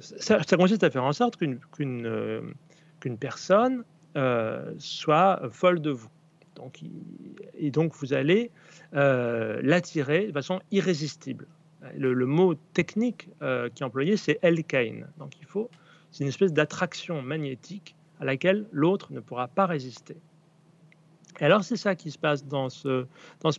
ça, 0.00 0.56
consiste 0.56 0.84
à 0.84 0.90
faire 0.90 1.04
en 1.04 1.12
sorte 1.12 1.36
qu'une 1.36 3.18
personne 3.18 3.84
euh, 4.16 4.72
soit 4.78 5.40
folle 5.52 5.80
de 5.80 5.90
vous. 5.90 6.08
Donc, 6.56 6.80
et 7.56 7.70
donc 7.70 7.94
vous 7.94 8.12
allez 8.12 8.50
euh, 8.94 9.60
l'attirer 9.62 10.26
de 10.26 10.32
façon 10.32 10.60
irrésistible. 10.72 11.46
Le, 11.96 12.26
mot 12.26 12.54
technique 12.54 13.28
euh, 13.42 13.68
qui 13.68 13.82
est 13.82 13.86
employé, 13.86 14.16
c'est 14.16 14.38
Elkain. 14.42 15.06
Donc 15.18 15.32
il 15.40 15.46
faut, 15.46 15.70
c'est 16.10 16.24
une 16.24 16.28
espèce 16.28 16.52
d'attraction 16.52 17.22
magnétique 17.22 17.94
à 18.20 18.24
laquelle 18.24 18.66
l'autre 18.72 19.12
ne 19.12 19.20
pourra 19.20 19.48
pas 19.48 19.66
résister. 19.66 20.16
Et 21.40 21.44
alors 21.44 21.64
c'est 21.64 21.76
ça 21.76 21.94
qui 21.94 22.10
se 22.10 22.18
passe 22.18 22.44
dans 22.46 22.68
ce, 22.68 23.06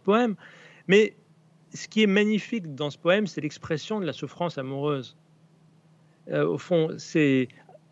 poème. 0.04 0.36
Mais 0.88 1.16
ce 1.74 1.88
qui 1.88 2.04
est 2.04 2.08
magnifique 2.08 2.76
dans 2.76 2.90
ce 2.90 2.98
poème, 2.98 3.28
c'est 3.28 3.42
l'expression 3.42 4.00
de 4.00 4.06
la 4.06 4.14
souffrance 4.14 4.58
amoureuse. 4.58 5.18
au 6.32 6.58
fond, 6.58 6.90
c'est 6.98 7.48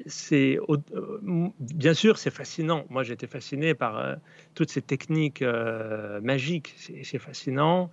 euh, 0.07 1.49
bien 1.59 1.93
sûr 1.93 2.17
c'est 2.17 2.31
fascinant. 2.31 2.85
Moi 2.89 3.07
été 3.07 3.27
fasciné 3.27 3.73
par 3.73 3.97
euh, 3.97 4.15
toutes 4.53 4.71
ces 4.71 4.81
techniques 4.81 5.41
euh, 5.41 6.21
magiques. 6.21 6.75
C'est 6.77 7.19
fascinant. 7.19 7.89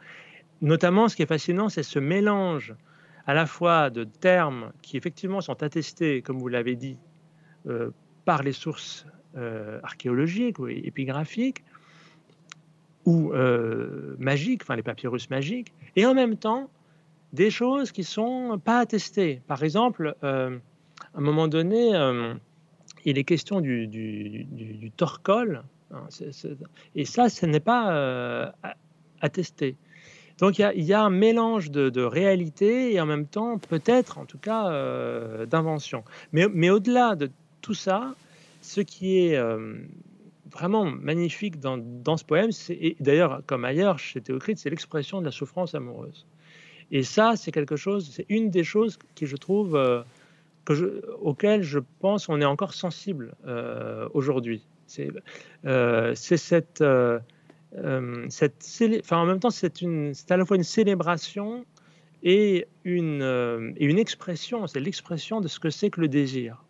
Notamment, 0.62 1.09
ce 1.09 1.16
qui 1.16 1.22
est 1.22 1.26
fascinant, 1.26 1.68
c'est 1.68 1.82
ce 1.82 1.98
mélange 1.98 2.74
à 3.26 3.34
la 3.34 3.46
fois 3.46 3.90
de 3.90 4.04
termes 4.04 4.72
qui 4.82 4.96
effectivement 4.96 5.40
sont 5.40 5.62
attestés, 5.62 6.22
comme 6.22 6.38
vous 6.38 6.48
l'avez 6.48 6.76
dit, 6.76 6.96
par 8.24 8.42
les 8.42 8.52
sources 8.52 9.07
archéologiques 9.82 10.59
ou 10.59 10.68
épigraphiques 10.68 11.64
ou 13.04 13.32
magiques, 14.18 14.62
enfin 14.62 14.76
les 14.76 14.82
papyrus 14.82 15.28
magiques, 15.28 15.74
et 15.96 16.07
en 16.07 16.14
même 16.14 16.36
temps 16.36 16.70
des 17.32 17.50
choses 17.50 17.90
qui 17.90 18.04
sont 18.04 18.61
pas 18.64 18.78
attestées. 18.78 19.42
Par 19.48 19.62
exemple 19.64 20.16
à 21.14 21.18
un 21.18 21.22
moment 21.22 21.48
donné, 21.48 21.94
euh, 21.94 22.34
il 23.04 23.18
est 23.18 23.24
question 23.24 23.61
du, 23.61 24.92
torcol, 24.96 25.62
hein, 25.92 26.07
et 26.94 27.04
ça, 27.04 27.28
ce 27.28 27.46
n'est 27.46 27.61
pas 27.61 27.92
euh, 27.94 28.50
attesté. 29.20 29.76
Donc 30.39 30.59
il 30.59 30.84
y, 30.84 30.93
a, 30.93 31.03
un 31.03 31.11
mélange 31.11 31.70
de, 31.70 32.03
réalité 32.03 32.93
et 32.93 33.01
en 33.01 33.07
même 33.07 33.26
temps, 33.26 33.59
peut-être, 33.59 34.18
en 34.18 34.26
tout 34.26 34.39
cas, 34.39 34.70
euh, 34.70 35.47
d'invention. 35.47 36.05
Mais, 36.32 36.70
au-delà 36.70 37.16
de 37.16 37.30
tout 37.62 37.74
ça, 37.74 38.14
ce 38.61 38.80
qui 38.80 39.18
est 39.18 39.41
vraiment 40.51 40.84
magnifique 40.84 41.59
dans, 41.59 42.16
ce 42.16 42.24
poème, 42.24 42.51
et 42.68 42.97
d'ailleurs, 43.01 43.43
comme 43.47 43.64
ailleurs 43.64 43.99
chez 43.99 44.20
Théocrite, 44.20 44.59
c'est 44.59 44.70
l'expression 44.70 45.20
de 45.20 45.24
la 45.24 45.32
souffrance 45.32 45.74
amoureuse. 45.74 46.26
Et 46.91 47.03
ça, 47.03 47.34
c'est 47.37 47.51
quelque 47.51 47.76
chose, 47.76 48.11
c'est 48.12 48.26
une 48.28 48.51
des 48.51 48.62
choses 48.62 48.99
qui, 49.14 49.26
je 49.26 49.37
trouve, 49.37 49.76
auquel 51.20 51.62
je 51.62 51.78
pense 52.01 52.28
on 52.28 52.41
est 52.41 52.47
encore 52.47 52.74
sensible 52.74 53.34
euh, 53.47 54.09
aujourd'hui. 54.14 54.62
C'est 54.87 55.11
euh, 55.64 56.14
cette, 56.14 56.82
euh, 57.76 58.28
en 59.10 59.26
même 59.26 59.40
temps, 59.40 59.50
c'est 59.50 59.82
à 60.30 60.36
la 60.36 60.44
fois 60.44 60.56
une 60.56 60.62
célébration 60.62 61.64
et 62.22 62.66
une, 62.84 63.74
et 63.76 63.84
une 63.84 63.98
expression, 63.98 64.66
c'est 64.66 64.80
l'expression 64.80 65.40
de 65.40 65.48
ce 65.48 65.60
que 65.60 65.70
c'est 65.70 65.90
que 65.90 66.00
le 66.00 66.08
désir, 66.08 66.64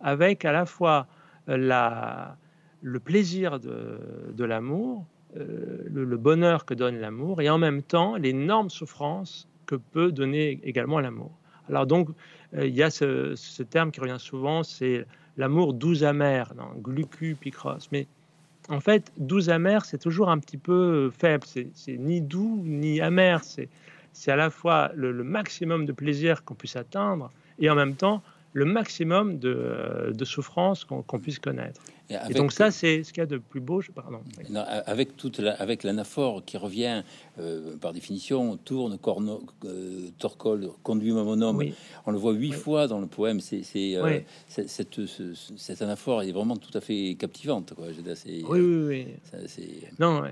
avec 0.00 0.44
à 0.44 0.52
la 0.52 0.66
fois 0.66 1.06
la, 1.46 2.36
le 2.82 3.00
plaisir 3.00 3.58
de, 3.58 4.44
l'amour, 4.44 5.06
le, 5.34 6.16
bonheur 6.16 6.66
que 6.66 6.74
donne 6.74 6.98
l'amour, 6.98 7.40
et 7.40 7.48
en 7.48 7.58
même 7.58 7.82
temps 7.82 8.16
l'énorme 8.16 8.70
souffrance 8.70 9.48
que 9.66 9.76
peut 9.76 10.12
donner 10.12 10.60
également 10.62 11.00
l'amour. 11.00 11.32
Alors 11.68 11.86
donc, 11.86 12.08
euh, 12.54 12.66
il 12.66 12.74
y 12.74 12.82
a 12.82 12.90
ce, 12.90 13.62
terme 13.62 13.90
qui 13.90 14.00
revient 14.00 14.18
souvent, 14.18 14.62
c'est 14.62 15.06
l'amour 15.36 15.74
doux 15.74 16.04
amer, 16.04 16.52
glucu 16.78 17.36
picros. 17.38 17.78
En 18.72 18.80
fait, 18.80 19.12
doux 19.18 19.50
amer, 19.50 19.84
c'est 19.84 19.98
toujours 19.98 20.30
un 20.30 20.38
petit 20.38 20.56
peu 20.56 21.10
faible. 21.10 21.46
C'est 21.46 21.98
ni 21.98 22.22
doux 22.22 22.62
ni 22.64 23.02
amer. 23.02 23.42
C'est 23.44 24.30
à 24.30 24.36
la 24.36 24.48
fois 24.48 24.90
le, 24.94 25.12
maximum 25.22 25.84
de 25.84 25.92
plaisir 25.92 26.42
qu'on 26.42 26.54
puisse 26.54 26.76
atteindre 26.76 27.30
et 27.58 27.68
en 27.68 27.74
même 27.74 27.94
temps 27.94 28.22
le 28.52 28.64
maximum 28.64 29.38
de, 29.38 29.48
euh, 29.48 30.24
souffrance 30.24 30.84
qu'on 30.84 31.18
puisse 31.18 31.38
connaître. 31.38 31.80
Et, 32.28 32.34
donc 32.34 32.52
ça, 32.52 32.70
c'est 32.70 33.02
ce 33.02 33.12
qu'il 33.12 33.20
y 33.20 33.24
a 33.24 33.26
de 33.26 33.38
plus 33.38 33.60
beau. 33.60 33.80
Pardon. 33.94 34.20
avec 34.86 35.16
toute 35.16 35.40
avec 35.40 35.82
l'anaphore 35.82 36.44
qui 36.44 36.56
revient 36.56 37.02
euh, 37.38 37.76
par 37.78 37.92
définition, 37.92 38.56
tourne, 38.56 38.98
corno, 38.98 39.42
euh, 39.64 40.08
torcole, 40.18 40.68
conduit 40.82 41.12
mon 41.12 41.40
homme. 41.40 41.62
On 42.06 42.10
le 42.10 42.18
voit 42.18 42.32
huit 42.32 42.52
fois 42.52 42.86
dans 42.86 43.00
le 43.00 43.06
poème. 43.06 43.40
C'est 43.40 43.62
euh, 43.96 44.20
cette, 44.48 45.00
cette 45.56 45.82
anaphore 45.82 46.22
est 46.22 46.32
vraiment 46.32 46.56
tout 46.56 46.76
à 46.76 46.80
fait 46.80 47.16
captivante. 47.18 47.74
Quoi. 47.74 47.86
oui, 47.86 48.44
oui, 48.50 48.86
oui. 48.88 49.84
non. 49.98 50.22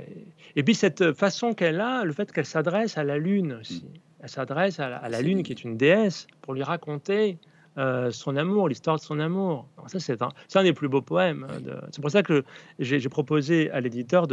Et 0.57 0.63
puis 0.63 0.75
cette 0.75 1.13
façon 1.13 1.55
qu'elle 1.55 1.81
a, 1.81 2.05
le 2.05 2.13
fait 2.13 2.31
qu'elle 2.33 2.47
s'adresse 2.47 2.99
à 2.99 3.05
la 3.05 3.19
lune 3.19 3.59
aussi. 3.61 3.85
Mm. 3.85 3.99
Elle 4.23 4.29
s'adresse 4.29 4.79
à, 4.81 5.09
la 5.09 5.23
lune 5.23 5.43
qui 5.43 5.53
est 5.53 5.65
une 5.65 5.79
déesse 5.79 6.27
pour 6.43 6.53
lui 6.53 6.63
raconter 6.63 7.39
euh, 7.81 8.11
son 8.11 8.37
amour, 8.37 8.69
l'histoire 8.69 8.97
de 8.99 9.03
son 9.03 9.19
amour. 9.19 9.67
ça, 9.87 9.99
c'est 9.99 10.21
un, 10.23 10.63
des 10.63 10.73
plus 10.73 10.89
beaux 10.89 11.01
poèmes. 11.01 11.47
Hein, 11.51 11.79
c'est 11.91 12.01
pour 12.01 12.11
ça 12.11 12.23
que 12.23 12.45
j'ai 12.79 13.09
proposé 13.09 13.71
à 13.71 13.81
l'éditeur 13.81 14.27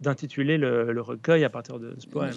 d'intituler 0.00 0.58
le, 0.58 1.00
recueil 1.00 1.44
à 1.44 1.50
partir 1.50 1.78
de 1.78 1.94
ce 1.98 2.06
poème. 2.06 2.32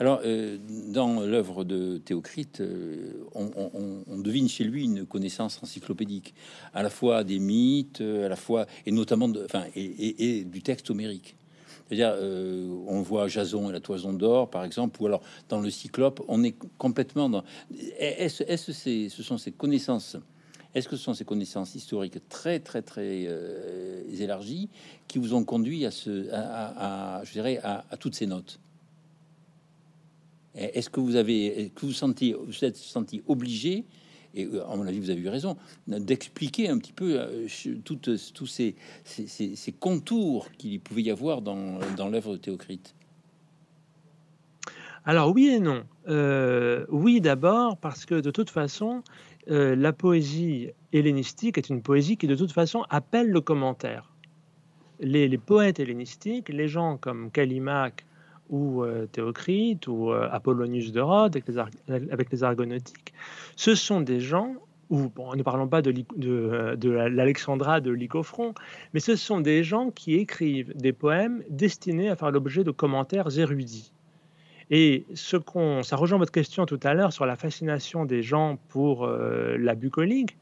Alors, 0.00 0.20
euh, 0.24 0.58
dans 0.92 1.20
l'œuvre 1.22 1.64
de 1.64 1.98
Théocrite, 1.98 2.60
euh, 2.60 3.24
on, 3.34 4.18
devine 4.18 4.48
chez 4.48 4.64
lui 4.64 4.84
une 4.84 5.06
connaissance 5.06 5.60
encyclopédique, 5.62 6.34
à 6.74 6.82
la 6.82 6.90
fois 6.90 7.24
des 7.24 7.38
mythes, 7.38 8.00
à 8.00 8.28
la 8.28 8.36
fois, 8.36 8.66
et 8.86 8.92
notamment, 8.92 9.28
de, 9.28 9.44
enfin, 9.44 9.64
et 9.74 10.44
du 10.44 10.62
texte 10.62 10.90
homérique. 10.90 11.36
Euh, 11.92 12.68
on 12.86 13.02
voit 13.02 13.28
Jason 13.28 13.70
et 13.70 13.72
la 13.72 13.80
toison 13.80 14.12
d'or, 14.12 14.50
par 14.50 14.64
exemple, 14.64 15.00
ou 15.02 15.06
alors 15.06 15.22
dans 15.48 15.60
le 15.60 15.70
Cyclope, 15.70 16.22
on 16.28 16.42
est 16.44 16.54
complètement 16.76 17.28
dans. 17.28 17.44
Est-ce 17.98 18.42
connaissances 19.52 20.16
Est-ce 20.74 20.88
que 20.88 20.96
ce 20.96 21.02
sont 21.02 21.14
ces 21.14 21.24
connaissances 21.24 21.74
historiques 21.74 22.28
très, 22.28 22.60
très, 22.60 22.82
très 22.82 23.24
euh, 23.26 24.02
élargies 24.18 24.68
qui 25.06 25.18
vous 25.18 25.34
ont 25.34 25.44
conduit 25.44 25.86
à 25.86 25.90
ce, 25.90 26.28
à 26.32 27.96
toutes 27.98 28.14
ces 28.14 28.26
notes? 28.26 28.60
Est-ce 30.54 30.90
que 30.90 30.98
vous 30.98 31.14
avez, 31.14 31.70
que 31.74 31.86
vous 31.86 31.92
sentiez, 31.92 32.34
vous 32.34 32.64
êtes 32.64 32.76
senti 32.76 33.22
obligé 33.28 33.84
et 34.34 34.46
euh, 34.46 34.64
mon 34.76 34.86
avis, 34.86 35.00
vous 35.00 35.10
avez 35.10 35.20
eu 35.20 35.28
raison, 35.28 35.56
d'expliquer 35.86 36.68
un 36.68 36.78
petit 36.78 36.92
peu 36.92 37.18
euh, 37.18 37.46
toutes, 37.84 38.10
tous 38.34 38.46
ces, 38.46 38.74
contours 39.80 40.50
qu'il 40.52 40.80
pouvait 40.80 41.02
y 41.02 41.10
avoir 41.10 41.42
dans, 41.42 41.78
dans 41.96 42.08
l'œuvre 42.08 42.32
de 42.32 42.38
Théocrite. 42.38 42.94
Alors 45.04 45.32
oui 45.34 45.48
et 45.48 45.60
non. 45.60 45.84
Euh, 46.08 46.84
oui 46.90 47.20
d'abord 47.20 47.78
parce 47.78 48.04
que 48.04 48.20
de 48.20 48.30
toute 48.30 48.50
façon, 48.50 49.02
la 49.46 49.94
poésie 49.94 50.68
hellénistique 50.92 51.56
est 51.56 51.70
une 51.70 51.80
poésie 51.80 52.18
qui 52.18 52.26
de 52.26 52.36
toute 52.36 52.52
façon 52.52 52.84
appelle 52.90 53.30
le 53.30 53.40
commentaire. 53.40 54.12
Les, 55.00 55.26
les 55.26 55.38
poètes 55.38 55.80
hellénistiques, 55.80 56.50
les 56.50 56.68
gens 56.68 56.98
comme 56.98 57.30
Callimaque 57.30 58.04
ou 58.50 58.82
euh, 58.82 59.06
Théocrite 59.06 59.86
ou 59.86 60.10
euh, 60.10 60.28
Apollonius 60.30 60.92
de 60.92 61.00
Rhodes 61.00 61.36
avec 61.88 62.30
les, 62.32 62.44
argonautiques, 62.44 63.12
ce 63.56 63.74
sont 63.74 64.00
des 64.00 64.20
gens, 64.20 64.54
ou 64.90 65.08
bon, 65.08 65.34
ne 65.34 65.42
parlons 65.42 65.68
pas 65.68 65.82
de, 65.82 65.92
de, 66.16 66.74
de 66.76 66.90
l'Alexandra 66.90 67.80
de 67.80 67.90
Lycophron, 67.90 68.54
mais 68.94 69.00
ce 69.00 69.16
sont 69.16 69.40
des 69.40 69.62
gens 69.64 69.90
qui 69.90 70.14
écrivent 70.14 70.72
des 70.76 70.92
poèmes 70.92 71.42
destinés 71.50 72.08
à 72.08 72.16
faire 72.16 72.30
l'objet 72.30 72.64
de 72.64 72.70
commentaires 72.70 73.38
érudits. 73.38 73.92
Et 74.70 75.04
ce 75.14 75.36
qu'on, 75.36 75.82
ça 75.82 75.96
rejoint 75.96 76.18
votre 76.18 76.32
question 76.32 76.66
tout 76.66 76.80
à 76.82 76.94
l'heure 76.94 77.12
sur 77.12 77.26
la 77.26 77.36
fascination 77.36 78.04
des 78.04 78.22
gens 78.22 78.58
pour 78.68 79.04
euh, 79.04 79.56
la 79.58 79.74
bucolique. 79.74 80.36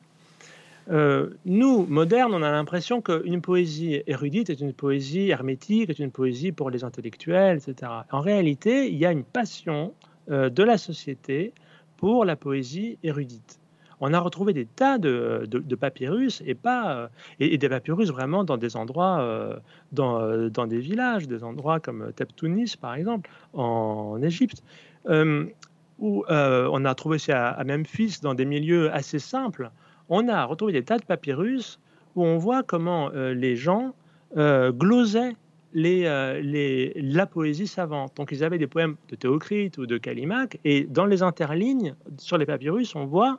Euh, 0.88 1.30
nous, 1.44 1.84
modernes, 1.86 2.32
on 2.34 2.42
a 2.42 2.50
l'impression 2.50 3.02
qu'une 3.02 3.40
poésie 3.40 4.02
érudite 4.06 4.50
est 4.50 4.60
une 4.60 4.72
poésie 4.72 5.30
hermétique, 5.30 5.90
est 5.90 5.98
une 5.98 6.12
poésie 6.12 6.52
pour 6.52 6.70
les 6.70 6.84
intellectuels, 6.84 7.58
etc. 7.58 7.90
En 8.12 8.20
réalité, 8.20 8.88
il 8.88 8.96
y 8.96 9.06
a 9.06 9.12
une 9.12 9.24
passion 9.24 9.94
euh, 10.30 10.48
de 10.48 10.62
la 10.62 10.78
société 10.78 11.52
pour 11.96 12.24
la 12.24 12.36
poésie 12.36 12.98
érudite 13.02 13.58
on 13.98 14.12
a 14.12 14.20
retrouvé 14.20 14.52
des 14.52 14.66
tas 14.66 14.98
de, 14.98 15.48
papyrus 15.80 16.42
et 16.44 16.54
pas 16.54 16.94
euh, 16.94 17.08
et, 17.40 17.56
des 17.56 17.68
papyrus 17.70 18.10
vraiment 18.10 18.44
dans 18.44 18.58
des 18.58 18.76
endroits, 18.76 19.58
dans, 19.92 20.66
des 20.66 20.78
villages, 20.78 21.26
des 21.26 21.42
endroits 21.42 21.80
comme 21.80 22.12
Tebtounis 22.14 22.74
par 22.78 22.94
exemple 22.94 23.30
en 23.54 24.20
Égypte, 24.22 24.62
où 25.08 26.24
on 26.28 26.84
a 26.84 26.94
trouvé 26.94 27.18
ça 27.18 27.48
à, 27.48 27.64
Memphis 27.64 28.18
dans 28.20 28.34
des 28.34 28.44
milieux 28.44 28.92
assez 28.92 29.18
simples. 29.18 29.70
On 30.08 30.28
a 30.28 30.44
retrouvé 30.44 30.72
des 30.72 30.84
tas 30.84 30.98
de 30.98 31.04
papyrus 31.04 31.78
où 32.14 32.24
on 32.24 32.38
voit 32.38 32.62
comment 32.62 33.10
les 33.10 33.56
gens 33.56 33.94
glosaient 34.36 35.34
les, 35.76 36.92
la 36.96 37.26
poésie 37.26 37.66
savante. 37.66 38.16
Donc 38.16 38.30
ils 38.32 38.42
avaient 38.42 38.58
des 38.58 38.66
poèmes 38.66 38.96
de 39.08 39.16
Théocrite 39.16 39.78
ou 39.78 39.86
de 39.86 39.98
Callimaque, 39.98 40.58
et 40.64 40.84
dans 40.84 41.06
les 41.06 41.22
interlignes, 41.22 41.94
sur 42.18 42.38
les 42.38 42.46
papyrus, 42.46 42.94
on 42.94 43.06
voit 43.06 43.38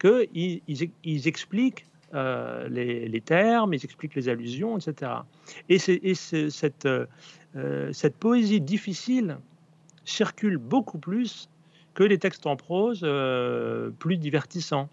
qu'ils 0.00 0.60
ils, 0.68 1.28
expliquent 1.28 1.86
euh, 2.14 2.68
les, 2.68 3.20
termes, 3.20 3.74
ils 3.74 3.84
expliquent 3.84 4.14
les 4.14 4.28
allusions, 4.28 4.78
etc. 4.78 5.12
Et, 5.68 5.78
cette, 5.78 6.86
euh, 6.86 7.92
poésie 8.20 8.60
difficile 8.60 9.38
circule 10.04 10.58
beaucoup 10.58 10.98
plus 10.98 11.48
que 11.94 12.04
les 12.04 12.18
textes 12.18 12.46
en 12.46 12.56
prose 12.56 13.00
euh, 13.02 13.90
plus 13.98 14.16
divertissants. 14.16 14.88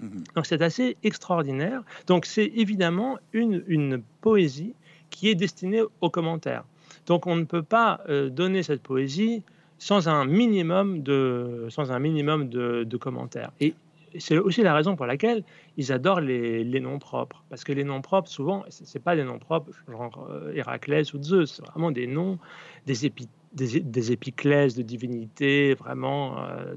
Mhm. 0.00 0.24
Donc 0.34 0.46
c'est 0.46 0.62
assez 0.62 0.96
extraordinaire. 1.02 1.82
Donc 2.06 2.26
c'est 2.26 2.46
évidemment 2.54 3.18
une, 3.32 3.64
une, 3.66 4.02
poésie 4.20 4.74
qui 5.10 5.28
est 5.28 5.34
destinée 5.34 5.82
aux 6.00 6.10
commentaires. 6.10 6.64
Donc 7.06 7.26
on 7.26 7.36
ne 7.36 7.44
peut 7.44 7.62
pas 7.62 8.00
donner 8.30 8.62
cette 8.62 8.82
poésie 8.82 9.42
sans 9.78 10.08
un 10.08 10.24
minimum 10.24 11.02
de, 11.02 11.66
sans 11.70 11.92
un 11.92 11.98
minimum 11.98 12.48
de, 12.48 12.96
commentaires. 12.96 13.52
Et 13.60 13.74
c'est 14.18 14.38
aussi 14.38 14.62
la 14.62 14.74
raison 14.74 14.96
pour 14.96 15.06
laquelle 15.06 15.44
ils 15.76 15.92
adorent 15.92 16.20
les, 16.20 16.80
noms 16.80 16.98
propres. 16.98 17.44
Parce 17.48 17.64
que 17.64 17.72
les 17.72 17.84
noms 17.84 18.02
propres, 18.02 18.28
souvent, 18.28 18.64
ce 18.68 18.82
n'est 18.82 19.02
pas 19.02 19.14
des 19.14 19.24
noms 19.24 19.38
propres, 19.38 19.70
genre 19.88 20.28
euh, 20.30 20.52
Héraclès 20.54 21.12
ou 21.14 21.22
Zeus, 21.22 21.54
c'est 21.54 21.66
vraiment 21.66 21.90
des 21.90 22.06
noms, 22.06 22.38
des, 22.86 23.12
des, 23.52 24.12
épiclèses 24.12 24.74
de 24.74 24.82
divinités, 24.82 25.74
vraiment, 25.74 26.38
euh, 26.44 26.74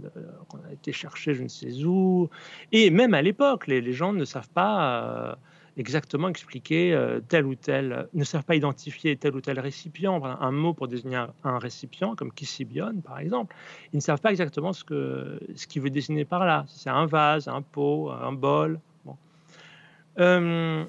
a 0.70 0.74
été 0.74 0.92
chercher 0.92 1.34
je 1.34 1.44
ne 1.44 1.48
sais 1.48 1.84
où. 1.84 2.30
Et 2.72 2.90
même 2.90 3.14
à 3.14 3.22
l'époque, 3.22 3.68
les, 3.68 3.94
gens 3.94 4.14
ne 4.14 4.26
savent 4.26 4.50
pas. 4.50 5.32
Euh, 5.32 5.36
exactement 5.78 6.28
expliquer 6.28 6.94
euh, 6.94 7.22
tel 7.28 7.46
ou 7.46 7.56
tel, 7.56 8.08
ne 8.14 8.24
savent 8.26 8.44
pas 8.44 8.56
identifier 8.56 9.16
tel 9.16 9.36
ou 9.36 9.42
tel 9.42 9.58
récipient, 9.58 10.22
un 10.24 10.52
mot 10.52 10.74
pour 10.74 10.90
désigner 10.90 11.26
un 11.46 11.60
récipient, 11.60 12.14
comme 12.16 12.32
kissibion 12.32 12.94
par 13.04 13.20
exemple, 13.20 13.56
ils 13.94 13.98
ne 13.98 14.02
savent 14.02 14.20
pas 14.20 14.32
exactement 14.32 14.74
ce 14.74 14.84
qu'il 14.84 15.56
ce 15.56 15.80
veut 15.80 15.90
désigner 15.90 16.26
par 16.26 16.46
là. 16.46 16.66
C'est 16.68 16.90
un 16.90 17.06
vase, 17.06 17.48
un 17.48 17.62
pot, 17.62 18.12
un 18.12 18.34
bol. 18.34 18.80
Euh, 20.20 20.84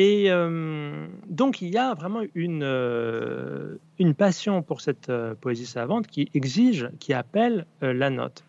et 0.00 0.30
euh, 0.30 1.06
donc 1.28 1.60
il 1.60 1.68
y 1.68 1.76
a 1.76 1.94
vraiment 1.94 2.22
une, 2.34 3.78
une 3.98 4.14
passion 4.14 4.62
pour 4.62 4.80
cette 4.80 5.12
poésie 5.40 5.66
savante 5.66 6.06
qui 6.06 6.30
exige, 6.34 6.88
qui 6.98 7.12
appelle 7.12 7.66
la 7.82 8.08
note 8.08 8.44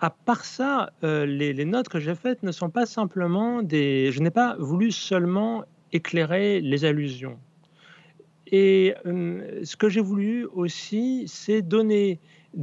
à 0.00 0.10
part 0.10 0.44
ça, 0.44 0.92
euh, 1.04 1.26
les, 1.26 1.64
notes 1.64 1.88
que 1.88 2.00
j'ai 2.00 2.14
faites 2.14 2.42
ne 2.42 2.52
sont 2.52 2.70
pas 2.70 2.86
simplement 2.86 3.62
des. 3.62 4.10
Je 4.12 4.20
n'ai 4.20 4.30
pas 4.30 4.56
voulu 4.58 4.90
seulement 4.90 5.64
éclairer 5.92 6.60
les 6.60 6.84
allusions. 6.84 7.38
Et 8.46 8.94
euh, 9.06 9.60
ce 9.62 9.76
que 9.76 9.88
j'ai 9.88 10.00
voulu 10.00 10.46
aussi, 10.46 11.24
c'est 11.28 11.62
donner 11.62 12.18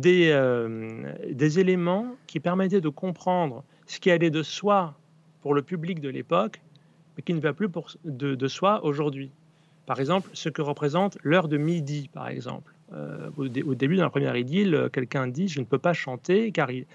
euh, 0.06 1.14
des 1.32 1.60
éléments 1.60 2.16
qui 2.26 2.40
permettaient 2.40 2.82
de 2.82 2.90
comprendre 2.90 3.64
ce 3.86 4.00
qui 4.00 4.12
allait 4.12 4.32
de 4.32 4.44
soi 4.44 4.96
pour 5.42 5.54
le 5.54 5.62
public 5.62 6.02
de 6.02 6.10
l'époque, 6.10 6.60
mais 7.18 7.24
qui 7.24 7.34
ne 7.34 7.42
va 7.42 7.54
plus 7.54 7.68
de, 8.06 8.48
soi 8.48 8.86
aujourd'hui. 8.86 9.32
Par 9.86 10.00
exemple, 10.00 10.30
ce 10.34 10.50
que 10.50 10.62
représente 10.62 11.18
l'heure 11.24 11.48
de 11.48 11.58
midi, 11.58 12.10
par 12.14 12.28
exemple. 12.28 12.74
au, 13.38 13.46
au, 13.46 13.76
début 13.76 13.96
de 13.96 14.02
la 14.02 14.10
première 14.10 14.38
idylle, 14.38 14.90
quelqu'un 14.94 15.28
dit 15.28 15.48
Je 15.48 15.60
ne 15.60 15.66
peux 15.66 15.80
pas 15.80 15.94
chanter 15.94 16.52
car 16.52 16.72
il, 16.72 16.86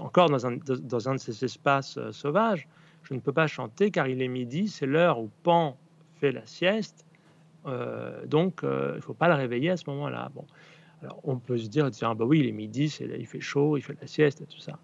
encore 0.00 0.28
dans 0.28 0.46
un, 0.46 0.56
de 0.56 1.18
ces 1.18 1.44
espaces 1.44 1.96
euh, 1.98 2.12
sauvages, 2.12 2.66
je 3.02 3.14
ne 3.14 3.20
peux 3.20 3.32
pas 3.32 3.46
chanter 3.46 3.90
car 3.90 4.08
il 4.08 4.20
est 4.22 4.28
midi, 4.28 4.68
c'est 4.68 4.86
l'heure 4.86 5.20
où 5.20 5.30
Pan 5.42 5.76
fait 6.20 6.32
la 6.32 6.44
sieste, 6.46 7.04
euh, 7.66 8.26
donc 8.26 8.64
euh, 8.64 8.92
il 8.94 8.96
ne 8.96 9.00
faut 9.00 9.14
pas 9.14 9.28
le 9.28 9.34
réveiller 9.34 9.70
à 9.70 9.76
ce 9.76 9.88
moment-là. 9.90 10.30
Bon, 10.34 10.44
alors 11.02 11.20
on 11.24 11.36
peut 11.36 11.58
se 11.58 11.68
dire, 11.68 11.90
tiens, 11.90 12.14
bah 12.14 12.24
oui, 12.24 12.40
il 12.40 12.46
est 12.46 12.52
midi, 12.52 12.86
il 13.00 13.26
fait 13.26 13.40
chaud, 13.40 13.76
il 13.76 13.82
fait 13.82 13.96
la 14.00 14.06
sieste 14.06 14.40
et 14.40 14.46
tout 14.46 14.60
ça. 14.60 14.78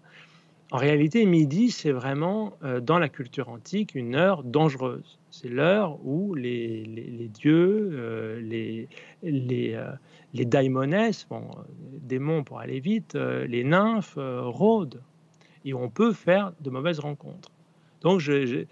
En 0.73 0.77
réalité, 0.77 1.25
midi, 1.25 1.69
c'est 1.69 1.91
vraiment 1.91 2.57
dans 2.81 2.97
la 2.97 3.07
culture 3.07 3.49
antique 3.49 3.93
une 3.93 4.15
heure 4.15 4.43
dangereuse. 4.43 5.19
C'est 5.29 5.47
l'heure 5.47 6.03
où 6.03 6.33
les, 6.33 6.83
les, 6.83 7.27
dieux, 7.27 8.39
les, 8.41 8.89
les, 9.21 9.79
les 10.33 10.45
daimonesses, 10.45 11.27
bon, 11.29 11.47
démons 12.01 12.43
pour 12.43 12.59
aller 12.59 12.79
vite, 12.79 13.15
euh, 13.15 13.45
les 13.47 13.63
nymphes 13.63 14.17
euh, 14.17 14.41
rôdent 14.43 15.01
et 15.65 15.73
on 15.73 15.89
peut 15.89 16.11
faire 16.11 16.53
de 16.61 16.69
mauvaises 16.69 16.99
rencontres. 16.99 17.49
Donc 18.01 18.19
j'ai 18.19 18.67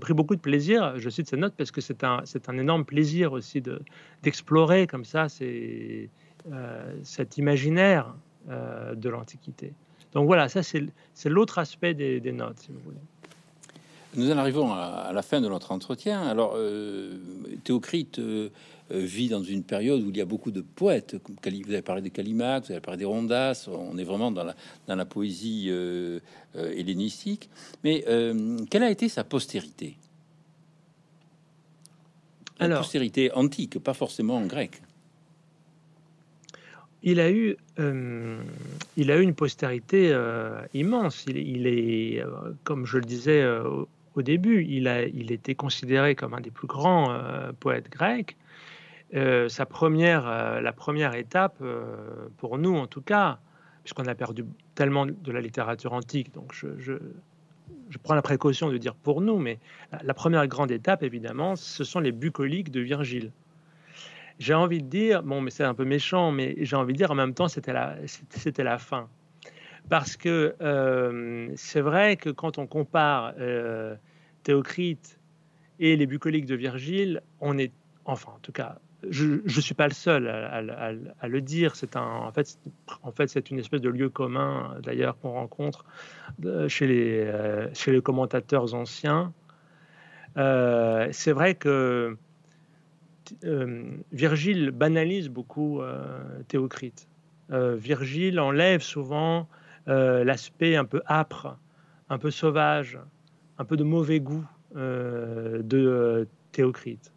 pris 0.00 0.14
beaucoup 0.14 0.34
de 0.34 0.40
plaisir, 0.40 0.98
je 0.98 1.08
cite 1.10 1.28
ces 1.28 1.36
notes 1.36 1.54
parce 1.56 1.70
que 1.70 1.80
c'est 1.80 2.02
un, 2.02 2.24
énorme 2.58 2.84
plaisir 2.84 3.32
aussi 3.32 3.62
d'explorer 4.24 4.88
comme 4.88 5.04
ça 5.04 5.28
euh, 5.40 6.06
cet 7.04 7.38
imaginaire 7.38 8.12
de 8.48 9.08
l'Antiquité. 9.08 9.74
Donc 10.12 10.26
voilà, 10.26 10.48
ça 10.48 10.62
c'est 10.62 11.28
l'autre 11.28 11.58
aspect 11.58 11.94
des, 11.94 12.32
notes, 12.32 12.58
si 12.58 12.68
vous 12.68 12.80
voulez. 12.84 12.96
Nous 14.16 14.30
en 14.32 14.38
arrivons 14.38 14.72
à, 14.72 15.12
la 15.14 15.22
fin 15.22 15.40
de 15.40 15.48
notre 15.48 15.70
entretien. 15.70 16.20
Alors, 16.22 16.56
Théocrite 17.62 18.18
euh, 18.92 18.98
vit 18.98 19.28
dans 19.28 19.42
une 19.42 19.62
période 19.62 20.02
où 20.02 20.10
il 20.10 20.16
y 20.16 20.20
a 20.20 20.24
beaucoup 20.24 20.50
de 20.50 20.62
poètes. 20.62 21.14
Vous 21.14 21.72
avez 21.72 21.82
parlé 21.82 22.02
de 22.02 22.08
Callimaque, 22.08 22.66
vous 22.66 22.72
avez 22.72 22.80
parlé 22.80 22.98
des 22.98 23.04
Rondas. 23.04 23.68
On 23.68 23.96
est 23.98 24.04
vraiment 24.04 24.32
dans 24.32 24.42
la, 24.42 24.56
dans 24.88 24.96
la 24.96 25.04
poésie 25.04 25.66
euh, 25.68 26.18
euh, 26.56 26.72
hellénistique. 26.72 27.48
Mais 27.84 28.04
quelle 28.70 28.82
a 28.82 28.90
été 28.90 29.08
sa 29.08 29.22
postérité? 29.22 29.96
La 32.58 32.76
postérité 32.76 33.32
antique, 33.32 33.78
pas 33.78 33.94
forcément 33.94 34.36
en 34.36 34.46
grec. 34.46 34.82
Il 37.02 37.20
a 37.20 37.30
eu, 37.30 37.56
il 37.78 39.10
a 39.10 39.16
eu 39.16 39.22
une 39.22 39.34
postérité 39.34 40.14
immense. 40.74 41.24
Il, 41.26 41.66
est, 41.66 42.22
comme 42.64 42.84
je 42.84 42.98
le 42.98 43.04
disais 43.04 43.42
au 44.14 44.22
début, 44.22 44.66
il, 44.68 44.86
a, 44.86 45.04
il 45.04 45.32
était 45.32 45.54
considéré 45.54 46.14
comme 46.14 46.34
un 46.34 46.40
des 46.40 46.50
plus 46.50 46.66
grands 46.66 47.16
poètes 47.58 47.88
grecs. 47.90 48.36
Euh, 49.14 49.48
sa 49.48 49.66
première, 49.66 50.28
euh, 50.28 50.60
la 50.60 50.72
première 50.72 51.14
étape, 51.16 51.56
euh, 51.62 52.28
pour 52.36 52.58
nous 52.58 52.76
en 52.76 52.86
tout 52.86 53.00
cas, 53.00 53.38
puisqu'on 53.82 54.06
a 54.06 54.14
perdu 54.14 54.44
tellement 54.76 55.04
de 55.06 55.32
la 55.32 55.40
littérature 55.40 55.92
antique, 55.94 56.32
donc 56.32 56.52
je, 56.52 56.68
je, 56.78 56.94
prends 58.04 58.14
la 58.14 58.22
précaution 58.22 58.68
de 58.70 58.78
dire 58.78 58.94
pour 58.94 59.20
nous, 59.20 59.38
mais 59.38 59.58
la, 60.02 60.14
première 60.14 60.46
grande 60.46 60.70
étape, 60.70 61.02
évidemment, 61.02 61.56
ce 61.56 61.82
sont 61.82 61.98
les 61.98 62.12
bucoliques 62.12 62.70
de 62.70 62.80
Virgile. 62.80 63.32
J'ai 64.40 64.54
envie 64.54 64.82
de 64.82 64.88
dire, 64.88 65.22
bon, 65.22 65.40
mais 65.40 65.50
c'est 65.50 65.62
un 65.62 65.74
peu 65.74 65.84
méchant, 65.84 66.32
mais 66.32 66.56
j'ai 66.58 66.74
envie 66.74 66.94
de 66.94 66.98
dire 66.98 67.12
en 67.12 67.14
même 67.14 67.34
temps, 67.34 67.46
c'était 67.46 67.72
la, 67.72 67.96
la 68.58 68.78
fin. 68.78 69.08
Parce 69.88 70.16
que 70.16 70.56
c'est 71.56 71.80
vrai 71.80 72.16
que 72.16 72.30
quand 72.30 72.58
on 72.58 72.66
compare 72.66 73.34
Théocrite 74.42 75.20
et 75.78 75.94
les 75.96 76.06
bucoliques 76.06 76.46
de 76.46 76.54
Virgile, 76.54 77.22
on 77.40 77.58
est, 77.58 77.72
enfin 78.06 78.32
en 78.34 78.38
tout 78.40 78.52
cas, 78.52 78.78
je 79.08 79.40
ne 79.44 79.60
suis 79.60 79.74
pas 79.74 79.88
le 79.88 79.94
seul 79.94 80.28
à, 80.28 81.28
le 81.28 81.40
dire. 81.40 81.76
C'est 81.76 81.96
un, 81.96 82.02
en 82.02 82.32
fait, 82.32 82.58
en 83.02 83.12
fait, 83.12 83.28
c'est 83.28 83.50
une 83.50 83.58
espèce 83.58 83.80
de 83.80 83.88
lieu 83.88 84.08
commun, 84.08 84.76
d'ailleurs, 84.82 85.18
qu'on 85.18 85.32
rencontre 85.32 85.84
euh, 86.44 86.68
chez 86.68 86.86
les, 86.86 87.20
euh, 87.20 87.68
chez 87.72 87.92
les 87.92 88.02
commentateurs 88.02 88.74
anciens. 88.74 89.32
Euh, 90.36 91.08
c'est 91.12 91.32
vrai 91.32 91.54
que 91.54 92.16
Virgile 94.12 94.70
banalise 94.70 95.28
beaucoup 95.28 95.80
Théocrite. 96.48 97.08
Virgile 97.50 98.40
enlève 98.40 98.80
souvent 98.82 99.48
l'aspect 99.86 100.76
un 100.76 100.84
peu 100.84 101.02
âpre, 101.08 101.58
un 102.08 102.18
peu 102.18 102.30
sauvage, 102.30 102.98
un 103.58 103.64
peu 103.64 103.76
de 103.76 103.84
mauvais 103.84 104.20
goût 104.20 104.46
de 104.74 106.28
Théocrite. 106.52 107.12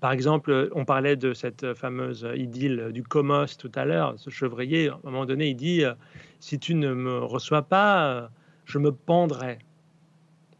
par 0.00 0.12
exemple, 0.12 0.70
on 0.74 0.84
parlait 0.84 1.16
de 1.16 1.32
cette 1.32 1.74
fameuse 1.74 2.28
idylle 2.34 2.90
du 2.92 3.02
comos 3.02 3.56
tout 3.58 3.72
à 3.74 3.84
l'heure. 3.84 4.14
Ce 4.16 4.30
chevrier, 4.30 4.88
à 4.88 4.94
un 4.94 5.10
moment 5.10 5.26
donné, 5.26 5.48
il 5.48 5.56
dit 5.56 5.82
Si 6.40 6.58
tu 6.58 6.74
ne 6.74 6.94
me 6.94 7.18
reçois 7.18 7.62
pas, 7.62 8.30
je 8.64 8.78
me 8.78 8.92
pendrai. 8.92 9.58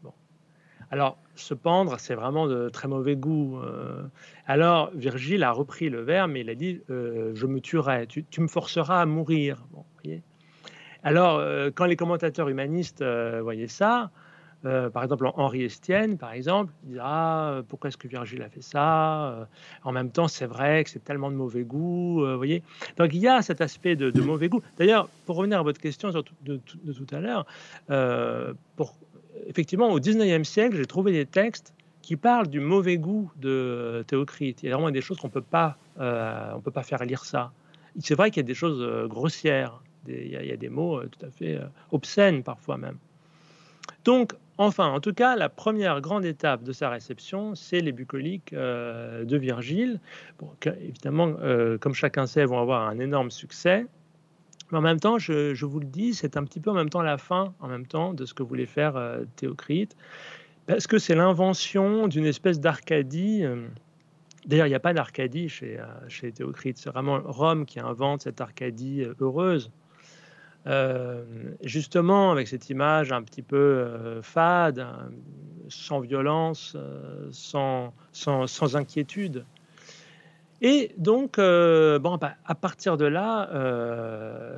Bon. 0.01 0.13
Alors, 0.91 1.17
se 1.39 1.53
pendre, 1.53 1.99
c'est 1.99 2.15
vraiment 2.15 2.47
de 2.47 2.69
très 2.69 2.87
mauvais 2.87 3.15
goût. 3.15 3.59
alors, 4.45 4.91
Virgile 4.93 5.43
a 5.43 5.51
repris 5.51 5.89
le 5.89 6.01
verbe, 6.01 6.31
mais 6.31 6.41
il 6.41 6.49
a 6.49 6.55
dit 6.55 6.81
Je 6.89 7.45
me 7.45 7.59
tuerai, 7.59 8.07
tu, 8.07 8.41
me 8.41 8.47
forceras 8.47 9.01
à 9.01 9.05
mourir. 9.05 9.65
Bon, 9.71 9.83
alors, 11.03 11.41
quand 11.75 11.85
les 11.85 11.95
commentateurs 11.95 12.49
humanistes 12.49 13.03
voyaient 13.41 13.67
ça, 13.67 14.11
euh, 14.65 14.89
par 14.89 15.03
exemple, 15.03 15.29
Henri 15.35 15.63
Estienne, 15.63 16.17
par 16.17 16.31
exemple, 16.33 16.73
il 16.89 16.99
Ah, 17.01 17.61
pourquoi 17.67 17.89
est-ce 17.89 17.97
que 17.97 18.07
Virgile 18.07 18.41
a 18.41 18.49
fait 18.49 18.63
ça 18.63 19.29
euh, 19.29 19.45
En 19.83 19.91
même 19.91 20.09
temps, 20.09 20.27
c'est 20.27 20.47
vrai 20.47 20.83
que 20.83 20.89
c'est 20.89 21.03
tellement 21.03 21.29
de 21.29 21.35
mauvais 21.35 21.63
goût. 21.63 22.23
Euh, 22.23 22.35
voyez 22.35 22.63
Donc, 22.97 23.13
il 23.13 23.19
y 23.19 23.27
a 23.27 23.41
cet 23.41 23.61
aspect 23.61 23.95
de, 23.95 24.21
mauvais 24.21 24.49
goût. 24.49 24.61
D'ailleurs, 24.77 25.09
pour 25.25 25.37
revenir 25.37 25.59
à 25.59 25.63
votre 25.63 25.79
question 25.79 26.09
de, 26.09 26.57
tout 26.57 27.07
à 27.11 27.19
l'heure, 27.19 27.45
effectivement, 29.45 29.91
au 29.91 29.99
19e 29.99 30.43
siècle, 30.43 30.75
j'ai 30.75 30.85
trouvé 30.85 31.11
des 31.11 31.25
textes 31.25 31.73
qui 32.01 32.15
parlent 32.15 32.47
du 32.47 32.59
mauvais 32.59 32.97
goût 32.97 33.31
de 33.37 34.03
Théocrite. 34.07 34.63
Il 34.63 34.69
y 34.69 34.71
a 34.71 34.75
vraiment 34.75 34.91
des 34.91 35.01
choses 35.01 35.17
qu'on 35.17 35.27
ne 35.27 35.31
peut 35.31 35.41
pas 35.41 35.77
faire 36.83 37.03
lire 37.03 37.25
ça. 37.25 37.51
C'est 37.99 38.15
vrai 38.15 38.31
qu'il 38.31 38.41
y 38.41 38.45
a 38.45 38.47
des 38.47 38.53
choses 38.53 39.07
grossières, 39.09 39.81
il, 40.07 40.27
y 40.27 40.51
a, 40.51 40.57
des 40.57 40.69
mots 40.69 41.01
tout 41.03 41.25
à 41.25 41.29
fait 41.29 41.59
obscènes 41.91 42.43
parfois 42.43 42.77
même. 42.77 42.97
Donc, 44.05 44.33
Enfin, 44.59 44.87
en 44.87 44.99
tout 44.99 45.13
cas, 45.13 45.35
la 45.35 45.49
première 45.49 46.01
grande 46.01 46.25
étape 46.25 46.63
de 46.63 46.71
sa 46.71 46.89
réception, 46.89 47.53
c'est 47.53 47.79
les 47.79 47.91
bucoliques 47.91 48.53
euh, 48.53 49.23
de 49.23 49.37
Virgile. 49.37 49.99
évidemment, 50.81 51.35
euh, 51.41 51.77
comme 51.77 51.93
chacun 51.93 52.25
sait, 52.25 52.43
vont 52.45 52.59
avoir 52.59 52.87
un 52.87 52.97
énorme 52.97 53.29
succès. 53.29 53.85
Mais 54.71 54.77
en 54.77 54.81
même 54.81 54.99
temps, 54.99 55.17
je, 55.17 55.65
vous 55.65 55.79
le 55.79 55.85
dis, 55.85 56.13
c'est 56.13 56.37
un 56.37 56.43
petit 56.43 56.59
peu 56.59 56.69
en 56.71 56.73
même 56.73 56.89
temps 56.89 57.01
la 57.01 57.17
fin, 57.17 57.53
en 57.59 57.67
même 57.67 57.85
temps, 57.85 58.13
de 58.13 58.25
ce 58.25 58.33
que 58.33 58.43
voulait 58.43 58.65
faire 58.65 58.95
euh, 58.97 59.23
Théocrite, 59.35 59.95
parce 60.65 60.87
que 60.87 60.97
c'est 60.97 61.15
l'invention 61.15 62.07
d'une 62.07 62.25
espèce 62.25 62.59
d'Arcadie. 62.59 63.43
D'ailleurs, 64.45 64.67
il 64.67 64.69
n'y 64.69 64.75
a 64.75 64.81
pas 64.81 64.93
d'Arcadie 64.93 65.47
chez, 65.47 65.79
chez 66.09 66.31
Théocrite. 66.33 66.77
C'est 66.77 66.89
vraiment 66.89 67.21
Rome 67.23 67.65
qui 67.65 67.79
invente 67.79 68.23
cette 68.23 68.41
Arcadie 68.41 69.03
heureuse. 69.21 69.71
Euh, 70.67 71.23
justement 71.61 72.31
avec 72.31 72.49
cette 72.49 72.69
image 72.69 73.13
un 73.13 73.23
petit 73.23 73.41
peu 73.41 73.55
euh, 73.55 74.21
fade, 74.21 74.85
sans 75.69 76.01
violence, 76.01 76.73
euh, 76.75 77.29
sans, 77.31 77.93
sans, 78.11 78.75
inquiétude. 78.75 79.45
Et 80.61 80.91
donc, 80.97 81.37
bon, 81.37 82.17
bah, 82.17 82.35
à 82.45 82.55
partir 82.55 82.97
de 82.97 83.05
là, 83.05 83.49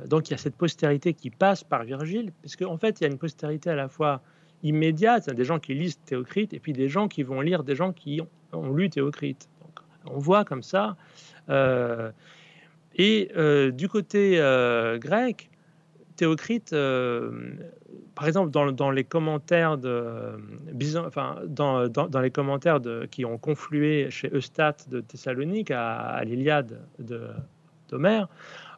donc 0.06 0.28
il 0.28 0.32
y 0.32 0.34
a 0.34 0.38
cette 0.38 0.56
postérité 0.56 1.12
qui 1.14 1.30
passe 1.30 1.62
par 1.62 1.84
Virgile, 1.84 2.32
puisque 2.40 2.62
en 2.62 2.78
fait, 2.78 3.00
il 3.00 3.04
y 3.04 3.06
a 3.06 3.10
une 3.10 3.18
postérité 3.18 3.70
à 3.70 3.74
la 3.74 3.88
fois 3.88 4.22
immédiate, 4.62 5.30
des 5.30 5.44
gens 5.44 5.58
qui 5.58 5.74
lisent 5.74 5.98
Théocrite, 6.06 6.54
et 6.54 6.58
puis 6.58 6.72
des 6.72 6.88
gens 6.88 7.08
qui 7.08 7.22
vont 7.22 7.40
lire 7.40 7.64
des 7.64 7.74
gens 7.74 7.92
qui 7.92 8.20
ont, 8.52 8.72
lu 8.72 8.88
Théocrite. 8.88 9.48
on 10.06 10.18
voit 10.18 10.44
comme 10.44 10.62
ça. 10.62 10.96
et 12.94 13.30
du 13.74 13.88
côté 13.88 14.36
grec, 14.98 15.49
Théocrite, 16.20 16.74
euh, 16.74 17.30
par 18.14 18.28
exemple, 18.28 18.50
dans, 18.50 18.90
les 18.90 19.04
commentaires 19.04 19.78
qui 23.10 23.24
ont 23.24 23.38
conflué 23.38 24.10
chez 24.10 24.30
Eustate 24.30 24.86
de 24.90 25.00
Thessalonique 25.00 25.70
à, 25.70 26.20
l'Iliade 26.24 26.78
d'Homère, 27.88 28.28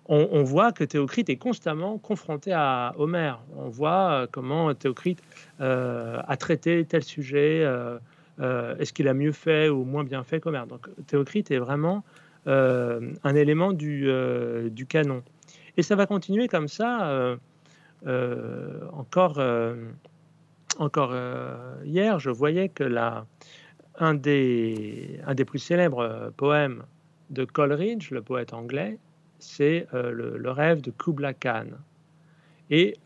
on, 0.07 0.45
voit 0.45 0.70
que 0.70 0.84
Théocrite 0.84 1.30
est 1.30 1.36
constamment 1.36 1.99
confronté 1.99 2.53
à 2.53 2.95
Homère. 2.97 3.40
On 3.57 3.68
voit 3.68 4.12
euh, 4.12 4.26
comment 4.30 4.72
Théocrite 4.72 5.20
euh, 5.61 6.20
a 6.24 6.36
traité 6.36 6.84
tel 6.84 7.03
sujet, 7.03 7.68
est-ce 8.38 8.93
qu'il 8.93 9.09
a 9.09 9.14
mieux 9.14 9.32
fait 9.32 9.68
ou 9.68 9.82
moins 9.82 10.05
bien 10.05 10.22
fait 10.22 10.38
qu'Homère. 10.38 10.68
Donc 10.68 10.86
Théocrite 11.09 11.51
est 11.51 11.59
vraiment 11.59 12.05
un 12.47 13.34
élément 13.34 13.72
du 13.72 14.86
canon. 14.88 15.24
Et 15.76 15.82
ça 15.82 15.96
va 15.96 16.06
continuer 16.06 16.48
comme 16.48 16.68
ça 16.68 17.08
euh, 17.08 17.36
euh, 18.06 18.80
encore, 18.92 19.38
euh, 19.38 19.74
encore 20.78 21.14
hier, 21.84 22.18
je 22.18 22.30
voyais 22.30 22.68
que 22.68 22.84
la, 22.84 23.26
un, 23.98 24.14
des, 24.14 25.20
un 25.26 25.34
des 25.34 25.44
plus 25.44 25.58
célèbres 25.58 26.32
poèmes 26.36 26.84
de 27.30 27.44
Coleridge, 27.44 28.10
le 28.10 28.22
poète 28.22 28.52
anglais, 28.52 28.98
c'est 29.38 29.86
le, 29.92 30.50
rêve 30.50 30.80
de 30.80 30.90
Kubla 30.90 31.32
Khan. 31.34 31.66
Et 32.70 32.96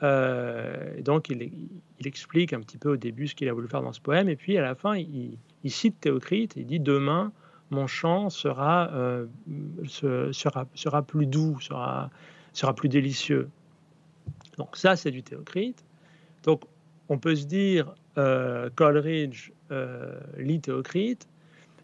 donc, 1.01 1.29
il, 1.29 1.43
il, 1.43 2.07
explique 2.07 2.53
un 2.53 2.61
petit 2.61 2.79
peu 2.79 2.93
au 2.93 2.97
début 2.97 3.27
ce 3.27 3.35
qu'il 3.35 3.49
a 3.49 3.53
voulu 3.53 3.69
faire 3.69 3.83
dans 3.83 3.93
ce 3.93 4.01
poème, 4.01 4.29
et 4.29 4.37
puis 4.37 4.59
à 4.59 4.63
la 4.63 4.75
fin, 4.75 4.97
il, 4.97 5.39
cite 5.67 6.01
Théocrite, 6.01 6.55
il 6.57 6.67
dit 6.67 6.81
Demain, 6.81 7.33
mon 7.71 7.87
chant 7.87 8.31
sera, 8.31 8.91
sera, 9.87 10.67
sera 10.75 11.03
plus 11.03 11.27
doux, 11.27 11.59
sera, 11.61 12.11
sera 12.57 12.75
plus 12.75 12.89
délicieux. 12.89 13.49
Donc 14.57 14.77
ça, 14.77 14.97
c'est 14.97 15.11
du 15.11 15.23
Théocrite. 15.23 15.85
Donc 16.43 16.63
on 17.09 17.19
peut 17.19 17.37
se 17.37 17.45
dire, 17.45 17.95
euh, 18.19 18.71
Coleridge 18.75 19.53
euh, 19.71 20.19
lit 20.39 20.61
Théocrite, 20.61 21.29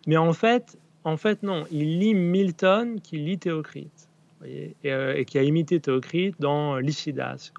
mais 0.06 0.16
en 0.16 0.32
fait, 0.32 0.78
en 1.04 1.16
fait 1.16 1.42
non, 1.42 1.64
il 1.70 1.98
lit 1.98 2.14
Milton 2.14 3.00
qui 3.00 3.18
lit 3.18 3.38
Théocrite. 3.38 4.08
Euh, 4.44 5.14
et, 5.14 5.24
qui 5.24 5.38
a 5.38 5.44
imité 5.44 5.78
Théocrite 5.78 6.34
dans 6.40 6.78
Lycidas, 6.78 7.52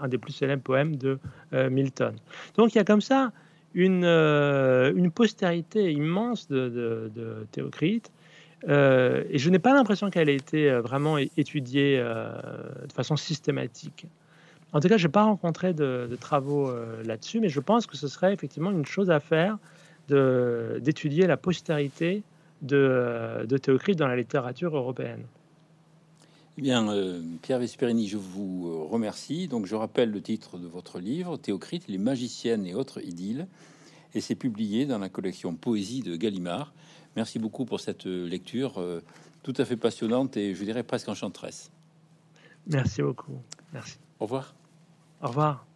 un, 0.00 0.08
des 0.08 0.16
plus 0.16 0.32
célèbres 0.32 0.62
poèmes 0.62 0.96
de 0.96 1.18
euh, 1.52 1.68
Milton. 1.68 2.16
Donc 2.56 2.74
il 2.74 2.78
y 2.78 2.80
a 2.80 2.84
comme 2.84 3.02
ça 3.02 3.30
une, 3.74 4.06
une 4.06 5.10
postérité 5.10 5.92
immense 5.92 6.48
de, 6.48 7.10
de 7.14 7.46
Théocrite 7.52 8.10
euh, 8.68 9.24
et 9.30 9.38
je 9.38 9.50
n'ai 9.50 9.58
pas 9.58 9.72
l'impression 9.72 10.10
qu'elle 10.10 10.28
ait 10.28 10.36
été 10.36 10.70
euh, 10.70 10.80
vraiment 10.80 11.16
étudiée 11.18 11.98
euh, 11.98 12.32
de 12.86 12.92
façon 12.92 13.16
systématique. 13.16 14.06
En 14.72 14.80
tout 14.80 14.88
cas, 14.88 14.98
je 14.98 15.06
n'ai 15.06 15.12
pas 15.12 15.24
rencontré 15.24 15.72
de, 15.72 16.08
travaux 16.20 16.70
là-dessus, 17.04 17.40
mais 17.40 17.48
je 17.48 17.58
pense 17.58 17.86
que 17.86 17.96
ce 17.96 18.06
serait 18.06 18.32
effectivement 18.32 18.70
une 18.70 18.86
chose 18.86 19.10
à 19.10 19.18
faire 19.18 19.58
d'étudier 20.08 21.26
la 21.26 21.36
postérité 21.36 22.22
de, 22.62 23.44
Théocrite 23.60 23.98
dans 23.98 24.06
la 24.06 24.14
littérature 24.14 24.76
européenne. 24.76 25.24
Eh 26.56 26.62
bien, 26.62 26.86
Pierre 27.42 27.58
Vesperini, 27.58 28.06
je 28.06 28.16
vous 28.16 28.86
remercie. 28.86 29.48
Donc, 29.48 29.66
je 29.66 29.74
rappelle 29.74 30.12
le 30.12 30.20
titre 30.20 30.56
de 30.56 30.68
votre 30.68 31.00
livre, 31.00 31.36
Théocrite, 31.36 31.88
les 31.88 31.98
magiciennes 31.98 32.64
et 32.64 32.74
autres 32.74 33.04
idylles, 33.04 33.48
et 34.14 34.20
c'est 34.20 34.36
publié 34.36 34.86
dans 34.86 34.98
la 34.98 35.08
collection 35.08 35.52
Poésie 35.56 36.02
de 36.02 36.14
Gallimard. 36.14 36.72
Merci 37.16 37.38
beaucoup 37.38 37.64
pour 37.64 37.80
cette 37.80 38.06
euh, 38.06 38.26
lecture 38.26 38.80
euh, 38.80 39.02
tout 39.42 39.54
à 39.56 39.64
fait 39.64 39.76
passionnante 39.76 40.36
et 40.36 40.54
je 40.54 40.64
dirais 40.64 40.82
presque 40.82 41.08
enchanteresse. 41.08 41.70
Merci 42.66 43.02
beaucoup. 43.02 43.40
Merci. 43.72 43.98
Au 44.20 44.24
revoir. 44.24 44.54
Au 45.22 45.28
revoir. 45.28 45.69